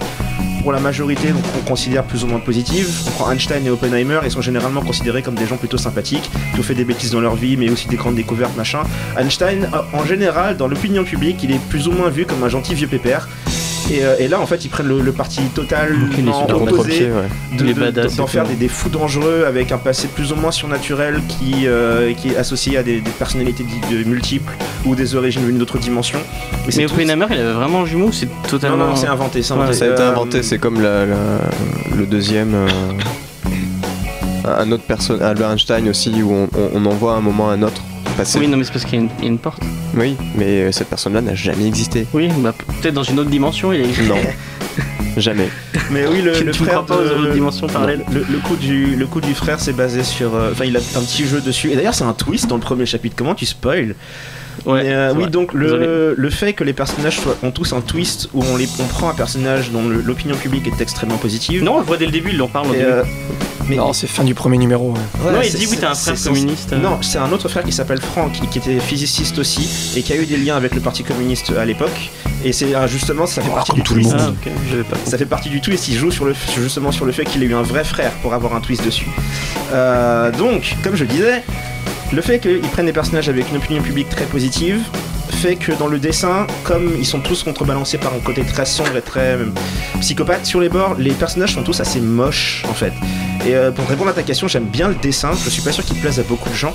pour 0.62 0.72
la 0.72 0.80
majorité 0.80 1.28
on 1.32 1.68
considère 1.68 2.04
plus 2.04 2.24
ou 2.24 2.26
moins 2.26 2.38
positives, 2.38 2.88
on 3.06 3.10
prend 3.10 3.30
Einstein 3.30 3.66
et 3.66 3.70
Oppenheimer, 3.70 4.20
ils 4.24 4.30
sont 4.30 4.40
généralement 4.40 4.80
considérés 4.80 5.22
comme 5.22 5.34
des 5.34 5.46
gens 5.46 5.56
plutôt 5.56 5.78
sympathiques, 5.78 6.30
qui 6.54 6.60
ont 6.60 6.62
fait 6.62 6.74
des 6.74 6.84
bêtises 6.84 7.10
dans 7.10 7.20
leur 7.20 7.34
vie 7.34 7.56
mais 7.56 7.70
aussi 7.70 7.88
des 7.88 7.96
grandes 7.96 8.14
découvertes 8.14 8.56
machin. 8.56 8.82
Einstein 9.18 9.68
en 9.92 10.04
général 10.04 10.56
dans 10.56 10.68
l'opinion 10.68 11.04
publique 11.04 11.42
il 11.42 11.52
est 11.52 11.60
plus 11.68 11.88
ou 11.88 11.92
moins 11.92 12.08
vu 12.08 12.24
comme 12.26 12.42
un 12.44 12.48
gentil 12.48 12.74
vieux 12.74 12.86
pépère. 12.86 13.28
Et, 13.92 14.02
euh, 14.04 14.16
et 14.18 14.26
là 14.28 14.40
en 14.40 14.46
fait 14.46 14.64
ils 14.64 14.68
prennent 14.70 14.88
le, 14.88 15.00
le 15.02 15.12
parti 15.12 15.42
total 15.54 15.94
super 16.14 16.56
opposé 16.56 16.70
contre-pied 16.76 17.06
ouais 17.10 17.92
de- 17.92 18.16
d'en 18.16 18.26
faire 18.26 18.46
des, 18.46 18.54
des 18.54 18.68
fous 18.68 18.88
dangereux 18.88 19.44
avec 19.46 19.70
un 19.70 19.76
passé 19.78 20.08
plus 20.08 20.32
ou 20.32 20.36
moins 20.36 20.50
surnaturel 20.50 21.20
qui, 21.28 21.66
euh, 21.66 22.12
qui 22.14 22.30
est 22.30 22.36
associé 22.36 22.78
à 22.78 22.82
des, 22.82 23.00
des 23.00 23.10
personnalités 23.10 23.64
de 23.90 24.04
multiples 24.04 24.52
ou 24.86 24.94
des 24.94 25.14
origines 25.14 25.44
venues 25.44 25.58
d'autres 25.58 25.78
dimensions. 25.78 26.18
Et 26.66 26.70
c'est 26.70 26.80
Mais 26.82 26.86
tout- 26.86 26.94
Oppenheimer, 26.94 27.26
il 27.30 27.38
avait 27.38 27.52
vraiment 27.52 27.82
un 27.82 27.86
jumeau 27.86 28.06
ou 28.06 28.12
c'est 28.12 28.26
Non, 28.26 28.32
totalement. 28.48 28.76
non, 28.88 28.96
c'est 28.96 29.06
inventé. 29.08 29.42
c'est 29.42 29.52
Ouais, 29.54 29.72
ça 29.74 29.84
a 29.84 29.88
été 29.88 30.00
Euh, 30.02 30.10
inventé 30.12 30.42
c'est 30.42 30.58
comme 30.58 30.80
la- 30.80 31.04
la- 31.04 31.16
le 31.96 32.06
deuxième 32.06 32.54
euh, 32.54 32.68
un 34.44 34.72
autre 34.72 34.84
personnage 34.84 35.22
Albert 35.22 35.50
Einstein 35.52 35.88
aussi 35.88 36.22
où 36.22 36.32
on, 36.32 36.48
on- 36.56 36.70
on 36.74 36.86
envoie 36.86 37.14
à 37.14 37.16
un 37.16 37.20
moment 37.20 37.50
un 37.50 37.62
autre 37.62 37.82
passer 38.12 38.38
Oui, 38.38 38.48
non, 38.48 38.56
mais 38.56 38.64
c'est 38.64 38.72
parce 38.72 38.84
qu'il 38.84 38.94
y, 38.94 38.98
a 38.98 39.04
une- 39.04 39.10
il 39.18 39.24
y 39.24 39.26
a 39.28 39.30
une 39.30 39.38
porte. 39.38 39.62
Oui, 39.96 40.16
mais 40.36 40.62
euh, 40.62 40.72
cette 40.72 40.88
personne 40.88 41.12
là 41.14 41.20
n'a 41.20 41.34
jamais 41.34 41.66
existé 41.66 42.06
Oui, 42.12 42.28
bah 42.38 42.54
peut-être 42.80 42.94
dans 42.94 43.02
une 43.02 43.18
autre 43.18 43.30
dimension, 43.30 43.72
il 43.72 43.80
est. 43.82 44.08
non 44.08 44.16
jamais 45.18 45.48
Mais 45.90 46.06
oui, 46.06 46.22
le, 46.22 46.32
Tu- 46.32 46.44
le 46.44 46.52
tu 46.52 46.62
me 46.62 46.66
frère 46.66 46.84
crois 46.84 46.96
pas 46.96 47.02
aux 47.02 47.04
de- 47.08 47.14
autres 47.14 47.32
dimensions 47.32 47.66
parallèles 47.66 48.04
le, 48.10 48.20
le 48.20 48.38
coup 48.38 48.56
du, 48.56 48.96
le 48.96 49.06
coup 49.06 49.20
du 49.20 49.34
frère, 49.34 49.60
c'est 49.60 49.74
basé 49.74 50.02
sur. 50.02 50.34
euh, 50.34 50.50
Enfin, 50.52 50.64
il 50.64 50.76
a 50.76 50.80
un 50.80 51.02
petit 51.02 51.26
jeu 51.26 51.40
dessus. 51.40 51.70
Et 51.70 51.76
d'ailleurs, 51.76 51.94
c'est 51.94 52.04
un 52.04 52.14
twist 52.14 52.46
dans 52.48 52.56
le 52.56 52.62
premier 52.62 52.86
chapitre. 52.86 53.14
Comment 53.16 53.34
tu 53.34 53.44
spoil? 53.46 53.94
Ouais. 54.66 54.84
Mais, 54.84 54.92
euh, 54.92 55.12
oui, 55.14 55.22
vrai. 55.22 55.30
donc 55.30 55.54
le, 55.54 56.14
le 56.16 56.30
fait 56.30 56.52
que 56.52 56.62
les 56.62 56.72
personnages 56.74 57.18
soient, 57.20 57.36
ont 57.42 57.50
tous 57.50 57.72
un 57.72 57.80
twist 57.80 58.28
où 58.34 58.42
on, 58.44 58.56
les, 58.56 58.68
on 58.80 58.84
prend 58.84 59.08
un 59.08 59.14
personnage 59.14 59.70
dont 59.70 59.88
l'opinion 59.88 60.36
publique 60.36 60.66
est 60.66 60.80
extrêmement 60.80 61.16
positive. 61.16 61.62
Non, 61.64 61.76
on 61.76 61.78
le 61.78 61.84
voit 61.84 61.96
dès 61.96 62.04
le 62.06 62.12
début, 62.12 62.30
il 62.32 62.40
en 62.42 62.48
parle 62.48 62.68
au 62.68 62.72
début. 62.72 62.84
euh, 62.84 63.02
mais 63.68 63.76
Non, 63.76 63.92
c'est 63.92 64.06
fin 64.06 64.24
du 64.24 64.34
premier 64.34 64.58
numéro. 64.58 64.92
ouais. 64.92 64.98
Ouais, 65.26 65.32
non, 65.32 65.38
il 65.42 65.52
dit 65.54 65.66
oui, 65.70 65.76
t'as 65.80 65.90
un 65.90 65.94
frère 65.94 66.14
communiste. 66.22 66.72
euh. 66.72 66.78
Non, 66.78 66.98
c'est 67.02 67.18
un 67.18 67.30
autre 67.32 67.48
frère 67.48 67.64
qui 67.64 67.72
s'appelle 67.72 68.00
Franck, 68.00 68.32
qui, 68.50 68.58
était 68.58 68.78
physiciste 68.80 69.38
aussi, 69.38 69.68
et 69.96 70.02
qui 70.02 70.12
a 70.12 70.16
eu 70.16 70.26
des 70.26 70.36
liens 70.36 70.56
avec 70.56 70.74
le 70.74 70.80
Parti 70.80 71.02
communiste 71.04 71.52
à 71.58 71.64
l'époque. 71.64 72.10
Et 72.44 72.52
c'est 72.52 72.74
ah, 72.74 72.86
justement, 72.86 73.26
ça 73.26 73.40
fait 73.42 73.48
Oh, 73.50 73.54
partie 73.54 73.70
comme 73.70 73.80
du 73.80 73.84
tout 73.84 73.94
le 73.94 74.02
twist. 74.02 74.16
monde. 74.16 74.34
Ah, 74.44 74.48
ok, 74.48 74.52
je 74.70 74.76
vais 74.78 74.82
pas. 74.84 74.96
Ça 75.04 75.16
fait 75.18 75.26
partie 75.26 75.48
du 75.48 75.60
twist, 75.60 75.88
il 75.88 75.94
joue 75.96 76.10
sur 76.10 76.24
le, 76.24 76.34
justement 76.56 76.90
sur 76.92 77.04
le 77.04 77.12
fait 77.12 77.24
qu'il 77.24 77.42
ait 77.42 77.46
eu 77.46 77.54
un 77.54 77.62
vrai 77.62 77.84
frère 77.84 78.12
pour 78.22 78.34
avoir 78.34 78.54
un 78.56 78.60
twist 78.60 78.84
dessus. 78.84 79.06
Euh, 79.72 80.30
donc, 80.32 80.76
comme 80.82 80.96
je 80.96 81.04
le 81.04 81.10
disais, 81.10 81.42
le 82.12 82.20
fait 82.22 82.38
qu'ils 82.40 82.60
prennent 82.60 82.86
des 82.86 82.92
personnages 82.92 83.28
avec 83.28 83.48
une 83.50 83.56
opinion 83.56 83.82
publique 83.82 84.08
très 84.08 84.24
positive 84.24 84.80
fait 85.42 85.56
que 85.56 85.72
dans 85.72 85.88
le 85.88 85.98
dessin, 85.98 86.46
comme 86.62 86.94
ils 86.96 87.04
sont 87.04 87.18
tous 87.18 87.42
contrebalancés 87.42 87.98
par 87.98 88.14
un 88.14 88.20
côté 88.20 88.44
très 88.44 88.64
sombre 88.64 88.96
et 88.96 89.02
très 89.02 89.34
euh, 89.34 89.46
psychopathe 89.98 90.46
sur 90.46 90.60
les 90.60 90.68
bords, 90.68 90.94
les 91.00 91.10
personnages 91.10 91.54
sont 91.54 91.64
tous 91.64 91.80
assez 91.80 91.98
moches 92.00 92.64
en 92.70 92.74
fait. 92.74 92.92
Et 93.44 93.56
euh, 93.56 93.72
pour 93.72 93.88
répondre 93.88 94.10
à 94.10 94.12
ta 94.12 94.22
question, 94.22 94.46
j'aime 94.46 94.66
bien 94.66 94.86
le 94.86 94.94
dessin. 94.94 95.32
Je 95.32 95.50
suis 95.50 95.62
pas 95.62 95.72
sûr 95.72 95.84
qu'il 95.84 95.98
plaise 95.98 96.20
à 96.20 96.22
beaucoup 96.22 96.48
de 96.48 96.54
gens, 96.54 96.72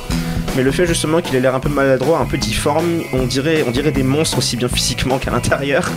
mais 0.58 0.64
le 0.64 0.74
fait 0.74 0.86
justement 0.86 1.22
qu'il 1.22 1.34
ait 1.38 1.40
l'air 1.40 1.56
un 1.56 1.62
peu 1.62 1.70
maladroit, 1.70 2.20
un 2.20 2.26
peu 2.26 2.38
difforme, 2.38 3.04
on 3.14 3.26
dirait, 3.26 3.64
on 3.66 3.72
dirait 3.72 3.94
des 3.94 4.04
monstres 4.04 4.40
aussi 4.40 4.58
bien 4.58 4.68
physiquement 4.68 5.18
qu'à 5.18 5.32
l'intérieur. 5.32 5.90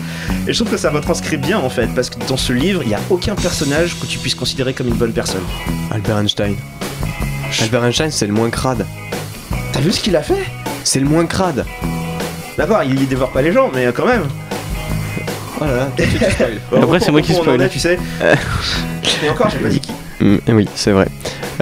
Et 0.47 0.53
je 0.53 0.59
trouve 0.61 0.71
que 0.71 0.79
ça 0.79 0.91
retranscrit 0.91 1.39
bien 1.39 1.59
en 1.59 1.71
fait, 1.71 1.89
parce 1.93 2.09
que 2.09 2.25
dans 2.29 2.37
ce 2.37 2.53
livre, 2.53 2.83
il 2.85 2.89
n'y 2.91 2.95
a 2.95 3.01
aucun 3.11 3.35
personnage 3.35 3.99
que 3.99 4.07
tu 4.07 4.21
puisses 4.21 4.37
considérer 4.37 4.75
comme 4.75 4.87
une 4.87 4.95
bonne 4.95 5.13
personne. 5.13 5.43
Albert 5.91 6.19
Einstein. 6.19 6.55
Albert 7.63 7.85
Einstein, 7.85 8.13
c'est 8.13 8.29
le 8.29 8.33
moins 8.33 8.51
crade. 8.51 8.87
T'as 9.73 9.81
vu 9.81 9.91
ce 9.91 10.01
qu'il 10.01 10.15
a 10.15 10.23
fait? 10.23 10.45
C'est 10.85 11.01
le 11.01 11.07
moins 11.07 11.27
crade. 11.27 11.67
D'abord, 12.61 12.83
il 12.83 13.09
dévore 13.09 13.31
pas 13.31 13.41
les 13.41 13.53
gens, 13.53 13.71
mais 13.75 13.87
quand 13.87 14.05
même. 14.05 14.25
Voilà. 15.59 15.89
Après, 16.83 17.01
c'est 17.01 17.11
moi 17.11 17.23
qui 17.23 17.33
en 17.33 17.37
spoil. 17.37 17.63
est, 17.63 17.71
tu 17.71 17.79
sais. 17.79 17.99
Et 19.25 19.31
encore, 19.31 19.49
j'ai 19.49 19.59
pas 19.61 19.71
dit 19.71 19.81
qui. 19.81 19.93
Mm, 20.21 20.37
oui, 20.49 20.69
c'est 20.75 20.91
vrai. 20.91 21.07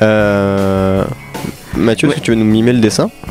Euh... 0.03 1.05
Mathieu, 1.77 2.09
est-ce 2.09 2.17
que 2.17 2.21
tu 2.21 2.33
veux 2.33 2.37
nous 2.37 2.45
mimer 2.45 2.73
le 2.73 2.81
dessin? 2.81 3.13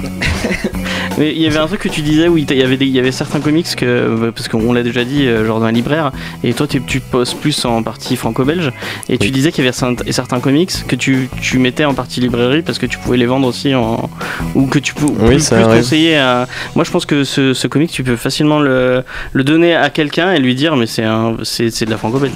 Mais 1.17 1.31
il 1.33 1.41
y 1.41 1.47
avait 1.47 1.57
un 1.57 1.67
truc 1.67 1.81
que 1.81 1.89
tu 1.89 2.01
disais 2.01 2.27
où 2.27 2.37
il 2.37 2.49
y 2.51 2.61
avait, 2.63 2.77
des- 2.77 2.85
il 2.85 2.91
y 2.95 2.99
avait 2.99 3.11
certains 3.11 3.39
comics 3.39 3.67
que, 3.75 3.85
euh, 3.85 4.31
parce 4.31 4.47
qu'on 4.47 4.71
l'a 4.73 4.83
déjà 4.83 5.03
dit, 5.03 5.25
euh, 5.27 5.45
genre 5.45 5.59
dans 5.59 5.65
un 5.65 5.71
libraire, 5.71 6.11
et 6.43 6.53
toi 6.53 6.67
tu, 6.67 6.81
tu 6.83 6.99
poses 6.99 7.33
plus 7.33 7.65
en 7.65 7.81
partie 7.83 8.15
franco-belge, 8.15 8.71
et 9.09 9.17
tu 9.17 9.31
disais 9.31 9.51
qu'il 9.51 9.63
y 9.63 9.67
avait 9.67 9.75
certains, 9.75 10.03
certains 10.11 10.39
comics 10.39 10.71
que 10.87 10.95
tu, 10.95 11.29
tu 11.41 11.59
mettais 11.59 11.85
en 11.85 11.93
partie 11.93 12.19
librairie 12.21 12.61
parce 12.61 12.77
que 12.79 12.85
tu 12.85 12.97
pouvais 12.99 13.17
les 13.17 13.25
vendre 13.25 13.47
aussi 13.47 13.73
en. 13.73 14.09
ou 14.55 14.67
que 14.67 14.79
tu 14.79 14.93
peux 14.93 15.05
Oui, 15.05 15.35
plus, 15.35 15.49
plus 15.49 15.63
conseiller 15.63 16.17
à. 16.17 16.47
Moi 16.75 16.83
je 16.85 16.91
pense 16.91 17.05
que 17.05 17.23
ce, 17.23 17.53
ce 17.53 17.67
comic 17.67 17.91
tu 17.91 18.03
peux 18.03 18.15
facilement 18.15 18.59
le, 18.59 19.03
le 19.33 19.43
donner 19.43 19.75
à 19.75 19.89
quelqu'un 19.89 20.33
et 20.33 20.39
lui 20.39 20.55
dire, 20.55 20.75
mais 20.75 20.85
c'est 20.87 21.03
de 21.03 21.89
la 21.89 21.97
franco-belge. 21.97 22.33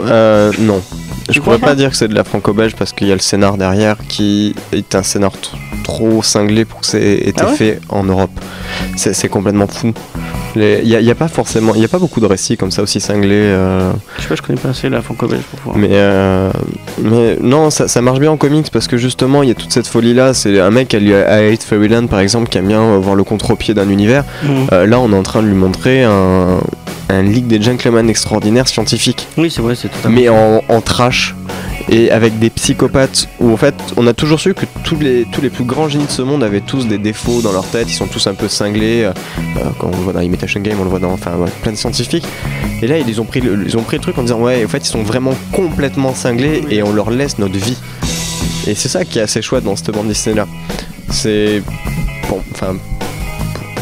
Euh, 0.00 0.52
Non. 0.58 0.82
Je 1.30 1.38
crois 1.40 1.56
pourrais 1.56 1.70
pas 1.70 1.74
dire 1.76 1.90
que 1.90 1.96
c'est 1.96 2.08
de 2.08 2.14
la 2.14 2.24
franco-belge 2.24 2.74
parce 2.76 2.92
qu'il 2.92 3.06
y 3.06 3.12
a 3.12 3.14
le 3.14 3.20
scénar 3.20 3.56
derrière 3.56 3.96
qui 4.08 4.54
est 4.72 4.94
un 4.94 5.02
scénar 5.02 5.32
trop 5.84 6.22
cinglé 6.22 6.64
pour 6.64 6.80
que 6.80 6.86
ça 6.86 6.98
ait 6.98 7.28
été 7.28 7.42
Ah 7.42 7.46
ouais 7.50 7.56
fait 7.56 7.80
en 7.88 8.01
Europe. 8.04 8.30
C'est 8.96 9.28
complètement 9.28 9.66
fou. 9.66 9.92
Il 10.54 10.82
n'y 10.84 10.94
a, 10.94 11.00
y 11.00 11.10
a 11.10 11.14
pas 11.14 11.28
forcément, 11.28 11.74
il 11.74 11.80
y 11.80 11.84
a 11.84 11.88
pas 11.88 11.98
beaucoup 11.98 12.20
de 12.20 12.26
récits 12.26 12.58
comme 12.58 12.70
ça 12.70 12.82
aussi 12.82 13.00
cinglés. 13.00 13.30
euh, 13.32 13.90
Je 14.18 14.22
sais 14.22 14.28
pas, 14.28 14.34
je 14.34 14.42
connais 14.42 14.58
pas 14.60 14.68
assez 14.68 14.90
la 14.90 15.00
franco-belge 15.00 15.42
pour 15.44 15.58
pouvoir. 15.60 15.78
mais, 15.78 15.88
euh, 15.92 16.50
mais 17.02 17.38
non, 17.40 17.70
ça, 17.70 17.88
ça 17.88 18.02
marche 18.02 18.18
bien 18.20 18.30
en 18.30 18.36
comics 18.36 18.70
parce 18.70 18.86
que 18.86 18.98
justement 18.98 19.42
il 19.42 19.48
y 19.48 19.52
a 19.52 19.54
toute 19.54 19.72
cette 19.72 19.86
folie 19.86 20.12
là. 20.12 20.34
C'est 20.34 20.60
un 20.60 20.70
mec 20.70 20.94
à 20.94 20.98
Hate 21.36 21.62
Fairyland 21.62 22.06
par 22.06 22.20
exemple 22.20 22.48
qui 22.50 22.58
aime 22.58 22.66
bien 22.68 22.98
voir 22.98 23.14
le 23.14 23.24
contre-pied 23.24 23.72
d'un 23.72 23.88
univers. 23.88 24.24
Mhm. 24.42 24.66
Euh, 24.72 24.86
là 24.86 25.00
on 25.00 25.10
est 25.12 25.16
en 25.16 25.22
train 25.22 25.42
de 25.42 25.46
lui 25.48 25.54
montrer 25.54 26.04
un, 26.04 26.58
un 27.08 27.22
Ligue 27.22 27.46
des 27.46 27.60
Gentlemen 27.62 28.10
extraordinaire 28.10 28.68
scientifique 28.68 29.26
Oui, 29.38 29.50
c'est 29.50 29.62
vrai, 29.62 29.74
c'est 29.74 29.88
totalement. 29.88 30.18
mais 30.20 30.28
en, 30.28 30.62
en 30.68 30.80
trash 30.82 31.34
et 31.88 32.10
avec 32.10 32.38
des 32.38 32.50
psychopathes 32.50 33.28
où 33.40 33.52
en 33.52 33.56
fait 33.56 33.74
on 33.96 34.06
a 34.06 34.14
toujours 34.14 34.40
su 34.40 34.54
que 34.54 34.66
tous 34.84 34.98
les, 34.98 35.26
tous 35.32 35.40
les 35.40 35.50
plus 35.50 35.64
grands 35.64 35.88
génies 35.88 36.06
de 36.06 36.10
ce 36.10 36.22
monde 36.22 36.42
avaient 36.44 36.60
tous 36.60 36.86
des 36.86 36.98
défauts 36.98 37.42
dans 37.42 37.52
leur 37.52 37.66
tête, 37.66 37.88
ils 37.88 37.94
sont 37.94 38.06
tous 38.06 38.26
un 38.26 38.34
peu 38.34 38.48
cinglés, 38.48 39.04
euh, 39.04 39.12
quand 39.78 39.88
on 39.88 39.96
le 39.96 40.02
voit 40.02 40.12
dans 40.12 40.20
Imitation 40.20 40.60
Game, 40.60 40.78
on 40.80 40.84
le 40.84 40.90
voit 40.90 40.98
dans 40.98 41.12
enfin, 41.12 41.36
ouais, 41.36 41.50
plein 41.62 41.72
de 41.72 41.76
scientifiques. 41.76 42.26
Et 42.82 42.86
là 42.86 42.98
ils 42.98 43.20
ont, 43.20 43.24
pris 43.24 43.40
le, 43.40 43.64
ils 43.66 43.76
ont 43.76 43.82
pris 43.82 43.96
le 43.96 44.02
truc 44.02 44.18
en 44.18 44.22
disant 44.22 44.40
ouais 44.40 44.64
en 44.64 44.68
fait 44.68 44.78
ils 44.78 44.90
sont 44.90 45.02
vraiment 45.02 45.34
complètement 45.52 46.14
cinglés 46.14 46.64
et 46.70 46.82
on 46.82 46.92
leur 46.92 47.10
laisse 47.10 47.38
notre 47.38 47.58
vie. 47.58 47.78
Et 48.66 48.74
c'est 48.74 48.88
ça 48.88 49.04
qui 49.04 49.18
est 49.18 49.22
assez 49.22 49.42
chouette 49.42 49.64
dans 49.64 49.76
cette 49.76 49.90
bande 49.90 50.08
dessinée 50.08 50.36
là. 50.36 50.46
C'est... 51.10 51.62
Bon, 52.28 52.40
enfin 52.52 52.76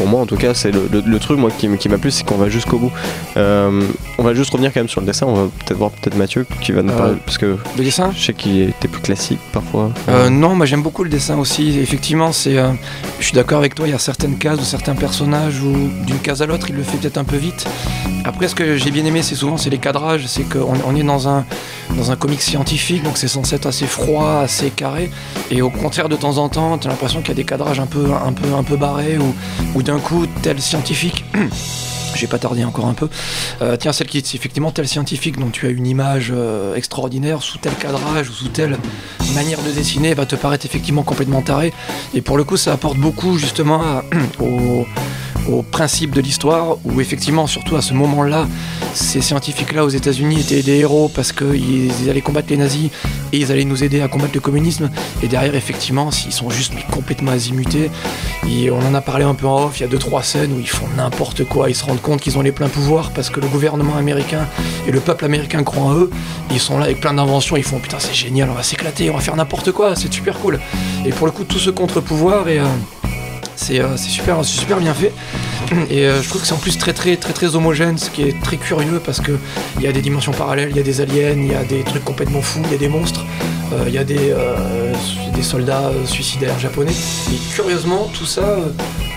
pour 0.01 0.09
moi 0.09 0.21
en 0.21 0.25
tout 0.25 0.35
cas 0.35 0.55
c'est 0.55 0.71
le, 0.71 0.89
le- 0.91 1.03
le 1.05 1.19
truc 1.19 1.37
moi 1.37 1.51
qui, 1.55 1.67
m'a 1.89 1.97
plu 1.99 2.09
c'est 2.09 2.23
qu'on 2.25 2.37
va 2.37 2.49
jusqu'au 2.49 2.79
bout 2.79 2.91
Euh, 3.37 3.83
on 4.17 4.23
va 4.23 4.33
juste 4.33 4.49
revenir 4.51 4.73
quand 4.73 4.79
même 4.79 4.89
sur 4.89 4.99
le 4.99 5.05
dessin 5.05 5.27
on 5.27 5.33
va 5.35 5.43
peut-être 5.43 5.77
voir 5.77 5.91
peut-être 5.91 6.17
Mathieu 6.17 6.47
qui 6.59 6.71
va 6.71 6.81
nous 6.81 6.91
Euh, 6.91 6.97
parler 6.97 7.17
parce 7.23 7.37
que 7.37 7.57
Le 7.77 7.83
dessin 7.83 8.11
je 8.15 8.25
sais 8.25 8.33
qu'il 8.33 8.61
était 8.61 8.87
plus 8.87 9.01
classique 9.01 9.37
parfois 9.53 9.91
Euh, 10.09 10.29
non, 10.29 10.55
moi 10.55 10.65
j'aime 10.65 10.81
beaucoup 10.81 11.03
le 11.03 11.09
dessin 11.11 11.37
aussi. 11.37 11.77
Effectivement, 11.79 12.31
c'est, 12.31 12.55
je 13.19 13.23
suis 13.25 13.33
d'accord 13.35 13.59
avec 13.59 13.75
toi. 13.75 13.87
Il 13.87 13.91
y 13.91 13.93
a 13.93 13.99
certaines 13.99 14.37
cases 14.37 14.59
ou 14.59 14.63
certains 14.63 14.95
personnages 14.95 15.59
où 15.61 15.73
d'une 16.07 16.17
case 16.19 16.41
à 16.41 16.45
l'autre, 16.47 16.65
il 16.69 16.75
le 16.75 16.83
fait 16.83 16.97
peut-être 16.97 17.17
un 17.17 17.23
peu 17.23 17.37
vite. 17.37 17.65
Après, 18.25 18.47
ce 18.47 18.55
que 18.55 18.77
j'ai 18.77 18.91
bien 18.91 19.05
aimé, 19.05 19.21
c'est 19.21 19.35
souvent 19.35 19.57
c'est 19.57 19.69
les 19.69 19.77
cadrages. 19.77 20.25
C'est 20.27 20.43
qu'on 20.43 20.73
on 20.89 20.95
est 20.95 21.03
dans 21.03 21.27
un 21.27 21.45
dans 21.97 22.09
un 22.11 22.15
comic 22.15 22.41
scientifique, 22.41 23.03
donc 23.03 23.17
c'est 23.17 23.27
censé 23.27 23.55
être 23.55 23.65
assez 23.67 23.85
froid, 23.85 24.39
assez 24.43 24.69
carré. 24.69 25.11
Et 25.51 25.61
au 25.61 25.69
contraire, 25.69 26.07
de 26.09 26.15
temps 26.15 26.37
en 26.37 26.47
temps, 26.49 26.77
tu 26.77 26.87
as 26.87 26.89
l'impression 26.91 27.19
qu'il 27.19 27.29
y 27.29 27.37
a 27.37 27.41
des 27.43 27.43
cadrages 27.53 27.79
un 27.79 27.85
peu 27.95 28.05
un 28.29 28.33
peu 28.33 28.47
un 28.57 28.63
peu 28.63 28.77
barrés 28.77 29.17
ou 29.17 29.33
ou 29.75 29.83
coup 29.99 30.27
tel 30.41 30.61
scientifique. 30.61 31.25
J'ai 32.15 32.27
pas 32.27 32.39
tardé 32.39 32.63
encore 32.65 32.87
un 32.87 32.93
peu. 32.93 33.07
Euh, 33.61 33.77
tiens, 33.77 33.93
celle 33.93 34.07
qui 34.07 34.17
est 34.17 34.35
effectivement 34.35 34.71
tel 34.71 34.87
scientifique 34.87 35.39
dont 35.39 35.49
tu 35.49 35.65
as 35.65 35.69
une 35.69 35.87
image 35.87 36.31
euh, 36.35 36.75
extraordinaire 36.75 37.41
sous 37.41 37.57
tel 37.57 37.73
cadrage 37.75 38.29
ou 38.29 38.33
sous 38.33 38.49
telle 38.49 38.77
manière 39.33 39.59
de 39.61 39.71
dessiner 39.71 40.13
va 40.13 40.25
te 40.25 40.35
paraître 40.35 40.65
effectivement 40.65 41.03
complètement 41.03 41.41
taré. 41.41 41.73
Et 42.13 42.21
pour 42.21 42.37
le 42.37 42.43
coup, 42.43 42.57
ça 42.57 42.73
apporte 42.73 42.97
beaucoup 42.97 43.37
justement 43.37 43.81
au, 44.39 44.85
au 45.49 45.63
principe 45.63 46.11
de 46.11 46.21
l'histoire 46.21 46.77
où 46.83 46.99
effectivement, 46.99 47.47
surtout 47.47 47.75
à 47.75 47.81
ce 47.81 47.93
moment-là, 47.93 48.47
ces 48.93 49.21
scientifiques-là 49.21 49.85
aux 49.85 49.89
États-Unis 49.89 50.41
étaient 50.41 50.61
des 50.61 50.79
héros 50.79 51.09
parce 51.13 51.31
qu'ils 51.31 51.91
ils 52.01 52.09
allaient 52.09 52.21
combattre 52.21 52.49
les 52.49 52.57
nazis 52.57 52.89
et 53.31 53.37
ils 53.37 53.51
allaient 53.51 53.65
nous 53.65 53.83
aider 53.83 54.01
à 54.01 54.07
combattre 54.07 54.33
le 54.33 54.39
communisme. 54.39 54.89
Et 55.23 55.27
derrière, 55.27 55.55
effectivement, 55.55 56.11
s'ils 56.11 56.33
sont 56.33 56.49
juste 56.49 56.73
complètement 56.91 57.31
azimutés, 57.31 57.89
on 58.45 58.85
en 58.85 58.93
a 58.93 59.01
parlé 59.01 59.23
un 59.23 59.33
peu 59.33 59.47
en 59.47 59.65
off, 59.65 59.79
il 59.79 59.83
y 59.83 59.85
a 59.85 59.89
deux 59.89 59.97
trois 59.97 60.23
scènes 60.23 60.53
où 60.53 60.59
ils 60.59 60.69
font 60.69 60.87
n'importe 60.97 61.43
quoi, 61.45 61.69
ils 61.69 61.75
se 61.75 61.85
rendent 61.85 62.01
compte 62.01 62.21
qu'ils 62.21 62.37
ont 62.37 62.41
les 62.41 62.51
pleins 62.51 62.69
pouvoirs 62.69 63.11
parce 63.11 63.29
que 63.29 63.39
le 63.39 63.47
gouvernement 63.47 63.95
américain 63.95 64.47
et 64.87 64.91
le 64.91 64.99
peuple 64.99 65.25
américain 65.25 65.63
croient 65.63 65.83
en 65.83 65.93
eux. 65.95 66.09
Ils 66.51 66.59
sont 66.59 66.77
là 66.77 66.85
avec 66.85 66.99
plein 66.99 67.13
d'inventions, 67.13 67.55
ils 67.55 67.63
font 67.63 67.79
putain 67.79 67.99
c'est 67.99 68.13
génial, 68.13 68.49
on 68.49 68.53
va 68.53 68.63
s'éclater, 68.63 69.09
on 69.09 69.15
va 69.15 69.21
faire 69.21 69.35
n'importe 69.35 69.71
quoi, 69.71 69.95
c'est 69.95 70.11
super 70.11 70.37
cool. 70.39 70.59
Et 71.05 71.09
pour 71.09 71.25
le 71.25 71.31
coup 71.31 71.43
tout 71.43 71.59
ce 71.59 71.69
contre-pouvoir 71.69 72.47
et 72.49 72.59
euh, 72.59 72.65
c'est 73.55 73.79
euh, 73.79 73.97
c'est 73.97 74.09
super, 74.09 74.43
super 74.43 74.79
bien 74.79 74.93
fait. 74.93 75.11
Et 75.89 76.05
euh, 76.05 76.21
je 76.21 76.29
trouve 76.29 76.41
que 76.41 76.47
c'est 76.47 76.53
en 76.53 76.57
plus 76.57 76.77
très 76.77 76.93
très 76.93 77.15
très 77.17 77.33
très 77.33 77.55
homogène, 77.55 77.97
ce 77.97 78.09
qui 78.09 78.23
est 78.23 78.41
très 78.41 78.57
curieux 78.57 79.01
parce 79.03 79.21
que 79.21 79.33
il 79.77 79.83
y 79.83 79.87
a 79.87 79.91
des 79.91 80.01
dimensions 80.01 80.31
parallèles, 80.31 80.69
il 80.71 80.77
y 80.77 80.79
a 80.79 80.83
des 80.83 81.01
aliens, 81.01 81.35
il 81.37 81.51
y 81.51 81.55
a 81.55 81.63
des 81.63 81.83
trucs 81.83 82.03
complètement 82.03 82.41
fous, 82.41 82.61
il 82.65 82.71
y 82.71 82.75
a 82.75 82.77
des 82.77 82.89
monstres, 82.89 83.25
il 83.87 83.93
y 83.93 83.97
a 83.97 84.03
des, 84.03 84.31
euh, 84.31 84.93
des 85.35 85.41
soldats 85.43 85.89
euh, 85.93 86.05
suicidaires 86.05 86.57
japonais. 86.59 86.91
Et 86.91 87.53
curieusement 87.55 88.09
tout 88.17 88.25
ça, 88.25 88.41
euh, 88.41 88.57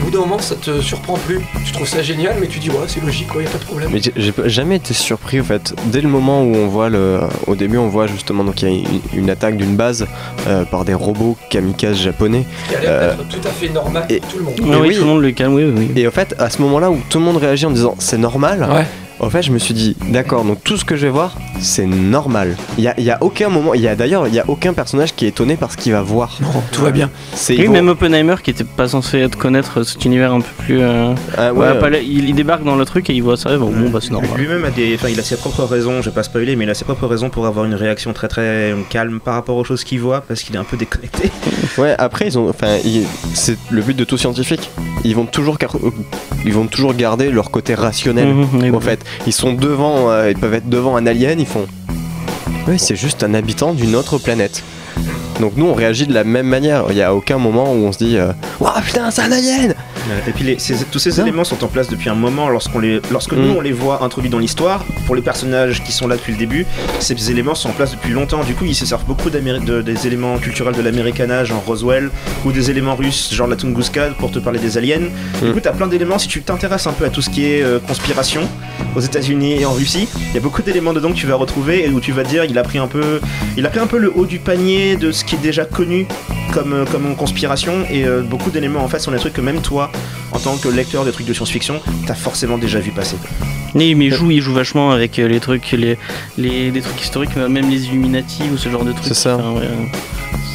au 0.00 0.04
bout 0.04 0.10
d'un 0.10 0.18
moment 0.20 0.38
ça 0.38 0.54
te 0.54 0.80
surprend 0.80 1.14
plus. 1.14 1.40
Tu 1.64 1.72
trouves 1.72 1.88
ça 1.88 2.02
génial 2.02 2.36
mais 2.40 2.46
tu 2.46 2.58
dis 2.58 2.70
ouais 2.70 2.76
c'est 2.86 3.00
logique, 3.02 3.28
il 3.36 3.42
y 3.42 3.46
a 3.46 3.50
pas 3.50 3.58
de 3.58 3.64
problème. 3.64 3.90
mais 3.92 4.00
j'ai- 4.00 4.32
jamais 4.46 4.76
été 4.76 4.94
surpris 4.94 5.40
en 5.40 5.44
fait 5.44 5.74
dès 5.86 6.00
le 6.00 6.08
moment 6.08 6.42
où 6.42 6.54
on 6.54 6.66
voit 6.68 6.88
le 6.88 7.20
au 7.46 7.54
début 7.56 7.78
on 7.78 7.88
voit 7.88 8.06
justement 8.06 8.44
donc 8.44 8.62
il 8.62 8.68
y 8.68 8.72
a 8.72 8.74
une, 8.74 9.00
une 9.22 9.30
attaque 9.30 9.56
d'une 9.56 9.76
base 9.76 10.06
euh, 10.46 10.64
par 10.64 10.84
des 10.84 10.94
robots 10.94 11.36
kamikazes 11.50 11.96
japonais 11.98 12.44
qui 12.68 12.74
a 12.76 12.80
l'air 12.80 12.90
Euh, 12.90 13.14
d'être 13.14 13.28
tout 13.28 13.48
à 13.48 13.50
fait 13.50 13.68
normal 13.68 14.06
et- 14.10 14.20
pour 14.20 14.28
tout 14.30 14.38
le 14.38 14.44
monde. 14.44 14.54
Mais 14.62 14.76
oui, 14.76 14.88
oui. 14.88 14.94
tout 14.94 15.00
le 15.02 15.06
monde 15.06 15.22
le 15.22 15.30
calme, 15.32 15.54
oui, 15.54 15.64
oui. 15.64 15.90
et 15.96 16.06
en 16.06 16.10
fait 16.10 16.34
à 16.38 16.50
ce 16.50 16.60
moment 16.62 16.78
là 16.78 16.90
où 16.90 16.98
tout 17.08 17.18
le 17.18 17.24
monde 17.24 17.36
réagit 17.36 17.66
en 17.66 17.70
disant 17.70 17.94
c'est 17.98 18.18
normal 18.18 18.66
Ouais. 18.72 18.84
En 19.20 19.30
fait, 19.30 19.42
je 19.42 19.52
me 19.52 19.58
suis 19.58 19.74
dit, 19.74 19.96
d'accord, 20.10 20.44
donc 20.44 20.62
tout 20.64 20.76
ce 20.76 20.84
que 20.84 20.96
je 20.96 21.06
vais 21.06 21.12
voir, 21.12 21.36
c'est 21.60 21.86
normal. 21.86 22.56
Il 22.78 22.84
y 22.84 22.88
a, 22.88 22.94
il 22.98 23.04
y 23.04 23.10
a 23.10 23.18
aucun 23.22 23.48
moment, 23.48 23.72
il 23.72 23.80
y 23.80 23.88
a 23.88 23.94
d'ailleurs, 23.94 24.26
il 24.26 24.34
y 24.34 24.40
a 24.40 24.44
aucun 24.48 24.72
personnage 24.74 25.14
qui 25.14 25.24
est 25.24 25.28
étonné 25.28 25.56
par 25.56 25.70
ce 25.72 25.76
qu'il 25.76 25.92
va 25.92 26.02
voir. 26.02 26.36
Non, 26.42 26.48
tout 26.72 26.82
va 26.82 26.90
bien. 26.90 27.08
C'est 27.32 27.56
Oui, 27.56 27.68
même 27.68 27.88
Oppenheimer 27.88 28.34
qui 28.42 28.50
était 28.50 28.64
pas 28.64 28.88
censé 28.88 29.18
être 29.20 29.38
connaître 29.38 29.82
cet 29.84 30.04
univers 30.04 30.32
un 30.34 30.40
peu 30.40 30.50
plus. 30.64 30.80
euh, 30.80 31.14
Ah, 31.38 31.52
ouais, 31.54 31.90
là- 31.90 31.98
il, 32.00 32.28
il 32.28 32.34
débarque 32.34 32.64
dans 32.64 32.74
le 32.76 32.84
truc 32.84 33.08
et 33.08 33.14
il 33.14 33.22
voit 33.22 33.36
ça, 33.36 33.56
bon, 33.56 33.70
bon 33.70 33.88
bah 33.88 34.00
c'est 34.02 34.10
normal. 34.10 34.30
Lui-même 34.36 34.64
a 34.64 34.70
des, 34.70 34.94
enfin, 34.96 35.08
il 35.08 35.18
a 35.18 35.22
ses 35.22 35.36
propres 35.36 35.62
raisons. 35.64 36.02
Je 36.02 36.10
vais 36.10 36.14
pas 36.14 36.24
spoiler, 36.24 36.56
mais 36.56 36.64
il 36.64 36.70
a 36.70 36.74
ses 36.74 36.84
propres 36.84 37.06
raisons 37.06 37.30
pour 37.30 37.46
avoir 37.46 37.64
une 37.66 37.74
réaction 37.74 38.12
très 38.12 38.28
très 38.28 38.74
calme 38.90 39.20
par 39.24 39.34
rapport 39.34 39.56
aux 39.56 39.64
choses 39.64 39.84
qu'il 39.84 40.00
voit, 40.00 40.22
parce 40.22 40.42
qu'il 40.42 40.54
est 40.56 40.58
un 40.58 40.64
peu 40.64 40.76
déconnecté. 40.76 41.30
Ouais, 41.78 41.94
après 41.98 42.28
ils 42.28 42.38
ont, 42.38 42.48
enfin, 42.48 42.76
c'est 43.32 43.56
le 43.70 43.82
but 43.82 43.96
de 43.96 44.04
tout 44.04 44.16
scientifique. 44.16 44.70
Ils 45.04 45.16
vont 45.16 45.26
toujours, 45.26 45.58
car- 45.58 45.74
euh, 45.76 45.90
ils 46.46 46.52
vont 46.52 46.66
toujours 46.68 46.94
garder 46.94 47.30
leur 47.30 47.50
côté 47.50 47.74
rationnel. 47.74 48.28
Mhm, 48.28 48.48
oui, 48.62 48.70
En 48.70 48.80
fait, 48.80 49.03
ils 49.26 49.32
sont 49.32 49.52
devant, 49.52 50.10
euh, 50.10 50.30
ils 50.30 50.36
peuvent 50.38 50.54
être 50.54 50.68
devant 50.68 50.96
un 50.96 51.06
alien, 51.06 51.40
ils 51.40 51.46
font. 51.46 51.66
Oui, 52.66 52.78
c'est 52.78 52.96
juste 52.96 53.22
un 53.22 53.34
habitant 53.34 53.74
d'une 53.74 53.94
autre 53.94 54.18
planète. 54.18 54.62
Donc 55.40 55.54
nous, 55.56 55.66
on 55.66 55.74
réagit 55.74 56.06
de 56.06 56.14
la 56.14 56.24
même 56.24 56.46
manière. 56.46 56.84
Il 56.90 56.96
y 56.96 57.02
a 57.02 57.14
aucun 57.14 57.38
moment 57.38 57.72
où 57.72 57.76
on 57.86 57.92
se 57.92 57.98
dit, 57.98 58.16
Ouah 58.60 58.80
putain, 58.84 59.10
c'est 59.10 59.22
un 59.22 59.32
alien. 59.32 59.74
Et 60.28 60.32
puis 60.32 60.44
les- 60.44 60.58
ces- 60.58 60.84
tous 60.84 60.98
ces 60.98 61.10
Non. 61.12 61.22
éléments 61.26 61.44
sont 61.44 61.64
en 61.64 61.66
place 61.66 61.88
depuis 61.88 62.10
un 62.10 62.14
moment 62.14 62.48
lorsqu'on 62.50 62.78
les, 62.78 63.00
lorsque 63.10 63.32
nous 63.32 63.54
Mm. 63.54 63.56
on 63.56 63.60
les 63.62 63.72
voit 63.72 64.04
introduits 64.04 64.28
dans 64.30 64.38
l'histoire. 64.38 64.84
Pour 65.06 65.16
les 65.16 65.22
personnages 65.22 65.82
qui 65.82 65.92
sont 65.92 66.06
là 66.06 66.16
depuis 66.16 66.32
le 66.32 66.38
début, 66.38 66.66
ces 67.00 67.30
éléments 67.30 67.54
sont 67.54 67.70
en 67.70 67.72
place 67.72 67.92
depuis 67.92 68.12
longtemps. 68.12 68.44
Du 68.44 68.54
coup, 68.54 68.64
ils 68.66 68.74
se 68.74 68.84
servent 68.86 69.04
beaucoup 69.06 69.30
de- 69.30 69.80
des 69.82 70.06
éléments 70.06 70.36
culturels 70.38 70.74
de 70.74 70.82
l'américanage, 70.82 71.48
genre 71.48 71.62
Roswell, 71.66 72.10
ou 72.44 72.52
des 72.52 72.70
éléments 72.70 72.94
russes, 72.96 73.32
genre 73.34 73.46
la 73.48 73.56
Tunguska, 73.56 74.10
pour 74.18 74.30
te 74.30 74.38
parler 74.38 74.58
des 74.58 74.76
aliens. 74.78 75.08
Du 75.42 75.48
Mm. 75.48 75.52
coup, 75.54 75.60
t'as 75.60 75.72
plein 75.72 75.86
d'éléments. 75.86 76.18
Si 76.18 76.28
tu 76.28 76.42
t'intéresses 76.42 76.86
un 76.86 76.92
peu 76.92 77.06
à 77.06 77.08
tout 77.08 77.22
ce 77.22 77.30
qui 77.30 77.46
est 77.46 77.62
euh, 77.62 77.78
conspiration 77.80 78.42
aux 78.94 79.00
États-Unis 79.00 79.60
et 79.60 79.64
en 79.64 79.72
Russie, 79.72 80.06
il 80.30 80.34
y 80.34 80.38
a 80.38 80.40
beaucoup 80.40 80.62
d'éléments 80.62 80.92
dedans 80.92 81.10
que 81.10 81.16
tu 81.16 81.26
vas 81.26 81.36
retrouver 81.36 81.84
et 81.84 81.88
où 81.88 82.00
tu 82.00 82.12
vas 82.12 82.22
dire, 82.24 82.44
il 82.44 82.58
a 82.58 82.62
pris 82.62 82.78
un 82.78 82.86
peu, 82.88 83.20
il 83.56 83.64
a 83.64 83.70
pris 83.70 83.80
un 83.80 83.86
peu 83.86 83.98
le 83.98 84.12
haut 84.14 84.26
du 84.26 84.38
panier 84.38 84.96
de 84.96 85.10
ce 85.12 85.23
qui 85.26 85.36
est 85.36 85.38
déjà 85.38 85.64
connu 85.64 86.06
comme, 86.52 86.72
euh, 86.72 86.84
comme 86.84 87.14
conspiration 87.16 87.84
et 87.90 88.04
euh, 88.04 88.22
beaucoup 88.22 88.50
d'éléments 88.50 88.84
en 88.84 88.88
fait 88.88 88.98
sont 88.98 89.10
des 89.10 89.18
trucs 89.18 89.32
que 89.32 89.40
même 89.40 89.60
toi 89.60 89.90
en 90.32 90.38
tant 90.38 90.56
que 90.56 90.68
lecteur 90.68 91.04
de 91.04 91.10
trucs 91.10 91.26
de 91.26 91.32
science-fiction, 91.32 91.80
t'as 92.06 92.14
forcément 92.14 92.58
déjà 92.58 92.80
vu 92.80 92.90
passer. 92.90 93.16
Oui, 93.74 93.94
mais 93.94 94.06
il 94.06 94.14
joue, 94.14 94.30
il 94.30 94.40
joue 94.40 94.52
vachement 94.52 94.90
avec 94.92 95.18
euh, 95.18 95.26
les 95.26 95.40
trucs, 95.40 95.72
les, 95.72 95.98
les, 96.38 96.70
des 96.70 96.80
trucs 96.80 97.00
historiques, 97.00 97.36
même 97.36 97.70
les 97.70 97.86
Illuminati 97.86 98.44
ou 98.52 98.56
ce 98.56 98.68
genre 98.68 98.84
de 98.84 98.92
trucs. 98.92 99.06
C'est 99.06 99.14
ça. 99.14 99.36
Enfin, 99.36 99.52
ouais, 99.52 99.66
euh, 99.66 99.84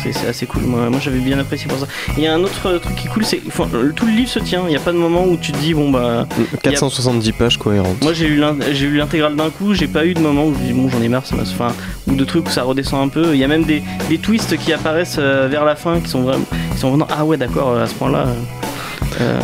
c'est 0.03 0.27
assez 0.27 0.45
cool. 0.45 0.63
Moi, 0.63 0.89
moi 0.89 0.99
j'avais 1.01 1.19
bien 1.19 1.37
apprécié 1.39 1.67
pour 1.67 1.77
ça. 1.79 1.87
Il 2.17 2.23
y 2.23 2.27
a 2.27 2.33
un 2.33 2.41
autre 2.43 2.67
euh, 2.67 2.79
truc 2.79 2.95
qui 2.95 3.07
est 3.07 3.09
cool, 3.09 3.25
c'est 3.25 3.41
enfin, 3.47 3.67
tout 3.95 4.05
le 4.05 4.11
livre 4.11 4.29
se 4.29 4.39
tient. 4.39 4.61
Il 4.65 4.69
n'y 4.69 4.75
a 4.75 4.79
pas 4.79 4.91
de 4.91 4.97
moment 4.97 5.25
où 5.25 5.37
tu 5.37 5.51
te 5.51 5.57
dis 5.57 5.73
bon 5.73 5.89
bah. 5.91 6.27
470 6.63 7.31
pages 7.33 7.57
cohérentes. 7.57 8.01
Moi 8.03 8.13
j'ai 8.13 8.27
lu 8.27 8.37
l'in- 8.37 8.55
j'ai 8.71 8.89
l'intégrale 8.89 9.35
d'un 9.35 9.49
coup, 9.49 9.73
j'ai 9.73 9.87
pas 9.87 10.05
eu 10.05 10.13
de 10.13 10.19
moment 10.19 10.45
où 10.45 10.53
je 10.53 10.59
dis 10.67 10.73
bon 10.73 10.89
j'en 10.89 11.01
ai 11.01 11.07
marre, 11.09 11.25
ça 11.25 11.35
m'a 11.35 11.43
enfin 11.43 11.73
ou 12.07 12.15
de 12.15 12.23
trucs 12.25 12.47
où 12.47 12.51
ça 12.51 12.63
redescend 12.63 13.01
un 13.03 13.09
peu. 13.09 13.33
Il 13.33 13.39
y 13.39 13.43
a 13.43 13.47
même 13.47 13.63
des, 13.63 13.81
des 14.09 14.17
twists 14.17 14.57
qui 14.57 14.73
apparaissent 14.73 15.17
euh, 15.19 15.47
vers 15.49 15.65
la 15.65 15.75
fin 15.75 15.99
qui 15.99 16.09
sont 16.09 16.21
vraiment 16.21 16.45
qui 16.73 16.77
sont 16.79 16.89
vraiment 16.89 17.07
ah 17.15 17.25
ouais 17.25 17.37
d'accord 17.37 17.77
à 17.77 17.87
ce 17.87 17.93
point-là. 17.95 18.27
euh, 19.21 19.39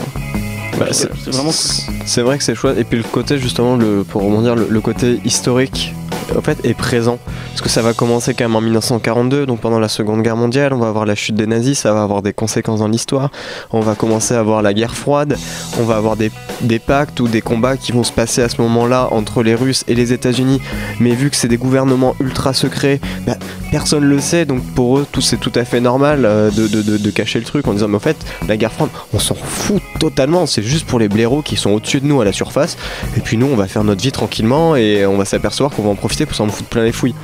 Bah, 0.80 0.88
c'est 0.92 1.10
c'est 1.24 1.32
vraiment 1.34 1.52
c'est 1.52 2.22
vrai 2.22 2.38
que 2.38 2.44
c'est 2.44 2.56
chouette. 2.56 2.78
Et 2.78 2.84
puis 2.84 2.98
le 2.98 3.04
côté 3.04 3.38
justement, 3.38 3.76
le, 3.78 4.04
pour 4.04 4.22
rebondir, 4.24 4.56
le, 4.56 4.68
le 4.70 4.82
côté 4.82 5.20
historique 5.26 5.94
en 6.38 6.42
fait 6.42 6.58
est 6.66 6.74
présent. 6.74 7.18
Parce 7.50 7.62
que 7.62 7.70
ça 7.70 7.82
va 7.82 7.94
commencer 7.94 8.34
quand 8.34 8.44
même 8.46 8.56
en 8.56 8.62
1942, 8.62 9.46
donc 9.46 9.60
pendant 9.62 9.80
la 9.80 9.88
Seconde 9.88 10.22
Guerre 10.22 10.36
mondiale, 10.36 10.74
on 10.74 10.78
va 10.80 10.88
avoir 10.88 11.06
la 11.06 11.16
chute 11.16 11.36
des 11.36 11.48
nazis, 11.48 11.80
ça 11.80 11.94
va 11.94 12.04
avoir 12.04 12.22
des 12.22 12.34
conséquences 12.34 12.80
dans 12.80 12.88
l'histoire. 12.88 13.32
On 13.72 13.80
va 13.80 13.96
commencer 13.96 14.34
à 14.34 14.40
avoir 14.40 14.62
la 14.62 14.74
guerre 14.74 14.96
froide, 14.96 15.38
on 15.80 15.84
va 15.84 15.96
avoir 15.98 16.16
des, 16.18 16.32
des 16.62 16.80
pactes 16.80 17.20
ou 17.20 17.28
des 17.28 17.42
combats 17.42 17.78
qui 17.78 17.92
vont 17.92 18.04
se 18.04 18.12
passer 18.12 18.42
à 18.42 18.50
ce 18.50 18.62
moment-là 18.62 19.08
entre 19.12 19.42
les 19.44 19.56
Russes 19.56 19.84
et 19.88 19.96
les 19.96 20.14
États-Unis. 20.14 20.62
Mais 21.00 21.12
vu 21.12 21.30
que 21.30 21.36
c'est 21.36 21.48
des 21.48 21.58
gouvernements 21.58 22.16
ultra 22.20 22.54
secrets, 22.54 23.00
bah, 23.26 23.36
personne 23.72 24.04
le 24.06 24.20
sait, 24.20 24.46
donc 24.46 24.62
pour 24.76 24.98
eux, 25.00 25.06
tout 25.12 25.22
c'est 25.22 25.38
tout 25.38 25.52
à 25.56 25.66
fait 25.66 25.80
normal 25.82 26.26
euh, 26.26 26.52
de, 26.52 26.68
de- 26.68 26.82
de- 26.82 26.98
de 26.98 27.10
cacher 27.12 27.40
le 27.40 27.46
truc 27.46 27.68
en 27.68 27.74
disant 27.74 27.88
mais 27.88 27.96
en 27.98 28.00
fait, 28.00 28.18
la 28.48 28.58
guerre 28.58 28.72
froide, 28.72 28.90
on 29.14 29.20
s'en 29.20 29.36
fout 29.36 29.82
totalement, 30.00 30.46
c'est 30.46 30.64
juste 30.64 30.86
pour 30.88 31.00
les 31.00 31.08
blaireaux 31.10 31.42
qui 31.42 31.56
sont 31.56 31.72
au-dessus 31.72 32.00
de 32.02 32.06
nous 32.08 32.22
à 32.22 32.26
la 32.26 32.32
surface, 32.34 32.78
et 33.18 33.22
puis 33.22 33.38
nous 33.38 33.48
on 33.48 33.56
va 33.56 33.68
faire 33.68 33.84
notre 33.84 34.02
vie 34.02 34.12
tranquillement 34.12 34.76
et 34.76 35.06
on 35.06 35.18
va 35.18 35.26
s'apercevoir 35.26 35.72
qu'on 35.72 35.84
va 35.84 35.90
en 35.90 35.96
profiter 35.96 36.15
pour 36.26 36.36
s'en 36.36 36.48
foutre 36.48 36.70
plein 36.70 36.84
les 36.84 36.94
fouilles. 36.94 37.16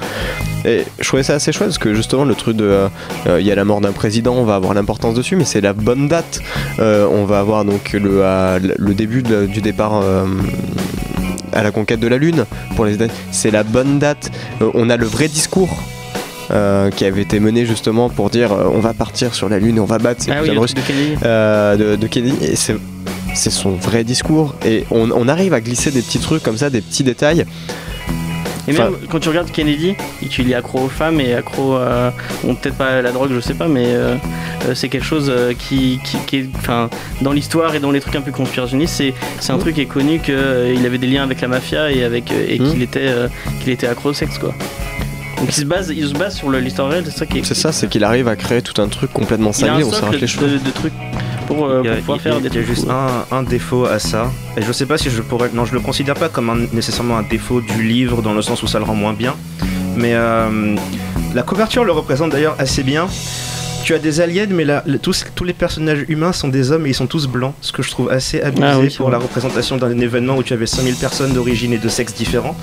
Et 0.66 0.84
je 1.00 1.08
trouvais 1.08 1.24
ça 1.24 1.36
assez 1.36 1.52
chouette 1.52 1.70
parce 1.70 1.78
que 1.78 1.94
justement 1.94 2.26
le 2.26 2.36
truc 2.36 2.58
de 2.58 2.66
euh, 2.66 2.88
euh, 3.28 3.40
il 3.40 3.48
y 3.48 3.52
a 3.52 3.56
la 3.56 3.64
mort 3.64 3.80
d'un 3.82 3.94
président, 3.94 4.34
on 4.36 4.44
va 4.44 4.56
avoir 4.56 4.74
l'importance 4.74 5.16
dessus, 5.16 5.36
mais 5.36 5.46
c'est 5.46 5.62
la 5.62 5.74
bonne 5.74 6.08
date. 6.08 6.42
Euh, 6.80 7.08
on 7.10 7.24
va 7.26 7.40
avoir 7.40 7.64
donc 7.64 7.94
le, 7.94 8.22
le 8.78 8.94
début 8.94 9.24
de- 9.24 9.46
du 9.46 9.62
départ. 9.62 10.04
à 11.54 11.64
la 11.64 11.72
conquête 11.72 12.00
de 12.00 12.08
la 12.08 12.18
Lune 12.18 12.46
pour 12.76 12.86
les 12.86 12.98
c'est 13.32 13.52
la 13.52 13.64
bonne 13.64 14.00
date. 14.00 14.32
On 14.74 14.90
a 14.90 14.98
le 14.98 15.06
vrai 15.06 15.28
discours 15.28 15.82
qui 16.96 17.06
avait 17.06 17.22
été 17.22 17.40
mené 17.40 17.66
justement 17.66 18.10
pour 18.10 18.30
dire 18.30 18.52
on 18.52 18.80
va 18.80 18.94
partir 18.94 19.34
sur 19.36 19.48
la 19.50 19.58
Lune 19.60 19.78
et 19.78 19.80
on 19.80 19.86
va 19.86 19.98
battre 20.00 20.22
ces 20.24 20.32
ah 20.32 20.42
oui, 20.42 20.50
le 20.50 20.56
de 20.56 20.82
Kennedy. 20.82 21.16
de, 21.22 21.96
de 21.96 22.08
Kennedy 22.08 22.36
et 22.46 22.56
c'est 22.56 22.76
c'est 23.34 23.50
son 23.50 23.72
vrai 23.72 24.04
discours 24.04 24.56
et 24.66 24.86
on, 24.92 25.10
on 25.12 25.28
arrive 25.30 25.54
à 25.54 25.62
glisser 25.62 25.92
des 25.92 26.02
petits 26.02 26.20
trucs 26.20 26.44
comme 26.44 26.58
ça 26.58 26.70
des 26.70 26.82
petits 26.82 27.04
détails 27.04 27.46
Et 28.68 28.74
même 28.74 28.94
quand 29.10 29.20
tu 29.20 29.30
regardes 29.30 29.52
Kennedy, 29.52 29.96
il 30.22 30.52
est 30.52 30.54
accro 30.56 30.80
aux 30.82 30.88
femmes 30.90 31.20
et 31.20 31.34
accro 31.34 31.76
à. 31.76 32.14
Bon, 32.44 32.56
peut-être 32.56 32.76
pas 32.78 32.98
à 32.98 33.02
la 33.02 33.12
drogue, 33.12 33.32
je 33.34 33.40
sais 33.40 33.54
pas, 33.56 33.68
mais 33.68 33.86
euh, 33.88 34.16
euh, 34.68 34.76
c'est 34.76 34.88
quelque 34.90 35.04
chose 35.06 35.32
euh, 35.34 35.54
qui, 35.58 36.00
qui, 36.04 36.18
qui 36.28 36.38
est. 36.38 36.50
Enfin, 36.58 36.90
dans 37.22 37.32
l'histoire 37.32 37.74
et 37.76 37.80
dans 37.80 37.92
les 37.92 38.00
trucs 38.02 38.16
un 38.16 38.22
peu 38.22 38.32
conspirationnistes, 38.32 38.94
c'est, 38.96 39.14
c'est 39.40 39.52
un 39.52 39.58
truc 39.58 39.76
qui 39.76 39.82
est 39.82 39.86
connu 39.86 40.20
qu'il 40.20 40.86
avait 40.86 40.98
des 41.00 41.08
liens 41.08 41.24
avec 41.24 41.42
la 41.42 41.48
mafia 41.48 41.92
et, 41.92 42.04
avec, 42.04 42.32
euh, 42.32 42.46
et 42.48 42.60
Mhm. 42.60 42.72
qu'il 42.72 42.82
était, 42.84 43.00
euh, 43.08 43.28
qu'il 43.62 43.72
était 43.72 43.88
accro 43.88 44.10
au 44.10 44.14
sexe, 44.14 44.38
quoi. 44.38 44.54
Donc 45.38 45.48
il 45.50 45.54
se 45.54 45.66
base, 45.66 45.92
il 45.96 46.08
se 46.08 46.14
base 46.14 46.36
sur 46.36 46.50
le- 46.50 46.60
l'histoire 46.60 46.90
réelle, 46.90 47.04
c'est 47.06 47.18
ça 47.18 47.26
qui 47.26 47.40
est. 47.40 47.44
c'est 47.44 47.56
ça 47.56 47.72
c'est 47.72 47.88
qu'il 47.90 48.04
arrive 48.04 48.28
à 48.28 48.36
créer 48.36 48.62
tout 48.62 48.80
un 48.80 48.88
truc 48.88 49.12
complètement 49.12 49.52
cinglé 49.52 49.84
on 49.84 49.92
s'arrache 49.92 50.20
les 50.22 50.28
cheveux 50.28 50.48
de, 50.50 50.58
de 50.60 50.70
trucs 50.70 50.94
pour, 51.56 51.66
euh, 51.66 51.82
Il 51.84 51.88
y 51.88 51.90
a, 51.90 51.96
pour 51.96 52.02
pouvoir 52.02 52.18
il 52.18 52.20
y 52.20 52.22
a- 52.22 52.24
faire 52.32 52.36
il 52.38 52.42
des 52.42 52.48
y 52.48 52.52
a 52.60 52.64
trucs. 52.64 52.76
juste 52.76 52.88
un, 52.90 53.36
un 53.38 53.44
défaut 53.44 53.86
à 53.86 54.00
ça. 54.00 54.32
Et 54.58 54.62
je 54.62 54.72
sais 54.72 54.86
pas 54.86 54.98
si 54.98 55.10
je 55.10 55.22
pourrais. 55.22 55.50
Non, 55.54 55.66
je 55.66 55.74
le 55.74 55.80
considère 55.80 56.16
pas 56.16 56.30
comme 56.30 56.50
un- 56.50 56.68
nécessairement 56.74 57.18
un 57.18 57.24
défaut 57.24 57.62
du 57.62 57.84
livre 57.84 58.22
dans 58.22 58.34
le 58.34 58.42
sens 58.42 58.62
où 58.64 58.68
ça 58.68 58.80
le 58.80 58.86
rend 58.86 58.96
moins 58.96 59.14
bien. 59.14 59.36
Mais 59.96 60.14
euh, 60.14 60.76
la 61.34 61.44
couverture 61.44 61.84
le 61.84 61.92
représente 61.92 62.32
d'ailleurs 62.32 62.56
assez 62.60 62.84
bien. 62.84 63.08
Tu 63.84 63.96
as 63.96 64.00
des 64.00 64.22
aliens, 64.22 64.46
mais 64.52 64.64
là, 64.64 64.84
tous, 65.02 65.26
tous 65.36 65.44
les 65.44 65.54
personnages 65.54 66.06
humains 66.08 66.32
sont 66.34 66.48
des 66.48 66.72
hommes 66.72 66.86
et 66.86 66.90
ils 66.92 66.96
sont 66.96 67.08
tous 67.08 67.28
blancs, 67.28 67.54
ce 67.62 67.72
que 67.72 67.82
je 67.82 67.90
trouve 67.90 68.10
assez 68.12 68.40
abusé 68.42 68.64
Ah 68.66 68.80
oui, 68.80 68.88
c'est 68.92 68.98
pour 68.98 69.08
vrai. 69.10 69.18
la 69.18 69.24
représentation 69.24 69.76
d'un 69.78 69.98
événement 70.00 70.38
où 70.38 70.44
tu 70.44 70.54
avais 70.54 70.68
5000 70.68 70.96
personnes 70.96 71.34
d'origine 71.34 71.74
et 71.74 71.78
de 71.78 71.90
sexe 71.90 72.14
différents. 72.14 72.56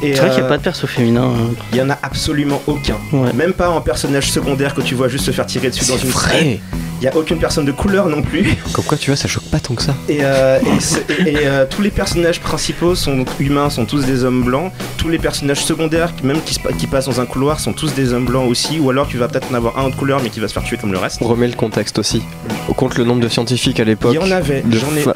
C'est 0.00 0.12
vrai 0.12 0.28
qu'il 0.30 0.36
n'y 0.38 0.42
euh, 0.42 0.46
a 0.46 0.48
pas 0.48 0.58
de 0.58 0.62
perso 0.62 0.86
féminin. 0.86 1.22
hein. 1.34 1.50
il 1.72 1.78
y 1.78 1.82
en 1.82 1.90
a 1.90 1.98
absolument 2.02 2.60
aucun. 2.66 2.96
Ouais. 3.12 3.32
Même 3.34 3.52
pas 3.52 3.70
en 3.70 3.80
personnage 3.80 4.30
secondaire 4.30 4.74
que 4.74 4.80
tu 4.82 4.94
vois 4.94 5.08
juste 5.08 5.24
se 5.24 5.30
faire 5.30 5.46
tirer 5.46 5.70
dessus 5.70 5.86
dans 5.86 5.96
une 5.98 6.10
vrai 6.10 6.60
Il 7.00 7.04
y 7.04 7.08
a 7.08 7.16
aucune 7.16 7.38
personne 7.38 7.64
de 7.64 7.72
couleur 7.72 8.08
non 8.08 8.22
plus. 8.22 8.56
comme 8.72 8.84
quoi 8.84 8.96
tu 8.96 9.10
vois 9.10 9.16
ça 9.16 9.26
choque 9.28 9.44
pas 9.50 9.58
tant 9.60 9.74
que 9.74 9.82
ça 9.82 9.94
Et, 10.08 10.18
euh, 10.22 10.58
et 10.60 10.80
c'est- 10.80 11.04
et- 11.24 11.30
et, 11.32 11.46
euh, 11.46 11.64
tous 11.68 11.82
les 11.82 11.90
personnages 11.90 12.40
principaux 12.40 12.94
sont 12.96 13.24
humains, 13.40 13.70
sont 13.70 13.86
tous 13.86 14.04
des 14.04 14.22
hommes 14.24 14.42
blancs. 14.44 14.72
Tous 14.98 15.08
les 15.08 15.18
personnages 15.18 15.64
secondaires, 15.64 16.12
même 16.24 16.42
qui, 16.42 16.58
qui 16.78 16.86
passent 16.88 17.06
dans 17.06 17.20
un 17.20 17.26
couloir, 17.26 17.58
sont 17.60 17.72
tous 17.72 17.94
des 17.94 18.12
hommes 18.12 18.26
blancs 18.26 18.48
aussi. 18.48 18.78
Ou 18.80 18.90
alors 18.90 19.06
tu 19.08 19.16
vas 19.16 19.26
peut-être 19.28 19.50
en 19.50 19.54
avoir 19.54 19.78
un 19.78 19.84
autre 19.84 19.96
couleur, 19.96 20.20
mais 20.22 20.30
qui 20.30 20.40
va 20.40 20.47
se 20.48 20.54
faire 20.54 20.62
tuer 20.64 20.76
comme 20.76 20.92
le 20.92 20.98
reste. 20.98 21.18
on 21.22 21.26
remet 21.28 21.46
le 21.46 21.54
contexte 21.54 21.98
aussi 21.98 22.22
on 22.68 22.72
compte 22.72 22.96
le 22.98 23.04
nombre 23.04 23.20
de 23.20 23.28
scientifiques 23.28 23.80
à 23.80 23.84
Il 23.84 23.88
l'époque 23.88 24.14
y 24.14 24.18
en 24.18 24.30
avait, 24.30 24.62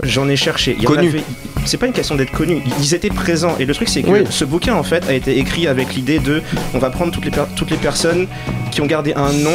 j'en 0.04 0.28
ai, 0.28 0.32
ai 0.32 0.36
cherché. 0.36 0.74
Il 0.78 0.84
y 0.84 0.86
en 0.86 0.90
Connus. 0.90 1.08
avait- 1.08 1.22
C'est 1.64 1.76
pas 1.78 1.86
une 1.86 1.92
question 1.92 2.16
d'être 2.16 2.32
connus, 2.32 2.58
ils 2.80 2.94
étaient 2.94 3.08
présents. 3.08 3.56
Et 3.58 3.64
le 3.64 3.72
truc, 3.74 3.88
c'est 3.88 4.02
que 4.02 4.10
Oui. 4.10 4.18
ce 4.30 4.44
bouquin, 4.44 4.74
en 4.74 4.82
fait, 4.82 5.04
a 5.08 5.12
été 5.14 5.38
écrit 5.38 5.66
avec 5.68 5.94
l'idée 5.94 6.18
de 6.18 6.42
on 6.74 6.78
va 6.78 6.90
prendre 6.90 7.12
toutes 7.12 7.24
les, 7.24 7.30
per- 7.30 7.44
toutes 7.56 7.70
les 7.70 7.76
personnes 7.76 8.26
qui 8.72 8.80
ont 8.80 8.86
gardé 8.86 9.14
un 9.14 9.32
nom 9.32 9.54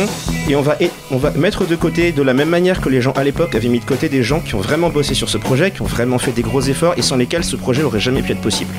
et 0.49 0.55
on 0.55 0.61
va, 0.61 0.77
et- 0.79 0.89
on 1.11 1.17
va 1.17 1.31
mettre 1.31 1.65
de 1.67 1.75
côté, 1.75 2.11
de 2.11 2.21
la 2.21 2.33
même 2.33 2.49
manière 2.49 2.81
que 2.81 2.89
les 2.89 3.01
gens 3.01 3.11
à 3.13 3.23
l'époque 3.23 3.55
avaient 3.55 3.67
mis 3.67 3.79
de 3.79 3.85
côté 3.85 4.09
des 4.09 4.23
gens 4.23 4.39
qui 4.39 4.55
ont 4.55 4.61
vraiment 4.61 4.89
bossé 4.89 5.13
sur 5.15 5.29
ce 5.29 5.37
projet, 5.37 5.71
qui 5.71 5.81
ont 5.81 5.85
vraiment 5.85 6.17
fait 6.17 6.31
des 6.31 6.41
gros 6.43 6.61
efforts 6.61 6.93
et 6.97 7.01
sans 7.01 7.17
lesquels 7.17 7.43
ce 7.43 7.55
projet 7.55 7.83
aurait 7.83 7.99
jamais 7.99 8.21
pu 8.21 8.31
être 8.31 8.41
possible. 8.41 8.71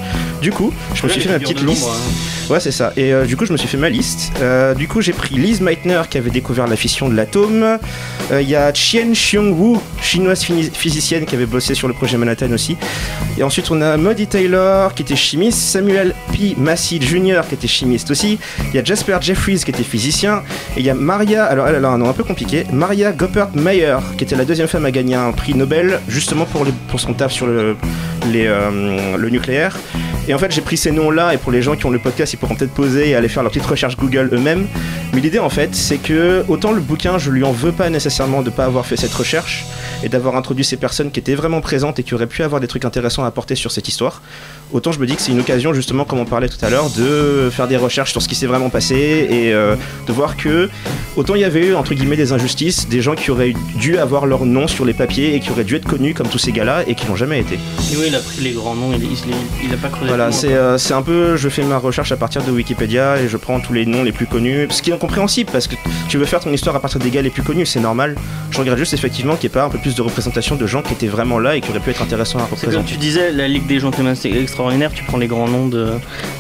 Du 0.43 0.51
coup, 0.51 0.73
je 0.95 1.05
me 1.05 1.09
suis 1.09 1.21
fait 1.21 1.29
ma 1.29 1.39
petite 1.39 1.63
liste. 1.63 1.87
hein. 1.87 2.53
Ouais, 2.53 2.61
c'est 2.61 2.71
ça. 2.73 2.93
Et 2.97 3.13
euh, 3.13 3.27
du 3.27 3.37
coup, 3.37 3.45
je 3.45 3.53
me 3.53 3.59
suis 3.59 3.69
fait 3.69 3.77
ma 3.77 3.91
liste. 3.91 4.33
Euh, 4.41 4.75
du 4.75 4.89
coup, 4.89 5.03
j'ai 5.03 5.13
pris 5.13 5.35
Liz 5.35 5.61
Meitner 5.61 6.01
qui 6.09 6.17
avait 6.17 6.31
découvert 6.31 6.67
la 6.67 6.77
fission 6.77 7.09
de 7.11 7.15
l'atome. 7.15 7.63
Euh, 8.33 8.41
Il 8.41 8.49
y 8.49 8.57
a 8.57 8.73
Chien 8.73 9.11
Xiong-woo, 9.13 9.81
chinoise 10.01 10.43
phini- 10.43 10.71
physicienne 10.73 11.27
qui 11.27 11.35
avait 11.35 11.45
bossé 11.47 11.75
sur 11.75 11.89
le 11.89 11.95
projet 11.95 12.17
Manhattan 12.17 12.51
aussi. 12.53 12.77
Et 13.39 13.43
ensuite, 13.43 13.71
on 13.71 13.81
a 13.81 13.97
Muddy 13.97 14.27
Taylor 14.27 14.95
qui 14.95 15.03
était 15.03 15.17
chimiste, 15.17 15.61
Samuel 15.61 16.15
P. 16.33 16.55
Massey 16.57 16.99
Jr. 17.01 17.43
qui 17.49 17.55
était 17.55 17.69
chimiste 17.69 18.11
aussi. 18.11 18.39
Il 18.69 18.75
y 18.75 18.79
a 18.79 18.85
Jasper 18.85 19.19
Jeffries 19.21 19.61
qui 19.65 19.71
était 19.71 19.85
physicien. 19.85 20.43
Et 20.77 20.81
il 20.81 20.87
y 20.87 20.91
a 20.91 20.95
Maria, 20.95 21.45
alors 21.45 21.69
elle, 21.69 21.85
a 21.85 21.89
un 21.89 21.99
nom 21.99 22.09
un 22.09 22.13
peu 22.13 22.25
compliqué, 22.25 22.65
Maria 22.73 23.13
Goppert 23.13 23.51
Mayer 23.55 23.97
qui 24.17 24.25
était 24.25 24.37
la 24.37 24.45
deuxième 24.45 24.69
femme 24.69 24.85
à 24.87 24.91
gagner 24.91 25.15
un 25.15 25.33
prix 25.33 25.55
Nobel 25.55 26.01
justement 26.09 26.47
pour, 26.47 26.65
pour 26.89 27.01
son 27.01 27.15
taf 27.15 27.33
sur 27.33 27.47
le, 27.47 27.77
euh, 28.27 29.17
le 29.17 29.31
nucléaire. 29.31 29.77
Et 30.29 30.35
en 30.35 30.39
fait, 30.39 30.53
j'ai 30.53 30.61
pris 30.61 30.77
ces 30.77 30.91
noms-là, 30.91 31.33
et 31.33 31.39
pour 31.39 31.53
les 31.53 31.63
gens 31.63 31.75
qui 31.75 31.87
ont 31.87 31.91
le 31.91 31.99
podcast, 31.99 32.35
ils 32.35 32.37
pourront 32.37 32.55
peut-être 32.55 32.75
poser 32.75 33.09
et 33.09 33.15
aller 33.15 33.29
faire 33.29 33.43
leur 33.43 33.51
petite 33.51 33.65
recherche 33.65 33.97
Google 33.97 34.29
eux-mêmes. 34.33 34.67
Mais 35.15 35.21
l'idée, 35.21 35.39
en 35.39 35.49
fait, 35.49 35.75
c'est 35.75 35.99
que 35.99 36.45
autant 36.49 36.73
le 36.73 36.81
bouquin, 36.81 37.19
je 37.19 37.31
lui 37.31 37.43
en 37.45 37.53
veux 37.53 37.73
pas 37.73 37.89
nécessairement 37.91 38.43
de 38.43 38.51
pas 38.51 38.65
avoir 38.65 38.87
fait 38.87 38.97
cette 38.97 39.15
recherche 39.15 39.67
et 40.03 40.09
d'avoir 40.09 40.37
introduit 40.37 40.65
ces 40.65 40.77
personnes 40.77 41.11
qui 41.11 41.19
étaient 41.19 41.35
vraiment 41.35 41.61
présentes 41.61 41.99
et 41.99 42.03
qui 42.03 42.15
auraient 42.15 42.27
pu 42.27 42.43
avoir 42.43 42.61
des 42.61 42.69
trucs 42.69 42.85
intéressants 42.85 43.25
à 43.25 43.27
apporter 43.27 43.55
sur 43.55 43.73
cette 43.73 43.89
histoire. 43.89 44.23
Autant 44.71 44.93
je 44.93 45.01
me 45.01 45.07
dis 45.07 45.17
que 45.17 45.23
c'est 45.23 45.33
une 45.33 45.41
occasion, 45.41 45.73
justement, 45.73 46.05
comme 46.05 46.19
on 46.19 46.27
parlait 46.27 46.49
tout 46.49 46.63
à 46.63 46.69
l'heure, 46.69 46.91
de 46.91 47.49
faire 47.51 47.69
des 47.69 47.79
recherches 47.79 48.13
sur 48.13 48.21
ce 48.21 48.29
qui 48.29 48.35
s'est 48.35 48.47
vraiment 48.47 48.69
passé 48.69 49.27
et 49.31 49.53
euh, 49.53 49.77
de 50.07 50.13
voir 50.13 50.37
que 50.37 50.69
autant 51.17 51.35
il 51.35 51.41
y 51.41 51.45
avait 51.45 51.69
eu, 51.69 51.75
entre 51.75 51.95
guillemets, 51.95 52.17
des 52.17 52.33
injustices, 52.33 52.87
des 52.89 53.01
gens 53.01 53.15
qui 53.15 53.31
auraient 53.31 53.55
dû 53.77 53.97
avoir 53.97 54.27
leur 54.27 54.45
nom 54.45 54.69
sur 54.69 54.85
les 54.85 54.93
papiers 54.93 55.35
et 55.35 55.41
qui 55.41 55.51
auraient 55.51 55.65
dû 55.65 55.77
être 55.77 55.89
connus 55.89 56.13
comme 56.13 56.29
tous 56.29 56.39
ces 56.39 56.53
gars-là 56.53 56.85
et 56.87 56.95
qui 56.95 57.07
n'ont 57.07 57.17
jamais 57.17 57.41
été. 57.41 57.55
Et 57.55 57.97
oui, 57.97 58.05
il 58.09 58.15
a 58.15 58.19
pris 58.19 58.43
les 58.43 58.53
grands 58.53 58.75
noms, 58.75 58.93
il, 58.93 59.05
il, 59.05 59.19
il 59.65 59.73
a 59.73 59.79
pas 59.79 59.89
creusé. 59.89 60.09
Voilà, 60.09 60.31
c'est 60.33 60.53
euh, 60.53 60.77
un 60.91 61.03
peu, 61.03 61.37
je 61.37 61.49
fais 61.49 61.63
ma 61.65 61.79
recherche 61.79 62.13
à 62.13 62.17
partir 62.17 62.45
de 62.45 62.51
Wikipédia 62.51 63.21
et 63.21 63.29
je 63.29 63.37
prends 63.39 63.61
tous 63.61 63.73
les 63.73 63.87
noms 63.87 64.03
les 64.05 64.13
plus 64.13 64.27
connus, 64.27 64.69
ce 64.71 64.83
qui 64.83 64.93
est 64.99 65.05
incompréhensible 65.05 65.51
parce 65.53 65.67
que 65.67 65.77
tu 66.09 66.19
veux 66.19 66.25
faire 66.25 66.41
ton 66.41 66.53
histoire 66.53 66.75
à 66.77 66.81
partir 66.81 66.99
des 67.01 67.11
gars 67.11 67.23
les 67.23 67.31
plus 67.31 67.43
connus, 67.43 67.67
c'est 67.67 67.81
normal. 67.81 68.17
Je 68.51 68.59
regrette 68.59 68.79
juste 68.79 68.95
effectivement 68.95 69.35
qu'il 69.37 69.49
n'y 69.49 69.53
ait 69.53 69.59
pas 69.61 69.65
un 69.65 69.69
peu 69.69 69.79
plus 69.79 69.95
de 69.95 70.03
représentation 70.03 70.57
de 70.57 70.67
gens 70.67 70.83
qui 70.83 70.93
étaient 70.93 71.07
vraiment 71.07 71.39
là 71.39 71.57
et 71.57 71.61
qui 71.61 71.71
auraient 71.71 71.81
pu 71.81 71.91
être 71.91 72.03
intéressants 72.03 72.39
à 72.39 72.43
C'est 72.43 72.49
comme 72.49 72.59
représenter. 72.77 72.93
tu 72.93 72.99
disais, 72.99 73.33
la 73.33 73.47
Ligue 73.49 73.67
des 73.67 73.79
Gentlemen 73.81 74.15
c'est 74.15 74.31
extraordinaire, 74.31 74.91
tu 74.93 75.05
prends 75.05 75.19
les 75.19 75.27
grands 75.29 75.49
noms 75.49 75.69
de, 75.69 75.93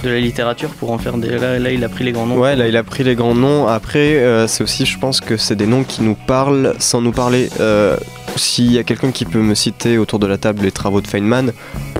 de 0.04 0.08
la 0.08 0.18
littérature 0.20 0.70
pour 0.70 0.90
en 0.92 0.98
faire 0.98 1.16
des. 1.18 1.28
Là, 1.38 1.58
là 1.58 1.70
il 1.70 1.82
a 1.84 1.88
pris 1.88 2.04
les 2.04 2.12
grands 2.12 2.26
noms. 2.26 2.36
Ouais, 2.38 2.56
là 2.56 2.66
il 2.68 2.76
a 2.76 2.82
pris 2.82 3.04
les 3.04 3.14
grands 3.14 3.34
noms. 3.34 3.66
Après, 3.68 4.16
euh, 4.16 4.46
c'est 4.46 4.62
aussi, 4.64 4.86
je 4.86 4.98
pense 4.98 5.20
que 5.20 5.36
c'est 5.36 5.56
des 5.56 5.66
noms 5.66 5.84
qui 5.84 6.02
nous 6.02 6.14
parlent 6.14 6.74
sans 6.78 7.00
nous 7.00 7.12
parler. 7.12 7.48
Euh, 7.60 7.96
S'il 8.36 8.70
y 8.72 8.78
a 8.78 8.84
quelqu'un 8.84 9.10
qui 9.10 9.24
peut 9.24 9.40
me 9.40 9.54
citer 9.54 9.98
autour 9.98 10.18
de 10.18 10.26
la 10.26 10.38
table 10.38 10.62
les 10.62 10.70
travaux 10.72 11.00
de 11.00 11.06
Feynman, 11.08 11.52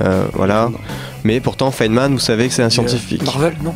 euh, 0.03 0.25
voilà. 0.35 0.71
Mais 1.25 1.41
pourtant, 1.41 1.71
Feynman, 1.73 2.12
vous 2.12 2.19
savez 2.21 2.47
que 2.49 2.55
c'est 2.55 2.62
un 2.62 2.71
scientifique. 2.71 3.23
Marvel, 3.25 3.55
non 3.62 3.75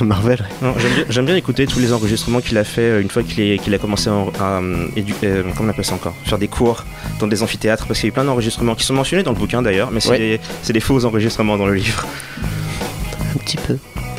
Marvel. 0.04 0.38
Non, 0.62 0.74
J'aime 1.08 1.26
bien, 1.26 1.34
écouter 1.36 1.66
tous 1.66 1.80
les 1.80 1.92
enregistrements 1.92 2.40
qu'il 2.40 2.56
a 2.56 2.64
fait 2.64 2.82
euh, 2.82 3.00
une 3.02 3.10
fois 3.10 3.22
qu'il 3.24 3.74
a 3.74 3.78
commencé 3.78 4.08
à, 4.08 4.12
à, 4.12 4.60
euh, 4.62 4.86
euh, 5.24 5.42
comment 5.56 5.68
on 5.68 5.70
appelle 5.70 5.84
ça 5.84 5.94
encore? 5.94 6.14
Faire 6.24 6.38
des 6.38 6.48
cours 6.48 6.84
dans 7.18 7.26
des 7.26 7.42
amphithéâtres 7.42 7.86
parce 7.86 7.98
qu'il 7.98 8.06
y 8.06 8.10
a 8.10 8.12
eu 8.12 8.12
plein 8.12 8.24
d'enregistrements 8.24 8.74
qui 8.76 8.84
sont 8.84 8.94
mentionnés 8.94 9.22
dans 9.24 9.32
le 9.32 9.36
bouquin 9.38 9.60
d'ailleurs, 9.60 9.90
mais 9.90 10.00
c'est 10.00 10.10
Ouais. 10.10 10.40
des, 10.72 10.80
faux 10.80 11.04
enregistrements 11.04 11.56
dans 11.58 11.66
le 11.66 11.74
livre. 11.74 12.06
Un 13.34 13.38
petit 13.38 13.56
peu. 13.56 13.76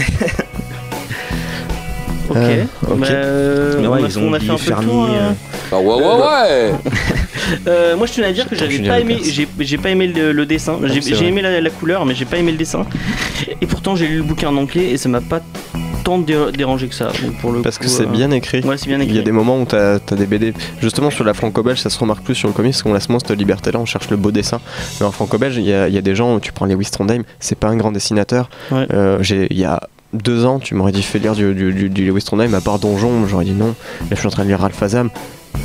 ok. 2.29 2.35
Euh, 2.35 2.63
ok. 2.87 2.99
Bah, 2.99 3.07
euh, 3.09 3.75
Mais 3.79 3.87
on, 3.87 3.91
ouais, 3.93 4.03
a, 4.03 4.07
ils 4.07 4.19
on 4.19 4.23
ont 4.29 4.33
a 4.33 4.39
fait 4.39 4.49
un 4.49 4.55
peu 4.55 4.61
Fermi, 4.61 4.85
tour. 4.87 5.05
euh, 5.09 5.29
hein. 5.31 5.35
Ah 5.71 5.79
ouais, 5.79 5.95
ouais, 5.95 6.03
ouais. 6.03 6.73
Euh, 7.67 7.95
moi, 7.97 8.07
je 8.07 8.13
tenais 8.13 8.27
à 8.27 8.33
dire 8.33 8.47
que 8.47 8.55
j'avais 8.55 8.79
pas 8.79 8.99
aimé, 8.99 9.17
j'ai 9.59 9.77
pas 9.77 9.89
aimé 9.89 10.07
le, 10.07 10.31
le 10.31 10.45
dessin. 10.45 10.79
J'ai 10.83 10.99
vrai. 11.13 11.25
aimé 11.27 11.41
la, 11.41 11.61
la 11.61 11.69
couleur, 11.69 12.05
mais 12.05 12.15
j'ai 12.15 12.25
pas 12.25 12.37
aimé 12.37 12.51
le 12.51 12.57
dessin. 12.57 12.85
Et 13.61 13.65
pourtant, 13.65 13.95
j'ai 13.95 14.07
lu 14.07 14.17
le 14.17 14.23
bouquin 14.23 14.49
en 14.49 14.57
anglais 14.57 14.91
et 14.91 14.97
ça 14.97 15.09
m'a 15.09 15.21
pas 15.21 15.41
tant 16.03 16.19
dé- 16.19 16.51
dérangé 16.55 16.87
que 16.87 16.93
ça. 16.95 17.11
Pour 17.41 17.51
le 17.51 17.61
Parce 17.61 17.77
que 17.77 17.83
coup, 17.85 17.89
c'est 17.89 18.03
euh, 18.03 18.07
bien 18.07 18.29
écrit. 18.31 18.61
Ouais, 18.61 18.75
Il 18.85 19.15
y 19.15 19.19
a 19.19 19.21
des 19.23 19.31
moments 19.31 19.59
où 19.59 19.65
t'as 19.65 19.95
as 19.95 20.15
des 20.15 20.25
BD. 20.27 20.53
Justement, 20.81 21.09
sur 21.09 21.23
la 21.23 21.33
franco-belge, 21.33 21.79
ça 21.79 21.89
se 21.89 21.97
remarque 21.99 22.23
plus 22.23 22.35
sur 22.35 22.47
le 22.47 22.53
comics, 22.53 22.71
parce 22.73 22.83
qu'on 22.83 22.93
laisse 22.93 23.09
moins 23.09 23.19
cette 23.19 23.31
liberté-là, 23.37 23.79
on 23.79 23.85
cherche 23.85 24.09
le 24.09 24.17
beau 24.17 24.31
dessin. 24.31 24.59
Mais 24.99 25.05
en 25.05 25.11
franco-belge, 25.11 25.57
il 25.57 25.63
y, 25.65 25.73
a- 25.73 25.87
y 25.89 25.97
a 25.97 26.01
des 26.01 26.15
gens, 26.15 26.39
tu 26.39 26.51
prends 26.51 26.65
Lewis 26.65 26.89
Trondheim, 26.91 27.23
c'est 27.39 27.57
pas 27.57 27.67
un 27.69 27.75
grand 27.75 27.91
dessinateur. 27.91 28.49
Ouais. 28.71 28.85
Euh, 28.93 29.17
Il 29.49 29.57
y 29.57 29.65
a 29.65 29.81
deux 30.13 30.45
ans, 30.45 30.59
tu 30.59 30.75
m'aurais 30.75 30.91
dit 30.91 31.01
fais 31.01 31.19
lire 31.19 31.33
du, 31.33 31.53
du, 31.53 31.89
du- 31.89 32.13
à 32.53 32.61
part 32.61 32.79
Donjon, 32.79 33.25
j'aurais 33.27 33.45
dit 33.45 33.51
non. 33.53 33.69
Là, 34.01 34.07
je 34.11 34.15
suis 34.15 34.27
en 34.27 34.31
train 34.31 34.43
de 34.43 34.49
lire 34.49 34.59
Ralph 34.59 34.81
Azam, 34.81 35.09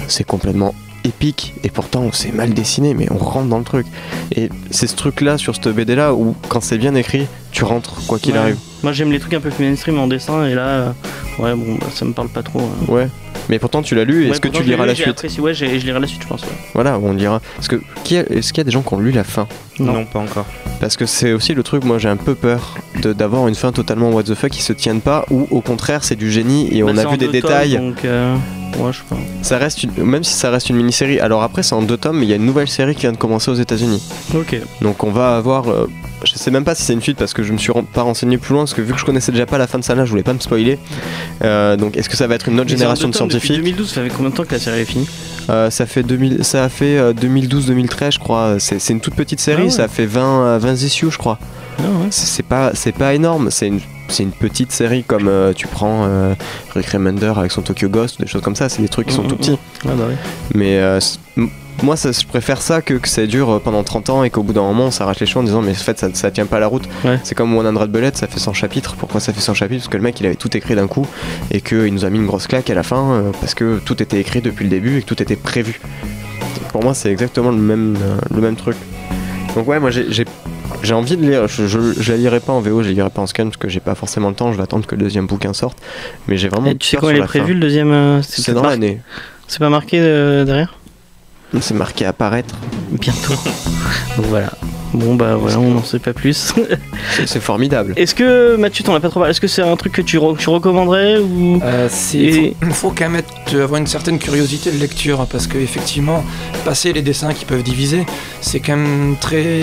c'est 0.09 0.25
complètement 0.25 0.75
épique, 1.05 1.55
et 1.65 1.71
pourtant, 1.71 2.09
c'est 2.13 2.33
mal 2.33 2.53
dessiné, 2.55 2.95
mais 2.95 3.07
on 3.11 3.19
rentre 3.19 3.47
dans 3.49 3.59
le 3.59 3.65
truc. 3.65 3.87
Et 4.35 4.49
c'est 4.71 4.87
ce 4.87 4.97
truc-là, 4.97 5.39
sur 5.39 5.55
cette 5.55 5.69
BD-là, 5.69 6.15
où 6.15 6.35
quand 6.49 6.61
c'est 6.63 6.79
bien 6.79 6.95
écrit, 6.95 7.27
tu 7.53 7.65
rentres, 7.65 8.01
quoi 8.07 8.19
qu'il 8.19 8.33
Ouais. 8.35 8.39
arrive. 8.39 8.57
Moi, 8.83 8.93
j'aime 8.93 9.11
les 9.13 9.19
trucs 9.21 9.35
un 9.35 9.41
peu 9.41 9.51
plus 9.51 9.65
mainstream 9.67 9.99
en 9.99 10.07
dessin 10.07 10.47
et 10.47 10.55
là, 10.55 10.63
euh, 10.69 10.91
ouais, 11.39 11.55
bon, 11.55 11.75
bah, 11.81 11.87
ça 11.95 12.05
me 12.05 12.13
parle 12.13 12.29
pas 12.29 12.43
trop. 12.43 12.61
euh. 12.61 12.93
Ouais. 12.93 13.09
Mais 13.49 13.59
pourtant, 13.59 13.83
tu 13.83 13.95
l'as 13.97 14.05
lu, 14.05 14.25
Ouais, 14.27 14.31
est-ce 14.31 14.41
que 14.41 14.49
tu 14.49 14.63
liras 14.63 14.83
lu, 14.85 14.89
la 14.89 14.95
suite 14.95 15.09
apprécié. 15.09 15.41
Ouais, 15.43 15.55
je 15.55 15.65
lirai 15.65 15.99
la 15.99 16.07
suite, 16.07 16.23
je 16.23 16.29
pense. 16.29 16.43
ouais. 16.43 16.49
Voilà, 16.75 16.99
on 17.03 17.13
lira. 17.13 17.41
Parce 17.57 17.67
que, 17.69 17.77
est-ce 18.07 18.53
qu'il 18.53 18.59
y 18.59 18.61
a 18.61 18.65
des 18.65 18.71
gens 18.71 18.83
qui 18.83 18.95
ont 18.95 19.01
lu 19.01 19.11
la 19.11 19.25
fin 19.25 19.49
Non. 19.81 19.93
Non, 19.93 20.05
pas 20.05 20.21
encore. 20.21 20.47
Parce 20.79 20.97
que 20.97 21.05
c'est 21.05 21.33
aussi 21.33 21.53
le 21.55 21.63
truc, 21.63 21.85
moi 21.85 21.99
j'ai 21.99 22.09
un 22.09 22.17
peu 22.17 22.35
peur 22.35 22.77
de- 23.03 23.13
d'avoir 23.13 23.49
une 23.49 23.55
fin 23.55 23.71
totalement 23.73 24.11
what 24.11 24.23
the 24.23 24.35
fuck 24.35 24.51
qui 24.51 24.63
se 24.63 24.73
tienne 24.73 25.01
pas, 25.03 25.27
ou 25.31 25.47
au 25.51 25.61
contraire 25.61 26.05
c'est 26.05 26.15
du 26.17 26.31
génie 26.31 26.69
et 26.75 26.83
Bah, 26.83 26.91
on 26.95 26.97
a 26.97 27.05
vu 27.11 27.19
des 27.19 27.29
détails. 27.29 27.77
donc, 27.77 28.05
euh, 28.05 28.35
ouais, 28.79 28.93
je 28.93 28.99
sais 28.99 29.05
pas. 29.09 29.17
Ça 29.43 29.59
reste 29.59 29.83
une- 29.83 29.93
même 30.05 30.25
si 30.25 30.33
ça 30.35 30.51
reste 30.51 30.71
une 30.71 30.77
mini-série. 30.77 31.21
Alors 31.21 31.43
après 31.43 31.63
c'est 31.63 31.75
en 31.75 31.83
deux 31.83 31.97
tomes, 31.97 32.19
mais 32.19 32.27
il 32.27 32.29
y 32.29 32.33
a 32.33 32.37
une 32.37 32.47
nouvelle 32.47 32.69
série 32.69 32.95
qui 32.95 33.03
vient 33.03 33.13
de 33.13 33.17
commencer 33.17 33.51
aux 33.51 33.55
États-Unis. 33.55 34.03
Ok. 34.35 34.57
Donc 34.81 35.03
on 35.05 35.11
va 35.11 35.37
avoir. 35.37 35.69
euh, 35.71 35.89
je 36.23 36.35
sais 36.35 36.51
même 36.51 36.65
pas 36.65 36.75
si 36.75 36.83
c'est 36.83 36.93
une 36.93 37.01
suite 37.01 37.17
parce 37.17 37.33
que 37.33 37.43
je 37.43 37.51
me 37.53 37.57
suis 37.59 37.73
ren- 37.73 37.83
pas 37.83 38.03
renseigné 38.03 38.37
plus 38.37 38.53
loin 38.53 38.63
parce 38.63 38.75
que 38.75 38.83
vu 38.83 38.93
que 38.93 38.99
je 39.01 39.05
connaissais 39.07 39.33
déjà 39.33 39.47
pas 39.47 39.57
la 39.57 39.67
fin 39.67 39.79
de 39.79 39.85
ça 39.85 39.95
là, 39.95 40.05
je 40.05 40.11
voulais 40.11 40.23
pas 40.23 40.35
me 40.35 40.39
spoiler. 40.39 40.79
Euh, 41.43 41.77
donc 41.77 41.97
est-ce 41.97 42.09
que 42.11 42.17
ça 42.17 42.27
va 42.27 42.35
être 42.35 42.49
une 42.49 42.61
autre 42.61 42.69
génération 42.69 43.09
de 43.09 43.15
scientifiques? 43.15 43.57
2012, 43.57 43.89
ça 43.91 44.03
fait 44.03 44.11
combien 44.11 44.31
de 44.31 44.35
temps 44.37 44.45
que 44.45 44.53
la 44.53 44.59
série 44.61 44.81
est 44.81 44.85
finie? 44.85 45.09
Euh, 45.49 45.71
Ça 45.71 45.87
fait 45.87 46.03
2000, 46.03 46.45
ça 46.45 46.65
a 46.65 46.69
fait 46.69 46.99
euh, 46.99 47.13
2012-2013 47.15 48.13
je 48.13 48.19
crois. 48.19 48.57
C'est 48.59 48.79
c'est 48.79 48.93
une 48.93 49.01
toute 49.01 49.15
petite 49.15 49.41
série, 49.41 49.63
Ah 49.63 49.65
ouais. 49.65 49.71
ça 49.71 49.89
fait 49.89 50.05
20 50.07 50.21
euh, 50.45 50.59
20 50.59 50.83
issues 50.83 51.11
je 51.11 51.17
crois. 51.19 51.39
Ah. 51.79 51.83
C'est 52.11 52.27
c'est 52.27 52.43
pas, 52.43 52.73
c'est 52.75 52.93
pas 52.93 53.15
énorme, 53.15 53.51
c'est 53.51 53.69
une, 53.69 53.81
c'est 54.11 54.23
une 54.23 54.33
petite 54.33 54.73
série 54.73 55.03
comme 55.05 55.29
euh, 55.29 55.53
tu 55.55 55.67
prends 55.67 56.05
euh, 56.07 56.35
Rick 56.75 56.87
Remender 56.89 57.33
avec 57.37 57.53
son 57.53 57.63
Tokyo 57.63 57.89
Ghost, 57.89 58.21
des 58.21 58.27
choses 58.27 58.43
comme 58.43 58.57
ça, 58.57 58.69
c'est 58.69 58.83
des 58.83 58.89
trucs 58.89 59.07
qui 59.09 59.15
sont 59.15 59.23
tout 59.25 59.37
petits. 59.37 59.59
Ah 59.87 59.93
bah 59.97 60.05
oui. 60.09 60.15
Mais 60.55 60.79
euh, 60.79 60.99
moi, 61.83 61.97
ça, 61.97 62.13
je 62.13 62.27
préfère 62.27 62.61
ça 62.61 62.83
que, 62.83 62.95
que 62.95 63.09
ça 63.09 63.27
dure 63.27 63.51
euh, 63.51 63.59
pendant 63.59 63.83
30 63.83 64.11
ans 64.11 64.23
et 64.25 64.29
qu'au 64.31 64.43
bout 64.43 64.53
d'un 64.53 64.61
moment 64.63 64.87
on 64.87 64.91
s'arrache 64.91 65.21
les 65.21 65.27
cheveux 65.27 65.41
en 65.41 65.45
disant 65.45 65.63
mais 65.63 65.71
en 65.71 65.75
fait 65.75 65.99
ça, 65.99 66.09
ça 66.13 66.31
tient 66.31 66.45
pas 66.47 66.59
la 66.61 66.67
route. 66.67 66.87
Ouais. 67.05 67.19
C'est 67.23 67.35
comme 67.35 67.57
One 67.57 67.67
Hundred 67.67 67.91
Bullet, 67.91 68.11
ça 68.15 68.27
fait 68.27 68.39
100 68.41 68.53
chapitres. 68.53 68.97
Pourquoi 68.99 69.21
ça 69.21 69.33
fait 69.33 69.41
100 69.41 69.55
chapitres? 69.55 69.81
Parce 69.85 69.93
que 69.93 69.97
le 69.97 70.03
mec 70.03 70.21
il 70.21 70.27
avait 70.27 70.35
tout 70.35 70.55
écrit 70.57 70.75
d'un 70.75 70.87
coup 70.89 71.07
et 71.51 71.61
qu'il 71.63 71.95
nous 71.95 72.05
a 72.05 72.11
mis 72.11 72.19
une 72.19 72.27
grosse 72.27 72.47
claque 72.47 72.69
à 72.69 72.75
la 72.75 72.83
fin 72.83 73.13
euh, 73.13 73.31
parce 73.41 73.55
que 73.55 73.79
tout 73.85 74.03
était 74.03 74.21
écrit 74.21 74.43
depuis 74.43 74.65
le 74.65 74.71
début 74.71 74.99
et 74.99 75.03
que 75.03 75.07
tout 75.07 75.23
était 75.23 75.37
prévu. 75.37 75.81
Pour 76.73 76.83
moi, 76.85 76.95
c'est 76.95 77.11
exactement 77.11 77.51
le 77.51 77.57
même, 77.57 77.97
le 78.35 78.41
même 78.41 78.57
truc. 78.57 78.77
Donc 79.57 79.67
ouais, 79.67 79.81
moi 79.81 79.91
j'ai- 79.91 80.07
j'ai 80.83 80.95
envie 80.95 81.17
de 81.17 81.23
lire, 81.29 81.47
je, 81.49 81.67
je, 81.67 81.79
je 81.99 82.13
la 82.13 82.19
lirai 82.19 82.41
pas 82.41 82.53
en 82.53 82.61
VO, 82.61 82.83
je 82.83 82.89
la 82.89 82.95
lirai 82.95 83.11
pas 83.11 83.23
en 83.23 83.27
scan 83.27 83.45
parce 83.45 83.57
que 83.57 83.69
j'ai 83.69 83.81
pas 83.81 83.95
forcément 83.95 84.29
le 84.29 84.35
temps, 84.35 84.53
je 84.53 84.57
vais 84.57 84.63
attendre 84.63 84.87
que 84.87 84.95
le 84.95 85.03
deuxième 85.03 85.27
bouquin 85.27 85.53
sorte. 85.53 85.79
Mais 86.29 86.37
j'ai 86.37 86.49
vraiment 86.49 86.71
Et 86.71 86.77
tu 86.77 86.87
sais 86.89 86.99
sur 86.99 87.11
il 87.11 87.19
est 87.19 87.23
prévu 87.25 87.49
fin. 87.49 87.55
le 87.55 87.61
deuxième 87.61 87.93
euh, 87.93 88.23
C'est 88.23 88.53
dans 88.53 88.63
mar- 88.63 88.71
l'année. 88.71 89.01
C'est 89.49 89.59
pas 89.59 89.69
marqué 89.71 89.99
euh, 90.01 90.45
derrière? 90.45 90.75
C'est 91.61 91.75
marqué 91.75 92.05
apparaître. 92.07 92.55
Bientôt. 92.93 93.35
Donc 94.17 94.27
voilà. 94.27 94.53
Bon 94.93 95.15
bah 95.15 95.37
voilà, 95.37 95.59
on 95.61 95.71
n'en 95.71 95.85
sait 95.85 95.99
pas 96.01 96.13
plus. 96.13 96.53
C'est- 97.15 97.27
C'est 97.27 97.41
formidable. 97.41 97.93
Est-ce 97.97 98.15
que 98.15 98.57
Mathieu, 98.57 98.83
t'en 98.85 98.95
as 98.95 99.01
pas 99.01 99.09
trop 99.09 99.21
parlé? 99.21 99.31
Est-ce 99.31 99.41
que 99.41 99.47
c'est 99.49 99.63
un 99.63 99.77
truc 99.77 99.93
que 99.93 100.03
tu, 100.03 100.19
re- 100.19 100.37
tu 100.37 100.49
recommanderais 100.49 101.19
ou 101.19 101.61
Euh, 101.65 101.89
Et- 102.15 102.57
faut, 102.63 102.71
faut 102.73 102.91
quand 102.91 103.09
même 103.09 103.17
être- 103.21 103.61
avoir 103.61 103.81
une 103.81 103.87
certaine 103.87 104.19
curiosité 104.19 104.71
de 104.73 104.79
lecture 104.79 105.27
parce 105.27 105.47
que 105.47 105.59
effectivement, 105.59 106.25
passer 106.65 106.93
les 106.93 107.03
dessins 107.03 107.33
qui 107.35 107.45
peuvent 107.45 107.63
diviser, 107.63 108.05
c'est 108.41 108.59
quand 108.61 108.77
même 108.77 109.17
très 109.21 109.61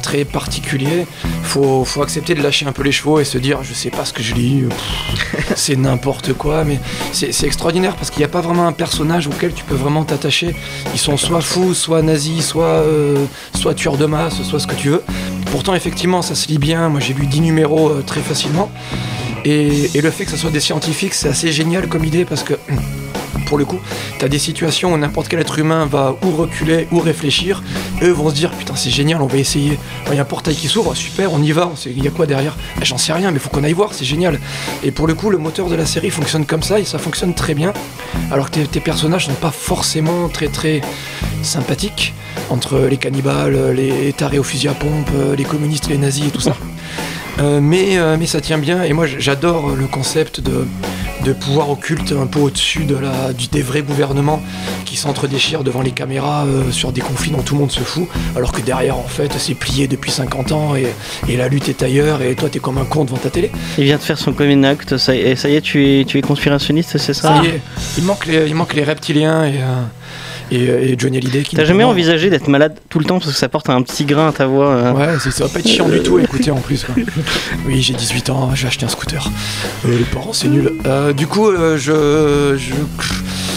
très 0.00 0.24
particulier. 0.24 1.06
Faut, 1.42 1.84
faut 1.84 2.02
accepter 2.02 2.34
de 2.34 2.42
lâcher 2.42 2.66
un 2.66 2.72
peu 2.72 2.82
les 2.82 2.92
chevaux 2.92 3.20
et 3.20 3.24
se 3.24 3.38
dire 3.38 3.62
je 3.62 3.74
sais 3.74 3.90
pas 3.90 4.04
ce 4.04 4.12
que 4.12 4.22
je 4.22 4.34
lis, 4.34 4.64
c'est 5.56 5.76
n'importe 5.76 6.32
quoi, 6.34 6.64
mais 6.64 6.78
c'est 7.12 7.32
c'est 7.32 7.46
extraordinaire 7.46 7.96
parce 7.96 8.10
qu'il 8.10 8.20
n'y 8.20 8.24
a 8.24 8.28
pas 8.28 8.40
vraiment 8.40 8.66
un 8.66 8.72
personnage 8.72 9.26
auquel 9.26 9.52
tu 9.52 9.64
peux 9.64 9.74
vraiment 9.74 10.04
t'attacher. 10.04 10.54
Ils 10.92 10.98
sont 10.98 11.16
soit 11.16 11.40
fous, 11.40 11.74
soit 11.74 12.02
nazis, 12.02 12.46
soit, 12.46 12.64
euh, 12.64 13.24
soit 13.54 13.74
tueurs 13.74 13.96
de 13.96 14.06
masse, 14.06 14.42
soit 14.42 14.60
ce 14.60 14.66
que 14.66 14.74
tu 14.74 14.90
veux. 14.90 15.02
Pourtant, 15.50 15.74
effectivement, 15.74 16.22
ça 16.22 16.34
se 16.34 16.48
lit 16.48 16.58
bien. 16.58 16.88
Moi, 16.88 17.00
j'ai 17.00 17.14
lu 17.14 17.26
10 17.26 17.40
numéros 17.40 17.88
euh, 17.88 18.02
très 18.06 18.20
facilement. 18.20 18.70
Et, 19.44 19.90
et 19.94 20.00
le 20.00 20.10
fait 20.10 20.24
que 20.24 20.30
ce 20.30 20.36
soit 20.36 20.50
des 20.50 20.60
scientifiques, 20.60 21.14
c'est 21.14 21.28
assez 21.28 21.50
génial 21.50 21.88
comme 21.88 22.04
idée 22.04 22.24
parce 22.24 22.42
que, 22.42 22.54
pour 23.46 23.58
le 23.58 23.64
coup, 23.64 23.80
tu 24.18 24.24
as 24.24 24.28
des 24.28 24.38
situations 24.38 24.92
où 24.92 24.98
n'importe 24.98 25.28
quel 25.28 25.40
être 25.40 25.58
humain 25.58 25.86
va 25.86 26.16
ou 26.22 26.30
reculer 26.30 26.86
ou 26.92 27.00
réfléchir. 27.00 27.62
Eux 28.02 28.10
vont 28.10 28.30
se 28.30 28.34
dire 28.34 28.50
Putain, 28.52 28.76
c'est 28.76 28.90
génial, 28.90 29.22
on 29.22 29.26
va 29.26 29.38
essayer. 29.38 29.78
Il 30.08 30.14
y 30.14 30.18
a 30.18 30.22
un 30.22 30.24
portail 30.24 30.54
qui 30.54 30.68
s'ouvre, 30.68 30.94
super, 30.94 31.32
on 31.32 31.42
y 31.42 31.52
va. 31.52 31.70
Il 31.86 32.02
y 32.02 32.08
a 32.08 32.10
quoi 32.10 32.26
derrière 32.26 32.56
Ah, 32.76 32.84
J'en 32.84 32.98
sais 32.98 33.12
rien, 33.12 33.30
mais 33.30 33.38
faut 33.38 33.50
qu'on 33.50 33.64
aille 33.64 33.72
voir, 33.72 33.94
c'est 33.94 34.04
génial. 34.04 34.38
Et 34.82 34.90
pour 34.90 35.06
le 35.06 35.14
coup, 35.14 35.30
le 35.30 35.38
moteur 35.38 35.68
de 35.68 35.74
la 35.74 35.86
série 35.86 36.10
fonctionne 36.10 36.46
comme 36.46 36.62
ça 36.62 36.80
et 36.80 36.84
ça 36.84 36.98
fonctionne 36.98 37.34
très 37.34 37.54
bien. 37.54 37.72
Alors 38.30 38.50
que 38.50 38.56
tes, 38.56 38.66
tes 38.66 38.80
personnages 38.80 39.26
sont 39.26 39.32
pas 39.32 39.50
forcément 39.50 40.28
très 40.28 40.48
très 40.48 40.80
sympathiques 41.42 42.14
entre 42.50 42.78
les 42.78 42.96
cannibales, 42.96 43.72
les 43.72 44.12
tarés 44.12 44.38
au 44.38 44.42
fusil 44.42 44.68
à 44.68 44.74
pompe, 44.74 45.10
les 45.36 45.44
communistes, 45.44 45.88
les 45.88 45.98
nazis 45.98 46.26
et 46.26 46.30
tout 46.30 46.40
ça. 46.40 46.54
Euh, 47.40 47.60
mais, 47.60 47.96
euh, 47.96 48.16
mais 48.18 48.26
ça 48.26 48.40
tient 48.40 48.58
bien 48.58 48.82
et 48.82 48.92
moi 48.92 49.06
j'adore 49.06 49.70
le 49.70 49.86
concept 49.86 50.40
de, 50.40 50.66
de 51.24 51.32
pouvoir 51.32 51.70
occulte 51.70 52.12
un 52.12 52.26
peu 52.26 52.38
au-dessus 52.40 52.84
de 52.84 52.96
la, 52.96 53.32
du, 53.32 53.46
des 53.48 53.62
vrais 53.62 53.82
gouvernements 53.82 54.42
qui 54.84 54.96
s'entre-déchirent 54.96 55.64
devant 55.64 55.82
les 55.82 55.90
caméras 55.90 56.44
euh, 56.46 56.70
sur 56.72 56.92
des 56.92 57.00
conflits 57.00 57.30
dont 57.30 57.42
tout 57.42 57.54
le 57.54 57.60
monde 57.60 57.70
se 57.70 57.80
fout 57.80 58.08
alors 58.36 58.52
que 58.52 58.60
derrière 58.60 58.96
en 58.96 59.06
fait 59.08 59.30
c'est 59.38 59.54
plié 59.54 59.86
depuis 59.86 60.10
50 60.10 60.52
ans 60.52 60.74
et, 60.76 60.86
et 61.28 61.36
la 61.36 61.48
lutte 61.48 61.68
est 61.68 61.82
ailleurs 61.82 62.22
et 62.22 62.34
toi 62.34 62.48
t'es 62.48 62.58
comme 62.58 62.78
un 62.78 62.84
con 62.84 63.04
devant 63.04 63.16
ta 63.18 63.30
télé. 63.30 63.50
il 63.78 63.84
vient 63.84 63.96
de 63.96 64.02
faire 64.02 64.18
son 64.18 64.32
coming 64.32 64.64
act 64.64 64.96
Ça, 64.96 65.14
y 65.14 65.20
est- 65.20 65.36
ça 65.36 65.48
y 65.48 65.56
est, 65.56 65.60
tu 65.60 65.84
es, 66.00 66.04
tu 66.04 66.18
es 66.18 66.22
conspirationniste, 66.22 66.96
c'est 66.98 67.14
ça? 67.14 67.36
Ça 67.36 67.42
y 67.42 67.46
est, 67.48 67.60
il 67.98 68.04
manque 68.04 68.26
les, 68.26 68.46
il 68.46 68.54
manque 68.54 68.74
les 68.74 68.84
reptiliens 68.84 69.44
et, 69.44 69.58
euh, 69.58 69.82
et, 70.50 70.64
et 70.64 70.94
Johnny 70.98 71.18
Hallyday 71.18 71.42
qui 71.42 71.56
T'as 71.56 71.64
jamais 71.64 71.84
envisagé 71.84 72.30
d'être 72.30 72.48
malade 72.48 72.78
tout 72.88 72.98
le 72.98 73.04
temps 73.04 73.18
parce 73.18 73.30
que 73.32 73.36
ça 73.38 73.48
porte 73.48 73.68
un 73.70 73.82
petit 73.82 74.04
grain 74.04 74.28
à 74.28 74.32
ta 74.32 74.46
voix 74.46 74.68
euh, 74.70 74.92
Ouais, 74.92 75.18
ça 75.18 75.44
va 75.44 75.50
pas 75.50 75.58
être 75.60 75.68
chiant 75.68 75.88
du 75.88 76.02
tout 76.02 76.16
à 76.18 76.22
écouter 76.22 76.50
en 76.50 76.60
plus. 76.60 76.84
quoi. 76.84 76.94
Oui, 77.66 77.80
j'ai 77.82 77.94
18 77.94 78.30
ans, 78.30 78.50
j'ai 78.54 78.66
acheté 78.66 78.84
un 78.84 78.88
scooter. 78.88 79.30
Euh, 79.86 79.96
les 79.98 80.04
parents, 80.04 80.32
c'est 80.32 80.48
nul. 80.48 80.72
Euh, 80.86 81.12
du 81.12 81.26
coup, 81.26 81.48
euh, 81.48 81.76
je, 81.76 82.56
je, 82.58 82.74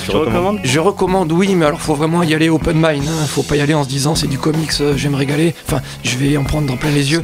Tu 0.04 0.12
recommandes 0.16 0.60
je 0.64 0.80
recommande, 0.80 1.32
oui, 1.32 1.56
mais 1.56 1.66
alors 1.66 1.80
faut 1.82 1.96
vraiment 1.96 2.24
y 2.24 2.34
aller 2.34 2.50
open 2.50 2.76
mind. 2.76 3.04
Hein. 3.08 3.26
Faut 3.28 3.44
pas 3.44 3.56
y 3.56 3.62
aller 3.62 3.74
en 3.74 3.84
se 3.84 3.90
disant 3.90 4.16
c'est 4.16 4.28
du 4.28 4.38
comics, 4.38 4.72
euh, 4.82 4.94
je 4.98 5.04
vais 5.04 5.10
me 5.10 5.16
régaler. 5.16 5.54
Enfin, 5.68 5.82
je 6.04 6.18
vais 6.18 6.38
en 6.38 6.44
prendre 6.44 6.68
dans 6.68 6.78
plein 6.78 6.92
les 6.92 7.12
yeux. 7.12 7.22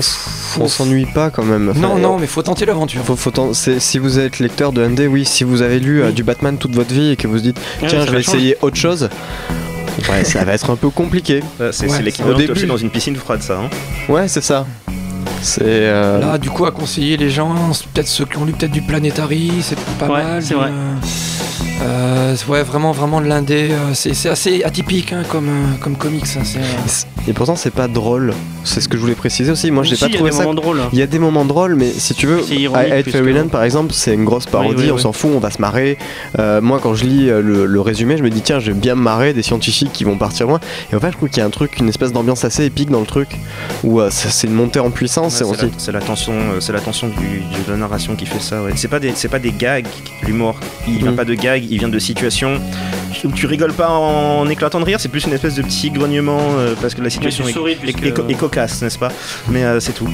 Faut- 0.00 0.62
On 0.62 0.68
s'ennuie 0.68 1.06
pas 1.06 1.30
quand 1.30 1.44
même. 1.44 1.70
Enfin, 1.70 1.80
Non, 1.80 1.98
non, 1.98 2.18
mais 2.18 2.26
faut 2.26 2.42
tenter 2.42 2.66
l'aventure. 2.66 3.02
Faut, 3.04 3.16
faut 3.16 3.32
si 3.54 3.98
vous 3.98 4.18
êtes 4.18 4.38
lecteur 4.38 4.72
de 4.72 4.84
ND, 4.86 5.06
oui, 5.10 5.24
si 5.24 5.44
vous 5.44 5.62
avez 5.62 5.78
lu 5.80 6.02
euh, 6.02 6.10
du 6.12 6.22
Batman 6.24 6.56
toute 6.58 6.74
votre 6.74 6.92
vie 6.92 7.10
et 7.10 7.16
que 7.16 7.26
vous 7.26 7.34
vous 7.34 7.40
dites 7.40 7.60
tiens, 7.78 7.88
je 7.88 7.96
va 7.96 8.12
vais 8.12 8.20
essayer 8.20 8.56
autre 8.62 8.76
chose, 8.76 9.08
ouais, 10.10 10.24
ça 10.24 10.44
va 10.44 10.54
être 10.54 10.70
un 10.70 10.76
peu 10.76 10.90
compliqué. 10.90 11.40
Euh, 11.60 11.70
C'est 11.72 11.88
Ouais, 11.90 12.02
l'équivalent 12.02 12.38
de 12.38 12.66
dans 12.66 12.76
une 12.76 12.90
piscine 12.90 13.16
froide, 13.16 13.42
ça. 13.42 13.60
Hein. 13.60 13.70
Ouais, 14.08 14.28
c'est 14.28 14.42
ça. 14.42 14.66
C'est. 15.42 15.62
euh, 15.64 16.20
Là, 16.20 16.38
du 16.38 16.50
coup, 16.50 16.64
à 16.66 16.70
conseiller 16.72 17.16
les 17.16 17.30
gens, 17.30 17.54
c'est 17.72 17.86
peut-être 17.88 18.08
ceux 18.08 18.24
qui 18.26 18.36
ont 18.38 18.44
lu 18.44 18.52
peut-être 18.52 18.72
du 18.72 18.82
Planetary, 18.82 19.52
c'est 19.62 19.78
pas 19.98 20.06
Ouais, 20.08 20.22
mal. 20.22 20.42
c'est 20.42 20.54
vrai. 20.54 20.68
euh, 20.70 20.94
euh, 21.82 22.36
ouais, 22.48 22.62
vraiment, 22.62 22.92
vraiment 22.92 23.20
de 23.20 23.26
l'indé. 23.26 23.68
euh, 23.70 23.94
c'est 23.94 24.14
c'est 24.14 24.28
assez 24.28 24.62
atypique 24.64 25.12
hein, 25.12 25.22
comme, 25.28 25.48
euh, 25.48 25.76
comme 25.80 25.96
comics. 25.96 26.24
hein, 26.36 26.42
euh, 26.56 26.60
Et 27.28 27.32
pourtant, 27.32 27.56
c'est 27.56 27.70
pas 27.72 27.88
drôle. 27.88 28.34
C'est 28.62 28.82
ce 28.82 28.88
que 28.88 28.96
je 28.98 29.00
voulais 29.02 29.14
préciser 29.14 29.50
aussi. 29.50 29.70
Moi, 29.70 29.84
j'ai 29.84 29.96
Si, 29.96 30.02
pas 30.02 30.08
il 30.08 30.12
y 30.12 30.14
a 30.14 30.18
trouvé 30.18 30.30
des 30.30 30.36
ça. 30.36 30.42
moments 30.42 30.54
drôles. 30.54 30.80
Il 30.92 30.98
y 30.98 31.02
a 31.02 31.06
des 31.06 31.18
moments 31.18 31.46
drôles, 31.46 31.76
mais 31.76 31.90
si 31.90 32.12
tu 32.12 32.26
veux, 32.26 32.42
I 32.52 32.68
Fairyland 33.10 33.44
que- 33.44 33.48
par 33.50 33.62
exemple, 33.64 33.92
c'est 33.94 34.12
une 34.12 34.26
grosse 34.26 34.44
parodie, 34.44 34.82
oui, 34.84 34.90
on 34.90 34.96
oui. 34.96 35.00
s'en 35.00 35.12
fout, 35.12 35.30
on 35.34 35.38
va 35.40 35.50
se 35.50 35.60
marrer. 35.62 35.96
Euh, 36.38 36.60
moi, 36.60 36.78
quand 36.82 36.92
je 36.94 37.04
lis 37.06 37.26
le, 37.28 37.64
le 37.64 37.80
résumé, 37.80 38.18
je 38.18 38.22
me 38.22 38.28
dis, 38.28 38.42
tiens, 38.42 38.58
je 38.60 38.72
vais 38.72 38.78
bien 38.78 38.94
me 38.96 39.00
marrer 39.02 39.32
des 39.32 39.42
scientifiques 39.42 39.92
qui 39.94 40.04
vont 40.04 40.18
partir 40.18 40.46
loin. 40.46 40.60
Et 40.92 40.96
en 40.96 41.00
fait, 41.00 41.10
je 41.12 41.16
trouve 41.16 41.30
qu'il 41.30 41.38
y 41.38 41.42
a 41.42 41.46
un 41.46 41.50
truc, 41.50 41.78
une 41.80 41.88
espèce 41.88 42.12
d'ambiance 42.12 42.44
assez 42.44 42.66
épique 42.66 42.90
dans 42.90 43.00
le 43.00 43.06
truc, 43.06 43.28
où 43.82 44.00
euh, 44.00 44.10
ça- 44.10 44.28
c'est 44.28 44.46
une 44.46 44.52
montée 44.54 44.80
en 44.80 44.90
puissance. 44.90 45.09
Ouais, 45.16 45.30
c'est 45.30 45.44
la, 45.62 45.68
dit, 45.68 45.74
c'est 45.78 45.92
la 45.92 46.00
tension, 46.00 46.32
euh, 46.34 46.60
c'est 46.60 46.72
la 46.72 46.80
tension 46.80 47.08
du, 47.08 47.40
du- 47.40 47.62
de 47.66 47.70
la 47.70 47.76
narration 47.76 48.14
qui 48.16 48.26
fait 48.26 48.38
ça. 48.40 48.62
Ouais. 48.62 48.72
C'est 48.76 48.88
pas 48.88 49.00
des, 49.00 49.12
c'est 49.14 49.28
pas 49.28 49.38
des 49.38 49.52
gags, 49.52 49.86
l'humour. 50.22 50.58
Il 50.86 50.98
vient 50.98 51.12
Mm. 51.12 51.16
pas 51.16 51.24
de 51.24 51.34
gags, 51.34 51.64
il 51.68 51.78
vient 51.78 51.88
de 51.88 51.98
situations 51.98 52.60
où 53.24 53.32
tu 53.32 53.46
rigoles 53.46 53.72
pas 53.74 53.88
en 53.90 54.48
éclatant 54.48 54.78
de 54.80 54.84
rire. 54.84 55.00
C'est 55.00 55.08
plus 55.08 55.24
une 55.26 55.32
espèce 55.32 55.54
de 55.56 55.62
petit 55.62 55.90
grognement 55.90 56.38
euh, 56.58 56.74
parce 56.80 56.94
que 56.94 57.02
la 57.02 57.10
situation 57.10 57.44
tu 57.44 57.50
est, 57.50 57.52
souris 57.52 57.72
est- 57.72 57.76
puisque- 57.76 58.02
est 58.06 58.12
co- 58.12 58.28
est 58.28 58.34
cocasse, 58.34 58.82
n'est-ce 58.82 58.98
pas? 58.98 59.10
Mais 59.48 59.64
euh, 59.64 59.80
c'est 59.80 59.92
tout. 59.92 60.08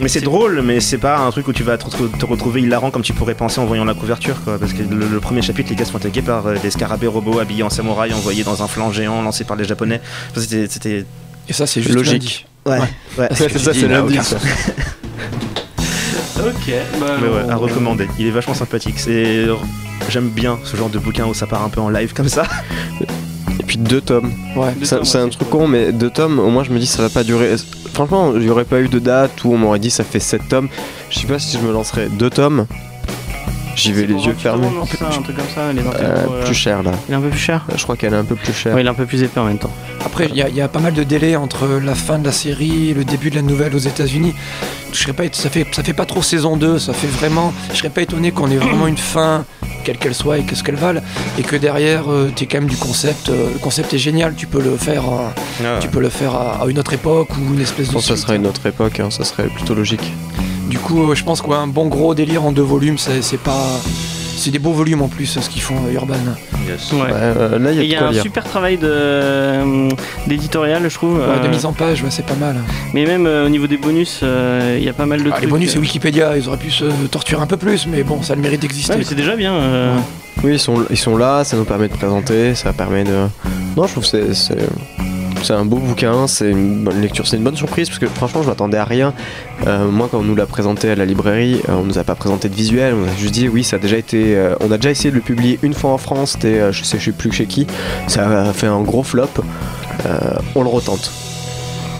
Mais 0.00 0.08
c'est 0.08 0.22
drôle, 0.22 0.62
mais 0.62 0.80
c'est 0.80 0.96
pas 0.98 1.18
un 1.18 1.30
truc 1.30 1.46
où 1.48 1.52
tu 1.52 1.62
vas 1.62 1.76
te, 1.76 1.84
retrouver- 1.84 2.18
te 2.18 2.24
retrouver 2.24 2.62
hilarant 2.62 2.90
comme 2.90 3.02
tu 3.02 3.12
pourrais 3.12 3.34
penser 3.34 3.60
en 3.60 3.66
voyant 3.66 3.84
la 3.84 3.92
couverture, 3.94 4.42
quoi. 4.44 4.58
Parce 4.58 4.72
que 4.72 4.82
le, 4.82 5.06
le 5.06 5.20
premier 5.20 5.42
chapitre, 5.42 5.68
les 5.68 5.76
gars 5.76 5.84
se 5.84 5.90
font 5.92 5.98
attaquer 5.98 6.22
par 6.22 6.46
euh, 6.46 6.56
des 6.62 6.70
scarabées 6.70 7.06
robots 7.06 7.38
habillés 7.38 7.62
en 7.64 7.68
samouraï, 7.70 8.12
envoyés 8.14 8.42
dans 8.42 8.62
un 8.62 8.66
flanc 8.66 8.90
géant 8.92 9.20
lancé 9.22 9.44
par 9.44 9.56
les 9.58 9.64
japonais. 9.64 10.00
Enfin, 10.30 10.40
c'était- 10.40 10.66
C'était. 10.68 11.04
Et 11.48 11.52
ça, 11.52 11.66
c'est 11.66 11.82
juste 11.82 11.94
Logique. 11.94 12.46
Ouais, 12.66 12.78
ouais. 13.18 13.28
c'est 13.34 13.48
ça, 13.58 13.72
c'est 13.72 13.88
ça. 14.22 14.36
Ok, 16.38 16.72
bah, 17.00 17.06
Mais 17.20 17.28
ouais, 17.28 17.42
on- 17.46 17.50
à 17.50 17.56
recommander. 17.56 18.08
Il 18.18 18.26
est 18.26 18.30
vachement 18.30 18.54
sympathique. 18.54 18.98
C'est. 18.98 19.46
J'aime 20.08 20.28
bien 20.30 20.58
ce 20.64 20.76
genre 20.76 20.88
de 20.88 20.98
bouquin 20.98 21.26
où 21.26 21.34
ça 21.34 21.46
part 21.46 21.62
un 21.64 21.68
peu 21.68 21.80
en 21.80 21.90
live 21.90 22.12
comme 22.14 22.28
ça. 22.28 22.44
Et 23.60 23.62
puis 23.62 23.76
deux 23.76 24.00
tomes. 24.00 24.32
Ouais. 24.56 24.72
Deux 24.78 24.84
C'est 24.86 24.96
tomes, 24.96 25.04
c'est 25.04 25.18
un 25.18 25.28
truc 25.28 25.48
con, 25.50 25.68
mais 25.68 25.92
deux 25.92 26.10
tomes, 26.10 26.38
au 26.38 26.48
moins 26.48 26.64
je 26.64 26.70
me 26.70 26.78
dis 26.78 26.86
ça 26.86 27.02
va 27.02 27.10
pas 27.10 27.22
durer. 27.24 27.54
Franchement, 27.92 28.32
il 28.34 28.42
y 28.42 28.50
aurait 28.50 28.64
pas 28.64 28.80
eu 28.80 28.88
de 28.88 28.98
date 28.98 29.44
où 29.44 29.52
on 29.52 29.58
m'aurait 29.58 29.78
dit 29.78 29.90
ça 29.90 30.02
fait 30.04 30.18
sept 30.20 30.48
tomes. 30.48 30.68
Je 31.10 31.18
sais 31.18 31.26
pas 31.26 31.38
si 31.38 31.58
je 31.58 31.62
me 31.62 31.72
lancerais 31.72 32.08
deux 32.08 32.30
tomes. 32.30 32.66
J'y 33.80 33.92
vais 33.92 34.02
les 34.06 34.14
yeux 34.14 34.32
28 34.32 34.40
fermés. 34.40 34.66
euros, 34.66 34.74
non, 34.74 34.84
c'est 34.90 34.98
ça, 34.98 35.06
un 35.06 35.22
truc 35.22 35.36
comme 35.36 35.44
ça, 35.54 35.72
les 35.72 35.80
intégraux, 35.80 35.94
Euh, 36.00 36.26
euh, 36.40 36.44
plus 36.44 36.54
cher 36.54 36.82
là. 36.82 36.92
Il 37.08 37.12
est 37.12 37.16
un 37.16 37.20
peu 37.20 37.28
plus 37.30 37.38
cher 37.38 37.64
Je 37.76 37.82
crois 37.82 37.96
qu'elle 37.96 38.12
est 38.12 38.16
un 38.16 38.24
peu 38.24 38.34
plus 38.36 38.52
chère. 38.52 38.74
Ouais, 38.74 38.82
il 38.82 38.86
est 38.86 38.90
un 38.90 38.94
peu 38.94 39.06
plus 39.06 39.22
épais 39.22 39.40
en 39.40 39.44
même 39.46 39.58
temps. 39.58 39.72
Après, 40.04 40.26
il 40.30 40.36
y, 40.36 40.42
a- 40.42 40.48
il 40.48 40.54
y 40.56 40.60
a 40.60 40.68
pas 40.68 40.80
mal 40.80 40.92
de 40.94 41.02
délais 41.02 41.36
entre 41.36 41.66
la 41.82 41.94
fin 41.94 42.18
de 42.18 42.24
la 42.24 42.32
série 42.32 42.90
et 42.90 42.94
le 42.94 43.04
début 43.04 43.30
de 43.30 43.36
la 43.36 43.42
nouvelle 43.42 43.74
aux 43.74 43.78
États-Unis. 43.78 44.34
Je 44.92 44.98
serais 44.98 45.12
pas, 45.12 45.24
ça 45.32 45.50
fait, 45.50 45.66
ça 45.72 45.82
fait 45.82 45.92
pas 45.92 46.06
trop 46.06 46.22
saison 46.22 46.56
2, 46.56 46.78
ça 46.78 46.92
fait 46.92 47.06
vraiment. 47.06 47.52
Je 47.72 47.78
serais 47.78 47.90
pas 47.90 48.02
étonné 48.02 48.32
qu'on 48.32 48.50
ait 48.50 48.56
vraiment 48.56 48.86
une 48.88 48.96
fin, 48.98 49.44
quelle 49.84 49.98
qu'elle 49.98 50.14
soit 50.14 50.38
et 50.38 50.42
qu'est-ce 50.42 50.64
qu'elle 50.64 50.74
vale, 50.74 51.02
et 51.38 51.42
que 51.42 51.54
derrière, 51.56 52.04
tu 52.34 52.44
es 52.44 52.46
quand 52.46 52.58
même 52.58 52.68
du 52.68 52.76
concept. 52.76 53.28
euh, 53.28 53.50
le 53.52 53.58
concept 53.60 53.94
est 53.94 53.98
génial, 53.98 54.34
tu 54.34 54.46
peux 54.46 54.60
le 54.60 54.76
faire, 54.76 55.04
euh, 55.62 55.78
tu 55.80 55.88
peux 55.88 56.00
le 56.00 56.08
faire 56.08 56.34
à, 56.34 56.62
à 56.62 56.66
une 56.66 56.78
autre 56.78 56.92
époque 56.92 57.28
ou 57.38 57.54
une 57.54 57.60
espèce 57.60 57.88
de. 57.88 57.92
Bon, 57.92 58.00
ça 58.00 58.06
suite. 58.14 58.18
serait 58.26 58.36
une 58.36 58.46
autre 58.48 58.66
époque, 58.66 58.98
hein, 59.00 59.10
ça 59.10 59.22
serait 59.24 59.46
plutôt 59.48 59.74
logique. 59.74 60.12
Du 60.70 60.78
coup, 60.78 61.10
euh, 61.10 61.14
je 61.14 61.24
pense 61.24 61.42
qu'un 61.42 61.66
bon 61.66 61.88
gros 61.88 62.14
délire 62.14 62.44
en 62.44 62.52
deux 62.52 62.62
volumes, 62.62 62.96
c'est 62.98 63.40
pas. 63.40 63.66
C'est 64.36 64.50
des 64.50 64.58
beaux 64.58 64.72
volumes 64.72 65.02
en 65.02 65.08
plus, 65.08 65.26
ce 65.38 65.50
qu'ils 65.50 65.60
font 65.60 65.74
euh, 65.86 65.92
Urban. 65.92 66.14
Ouais. 66.14 66.98
Ouais, 66.98 67.08
euh, 67.12 67.58
là, 67.58 67.72
il 67.72 67.76
y 67.78 67.80
a 67.80 67.84
y 67.84 67.94
a 67.96 68.06
un 68.06 68.10
lire. 68.10 68.22
super 68.22 68.42
travail 68.44 68.78
euh, 68.82 69.90
d'éditorial, 70.26 70.88
je 70.88 70.94
trouve. 70.94 71.18
Ouais, 71.18 71.24
euh, 71.26 71.42
de 71.42 71.48
mise 71.48 71.66
en 71.66 71.74
page, 71.74 72.02
ouais, 72.02 72.08
c'est 72.10 72.24
pas 72.24 72.36
mal. 72.36 72.56
Mais 72.94 73.04
même 73.04 73.26
euh, 73.26 73.44
au 73.44 73.50
niveau 73.50 73.66
des 73.66 73.76
bonus, 73.76 74.20
euh, 74.22 74.76
il 74.78 74.84
y 74.84 74.88
a 74.88 74.94
pas 74.94 75.04
mal 75.04 75.22
de 75.22 75.28
Ah, 75.28 75.32
trucs. 75.32 75.44
les 75.44 75.50
bonus, 75.50 75.72
c'est 75.72 75.76
euh, 75.76 75.80
Wikipédia, 75.82 76.36
ils 76.38 76.48
auraient 76.48 76.56
pu 76.56 76.70
se 76.70 76.84
torturer 77.10 77.42
un 77.42 77.46
peu 77.46 77.58
plus, 77.58 77.86
mais 77.86 78.02
bon, 78.02 78.22
ça 78.22 78.32
a 78.32 78.36
le 78.36 78.40
mérite 78.42 78.62
d'exister. 78.62 78.92
Ouais, 78.92 78.98
mais 79.00 79.04
c'est 79.04 79.14
déjà 79.14 79.36
bien. 79.36 79.52
euh, 79.52 79.94
Oui, 80.42 80.52
ils 80.54 80.58
sont, 80.58 80.86
ils 80.88 80.96
sont 80.96 81.18
là, 81.18 81.44
ça 81.44 81.58
nous 81.58 81.64
permet 81.64 81.88
de 81.88 81.92
présenter, 81.94 82.54
ça 82.54 82.72
permet 82.72 83.04
de. 83.04 83.26
Non, 83.76 83.86
je 83.86 83.92
trouve 83.92 84.08
que 84.10 84.32
c'est- 84.32 84.56
c'est. 85.42 85.60
Un 85.60 85.64
beau 85.64 85.76
bouquin, 85.76 86.26
c'est 86.26 86.50
une 86.50 86.84
bonne 86.84 87.00
lecture, 87.00 87.26
c'est 87.26 87.36
une 87.36 87.42
bonne 87.42 87.56
surprise 87.56 87.88
parce 87.88 87.98
que 87.98 88.06
franchement 88.06 88.42
je 88.42 88.48
m'attendais 88.48 88.78
à 88.78 88.84
rien. 88.84 89.12
Euh, 89.66 89.90
moi 89.90 90.08
quand 90.10 90.18
on 90.18 90.22
nous 90.22 90.36
l'a 90.36 90.46
présenté 90.46 90.90
à 90.90 90.94
la 90.94 91.04
librairie, 91.04 91.60
euh, 91.68 91.74
on 91.74 91.82
nous 91.82 91.98
a 91.98 92.04
pas 92.04 92.14
présenté 92.14 92.48
de 92.48 92.54
visuel, 92.54 92.94
on 92.94 93.06
a 93.06 93.14
juste 93.16 93.34
dit 93.34 93.48
oui 93.48 93.62
ça 93.62 93.76
a 93.76 93.78
déjà 93.78 93.98
été, 93.98 94.36
euh, 94.36 94.54
on 94.60 94.70
a 94.70 94.76
déjà 94.76 94.90
essayé 94.90 95.10
de 95.10 95.16
le 95.16 95.20
publier 95.20 95.58
une 95.62 95.74
fois 95.74 95.90
en 95.90 95.98
France, 95.98 96.32
c'était 96.32 96.72
je 96.72 96.84
sais 96.84 96.98
je 96.98 97.06
sais 97.06 97.12
plus 97.12 97.32
chez 97.32 97.46
qui, 97.46 97.66
ça 98.06 98.48
a 98.48 98.52
fait 98.52 98.68
un 98.68 98.80
gros 98.80 99.02
flop, 99.02 99.28
on 100.54 100.62
le 100.62 100.68
retente. 100.68 101.19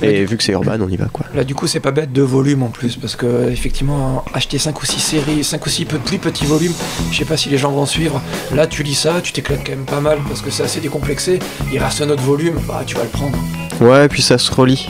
Et 0.02 0.24
vu 0.24 0.36
que 0.36 0.42
c'est 0.42 0.52
urbain 0.52 0.78
on 0.80 0.88
y 0.88 0.96
va 0.96 1.06
quoi. 1.06 1.26
Là, 1.34 1.44
du 1.44 1.54
coup, 1.54 1.66
c'est 1.66 1.80
pas 1.80 1.90
bête, 1.90 2.12
deux 2.12 2.22
volumes 2.22 2.62
en 2.62 2.68
plus, 2.68 2.96
parce 2.96 3.16
que, 3.16 3.50
effectivement, 3.50 4.24
acheter 4.32 4.58
5 4.58 4.80
ou 4.80 4.86
6 4.86 5.00
séries, 5.00 5.44
5 5.44 5.64
ou 5.64 5.68
6 5.68 5.84
plus 5.84 6.18
petits 6.18 6.46
volumes, 6.46 6.72
je 7.10 7.18
sais 7.18 7.24
pas 7.24 7.36
si 7.36 7.48
les 7.48 7.58
gens 7.58 7.70
vont 7.70 7.86
suivre. 7.86 8.20
Là, 8.54 8.66
tu 8.66 8.82
lis 8.82 8.94
ça, 8.94 9.20
tu 9.22 9.32
t'éclates 9.32 9.60
quand 9.64 9.72
même 9.72 9.84
pas 9.84 10.00
mal, 10.00 10.18
parce 10.28 10.40
que 10.40 10.50
c'est 10.50 10.62
assez 10.62 10.80
décomplexé. 10.80 11.38
Il 11.72 11.78
reste 11.78 12.00
un 12.02 12.10
autre 12.10 12.22
volume, 12.22 12.58
bah, 12.66 12.82
tu 12.86 12.96
vas 12.96 13.04
le 13.04 13.08
prendre. 13.08 13.38
Ouais, 13.80 14.06
et 14.06 14.08
puis 14.08 14.22
ça 14.22 14.38
se 14.38 14.52
relie. 14.52 14.88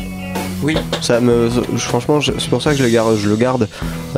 Oui. 0.63 0.77
Ça 1.01 1.21
me, 1.21 1.49
je- 1.51 1.79
franchement, 1.79 2.21
c'est 2.21 2.49
pour 2.51 2.61
ça 2.63 2.73
que 2.73 2.77
je 2.79 2.83
le 2.83 2.89
garde, 2.91 3.17
je 3.17 3.29
le 3.29 3.37
garde, 3.37 3.69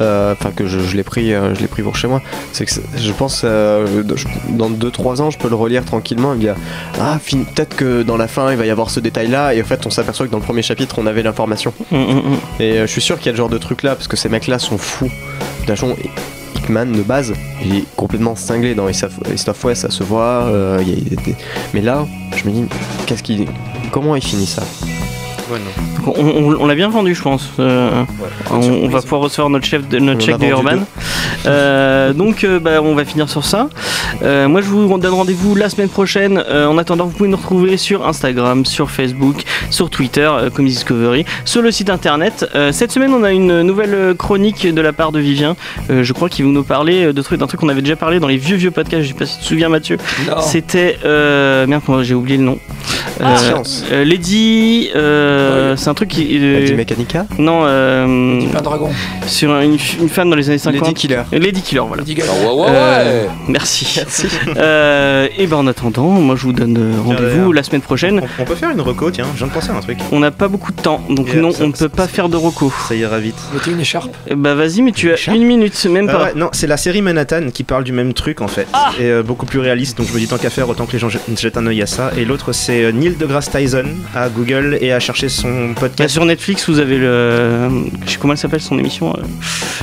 euh, 0.01 0.33
enfin 0.33 0.51
que 0.51 0.67
je, 0.67 0.81
je 0.81 0.97
l'ai 0.97 1.03
pris, 1.05 1.33
euh, 1.33 1.55
je 1.55 1.61
l'ai 1.61 1.69
pris 1.69 1.83
pour 1.83 1.97
chez 1.97 2.09
moi. 2.09 2.21
C'est 2.53 2.65
que 2.67 2.73
je 2.97 3.13
pense, 3.13 3.43
euh, 3.45 4.03
dans 4.51 4.71
2-3 4.71 5.21
ans, 5.23 5.31
je 5.31 5.39
peux 5.39 5.49
le 5.49 5.55
relire 5.55 5.85
tranquillement 5.85 6.33
et 6.33 6.37
me 6.37 6.41
dire, 6.41 6.57
ah, 7.01 7.19
peut-être 7.31 7.77
que 7.77 8.03
dans 8.03 8.17
la 8.17 8.29
fin, 8.29 8.51
il 8.51 8.57
va 8.59 8.67
y 8.67 8.71
avoir 8.71 8.91
ce 8.91 9.01
détail-là, 9.01 9.55
et 9.55 9.63
en 9.63 9.65
fait, 9.65 9.87
on 9.87 9.91
s'aperçoit 9.91 10.27
que 10.27 10.33
dans 10.33 10.39
le 10.39 10.45
premier 10.45 10.63
chapitre, 10.63 10.97
on 10.99 11.07
avait 11.07 11.23
l'information. 11.23 11.73
hum, 11.93 11.99
hum, 12.03 12.19
hum. 12.19 12.37
Et 12.61 12.79
je 12.81 12.87
suis 12.87 13.01
sûr 13.03 13.19
qu'il 13.19 13.27
y 13.27 13.29
a 13.29 13.33
le 13.33 13.39
genre 13.39 13.49
de 13.49 13.59
truc 13.59 13.83
là, 13.83 13.95
parce 13.95 14.09
que 14.09 14.17
ces 14.17 14.29
mecs-là 14.29 14.59
sont 14.59 14.79
fous. 14.79 15.07
De 15.07 15.11
toute 15.59 15.69
façon, 15.69 15.95
Hickman 16.57 16.87
de 16.87 17.03
base, 17.03 17.33
il 17.65 17.77
est 17.77 17.85
complètement 17.97 18.35
cinglé 18.37 18.75
dans 18.75 18.89
East 18.89 19.05
of 19.49 19.65
West, 19.65 19.83
ça 19.83 19.91
se 19.91 20.03
voit. 20.03 20.45
euh, 20.47 20.79
il 20.83 20.89
y 20.89 20.93
a 21.19 21.23
des- 21.23 21.37
Mais 21.75 21.81
là, 21.81 22.07
je 22.37 22.49
me 22.49 22.53
dis, 22.53 22.65
qu'est-ce 23.07 23.23
qu'il, 23.23 23.47
comment 23.91 24.17
il 24.17 24.23
finit 24.23 24.47
ça? 24.47 24.63
On, 26.07 26.11
on- 26.11 26.57
on 26.61 26.67
l'a 26.67 26.75
bien 26.75 26.89
vendu, 26.89 27.15
je 27.15 27.23
pense. 27.23 27.51
Euh, 27.59 28.05
on, 28.51 28.57
on 28.57 28.89
va 28.89 29.01
pouvoir 29.03 29.23
recevoir 29.23 29.51
notre 29.51 29.67
chef, 29.67 29.89
de, 29.89 29.99
notre 29.99 30.21
chèque 30.21 30.39
de 30.39 30.47
Urban. 30.47 30.79
Euh, 31.47 32.13
donc, 32.13 32.45
euh, 32.45 32.59
bah, 32.61 32.81
on 32.83 32.95
va 32.95 33.05
finir 33.05 33.29
sur 33.29 33.45
ça. 33.45 33.69
Euh, 34.23 34.49
moi, 34.49 34.61
je 34.61 34.67
vous 34.69 34.99
donne 34.99 35.15
rendez-vous 35.15 35.55
la 35.55 35.69
semaine 35.69 35.89
prochaine. 35.89 36.43
Euh, 36.49 36.67
en 36.67 36.79
attendant, 36.79 37.07
vous 37.07 37.13
pouvez 37.17 37.29
nous 37.29 37.37
retrouver 37.37 37.77
sur 37.77 38.07
Instagram, 38.07 38.65
sur 38.65 38.91
Facebook, 38.91 39.43
sur 39.71 39.91
Twitter, 39.91 40.29
euh, 40.33 40.51
comme 40.51 40.67
Discovery, 40.67 41.25
sur 41.45 41.63
le 41.63 41.71
site 41.71 41.91
internet. 41.91 42.47
Euh, 42.55 42.73
cette 42.73 42.93
semaine, 42.93 43.13
on 43.13 43.25
a 43.25 43.33
une 43.33 43.63
nouvelle 43.63 44.15
chronique 44.17 44.67
de 44.73 44.81
la 44.81 44.93
part 44.93 45.13
de 45.13 45.19
Vivien. 45.19 45.57
Euh, 45.91 46.03
je 46.05 46.13
crois 46.13 46.29
qu'il 46.29 46.45
va 46.45 46.51
nous 46.51 46.63
parler 46.65 47.13
de 47.13 47.23
trucs, 47.23 47.39
d'un 47.41 47.47
truc 47.47 47.61
qu'on 47.61 47.69
avait 47.69 47.83
déjà 47.83 47.97
parlé 47.97 48.21
dans 48.21 48.29
les 48.29 48.37
vieux 48.37 48.57
vieux 48.57 48.71
podcasts. 48.71 49.03
Je 49.03 49.09
sais 49.09 49.15
pas 49.15 49.27
si 49.27 49.37
tu 49.39 49.43
te 49.43 49.49
souviens, 49.49 49.69
Mathieu. 49.69 49.97
Non. 50.29 50.41
C'était 50.41 50.99
euh, 51.05 51.67
merde, 51.67 51.83
moi, 51.89 52.03
j'ai 52.03 52.15
oublié 52.15 52.37
le 52.39 52.45
nom. 52.45 52.59
Ah, 53.21 53.35
Euh, 53.35 53.37
Science. 53.37 53.85
euh, 53.93 54.05
Lady, 54.05 54.91
euh, 54.95 55.77
c'est 55.77 55.89
un 55.89 55.95
truc 55.95 56.09
qui. 56.11 56.39
euh, 56.39 56.61
Lady 56.61 56.75
Mechanica 56.75 57.27
non, 57.39 57.63
euh, 57.65 58.41
pain 58.53 58.61
dragon. 58.63 58.91
sur 59.27 59.51
un- 59.53 59.63
une, 59.63 59.79
une 60.01 60.09
femme 60.09 60.31
dans 60.31 60.37
les 60.37 60.49
années 60.49 60.59
50. 60.59 60.83
Lady 60.83 60.95
Killer. 60.95 61.23
Lady 61.33 61.63
Killer, 61.63 61.83
voilà. 61.87 62.03
Lady. 62.03 62.21
Ah 62.23 62.47
ouais, 62.47 62.61
ouais, 62.61 62.67
Euh. 62.71 63.27
Merci. 63.49 64.01
Euh, 64.57 65.29
et 65.39 65.47
ben 65.47 65.57
en 65.57 65.67
attendant, 65.67 66.09
moi 66.09 66.37
je 66.37 66.43
vous 66.43 66.53
donne 66.53 66.79
rendez-vous 67.05 67.53
la 67.53 67.63
semaine 67.63 67.81
prochaine. 67.81 68.21
On, 68.39 68.43
on 68.43 68.45
peut 68.45 68.55
faire 68.55 68.71
une 68.71 68.81
reco, 68.81 69.11
tiens, 69.11 69.27
je 69.35 69.39
viens 69.39 69.47
de 69.49 69.53
penser 69.53 69.71
à 69.71 69.75
un 69.77 69.81
truc. 69.81 69.99
On 70.13 70.19
n'a 70.21 70.31
pas 70.31 70.49
beaucoup 70.49 70.73
de 70.73 70.81
temps, 70.81 71.01
donc 71.09 71.29
Yeah, 71.29 71.41
non, 71.41 71.51
ça- 71.53 71.65
on 71.65 71.69
ne 71.69 71.73
peut 71.73 71.89
pas 71.89 72.07
faire 72.09 72.29
de 72.29 72.37
reco. 72.37 72.73
Ça 72.89 72.95
ira 72.95 73.19
vite. 73.19 73.37
Mettez 73.55 73.71
une 73.71 73.81
écharpe. 73.81 74.15
Bah 74.35 74.55
vas-y, 74.55 74.83
mais 74.83 74.93
tu 74.93 75.13
as 75.13 75.33
une 75.35 75.45
minute, 75.45 75.85
même 75.87 76.09
Ah 76.09 76.13
pas. 76.13 76.25
ouais, 76.25 76.33
non, 76.37 76.49
c'est 76.53 76.67
la 76.67 76.77
série 76.77 77.03
Manhattan 77.03 77.51
qui 77.53 77.65
parle 77.65 77.85
du 77.85 77.93
même 77.93 78.13
truc 78.15 78.41
en 78.41 78.49
fait. 78.49 78.67
et 79.01 79.05
euh, 79.05 79.23
beaucoup 79.23 79.47
plus 79.47 79.59
réaliste, 79.59 79.99
donc 79.99 80.07
je 80.09 80.13
me 80.15 80.19
dis 80.19 80.27
tant 80.29 80.39
qu'à 80.39 80.51
faire, 80.51 80.69
autant 80.69 80.87
que 80.87 80.93
les 80.93 80.99
gens 80.99 81.09
jettent 81.09 81.57
un 81.57 81.67
œil 81.67 81.83
à 81.83 81.87
ça. 81.87 82.11
Et 82.17 82.25
l'autre, 82.25 82.53
c'est 82.53 82.92
Neil 82.93 83.17
deGrasse 83.17 83.51
Tyson 83.51 83.85
à 84.15 84.29
Google 84.29 84.79
et 84.81 84.93
à 84.93 85.01
chercher 85.01 85.29
son 85.29 85.69
Bah, 85.71 85.81
podcast. 85.81 86.13
sur 86.13 86.25
Netflix, 86.25 86.69
vous 86.69 86.79
avez 86.79 86.99
le. 86.99 87.69
Je 88.07 88.11
sais 88.13 88.19
comment 88.19 88.33
elle 88.35 88.39
s'appelle 88.39 88.61
son 88.61 88.79
émission 88.79 89.15
euh, 89.17 89.23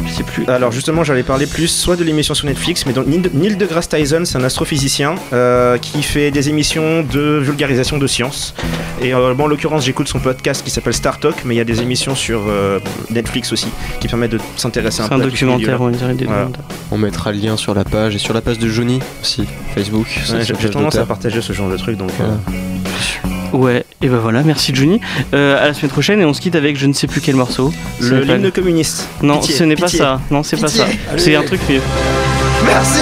Je 0.06 0.12
sais 0.14 0.24
plus. 0.24 0.46
Alors 0.48 0.72
justement, 0.72 1.04
j'allais 1.04 1.24
parler 1.24 1.46
plus 1.46 1.68
soit 1.68 1.96
de 1.96 2.04
l'émission 2.04 2.34
sur 2.34 2.46
Netflix, 2.48 2.86
mais 2.86 2.94
donc 2.94 3.08
Neil, 3.08 3.20
de- 3.22 3.32
Neil 3.34 3.56
deGrasse 3.56 3.90
Tyson, 3.90 4.22
c'est 4.26 4.38
un 4.38 4.44
astrophysicien 4.44 5.16
euh, 5.34 5.78
qui 5.78 6.02
fait 6.04 6.32
des 6.32 6.50
émissions 6.50 7.04
de 7.04 7.40
vulgarisation 7.44 7.98
de 7.98 8.08
science. 8.08 8.54
Et 9.02 9.14
euh, 9.14 9.34
bon, 9.34 9.46
en 9.46 9.48
l'occurrence, 9.48 9.86
j'écoute 9.86 10.08
son 10.08 10.20
podcast 10.20 10.64
qui 10.64 10.70
s'appelle 10.72 10.94
Star 10.94 11.20
Talk, 11.20 11.36
mais 11.46 11.56
il 11.56 11.58
y 11.58 11.62
a 11.62 11.66
des 11.66 11.82
émissions 11.82 12.16
sur 12.16 12.42
euh, 12.48 12.80
Netflix 13.10 13.52
aussi 13.54 13.68
qui 14.02 14.08
permettent 14.08 14.32
de 14.32 14.40
s'intéresser 14.58 15.02
un 15.02 15.04
C'est 15.06 15.10
peu 15.10 15.16
un 15.16 15.20
à 15.22 15.24
tout 15.30 15.36
ce 15.36 15.46
milieu-là. 15.46 15.58
documentaire, 15.78 15.82
on 15.82 15.90
dirait 15.90 16.14
des 16.16 16.26
Voilà. 16.26 16.46
documentaires. 16.46 16.76
On 16.92 16.98
mettra 16.98 17.32
le 17.32 17.38
lien 17.40 17.56
sur 17.58 17.74
la 17.74 17.84
page 17.84 18.16
et 18.16 18.20
sur 18.20 18.34
la 18.34 18.42
page 18.42 18.60
de 18.60 18.68
Johnny 18.68 19.00
aussi, 19.22 19.44
Facebook. 19.76 20.08
Ouais, 20.34 20.44
J'ai 20.44 20.70
tendance 20.70 20.96
à 20.96 21.06
partager 21.06 21.42
ce 21.42 21.54
genre 21.54 21.70
de 21.70 21.78
truc, 21.78 21.98
donc. 21.98 22.10
euh, 22.10 22.14
Voilà. 22.18 22.69
Ouais, 23.54 23.84
et 24.02 24.08
ben 24.08 24.18
voilà, 24.18 24.42
merci 24.44 24.74
Johnny. 24.76 25.02
Euh, 25.34 25.62
à 25.64 25.68
la 25.68 25.74
semaine 25.74 25.92
prochaine 25.92 26.22
et 26.22 26.26
on 26.26 26.34
se 26.34 26.42
quitte 26.42 26.56
avec 26.56 26.78
je 26.78 26.86
ne 26.86 26.94
sais 26.94 27.08
plus 27.08 27.20
quel 27.22 27.36
morceau. 27.36 27.74
Ce 28.00 28.06
Le 28.14 28.22
pas- 28.22 28.36
l'hymne 28.38 28.52
communiste. 28.52 29.08
Non, 29.22 29.40
Pitié, 29.40 29.56
ce 29.56 29.64
n'est 29.64 29.76
pas 29.76 29.88
ça. 29.88 30.20
Non, 30.30 30.44
c'est 30.44 30.60
pas 30.60 30.68
ça. 30.68 30.86
C'est 31.18 31.36
un 31.36 31.44
truc 31.44 31.60
mieux. 31.70 31.82
Merci 32.66 33.00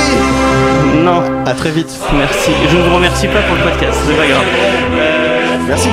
Non, 1.04 1.22
À 1.46 1.54
très 1.54 1.72
vite. 1.72 1.90
merci. 2.18 2.52
Je 2.70 2.78
ne 2.78 2.84
vous 2.84 2.96
remercie 2.96 3.28
pas 3.28 3.42
pour 3.42 3.56
le 3.56 3.64
podcast, 3.64 4.00
c'est 4.08 4.16
pas 4.16 4.28
grave. 4.28 4.44
Euh, 4.96 5.58
Merci 5.68 5.90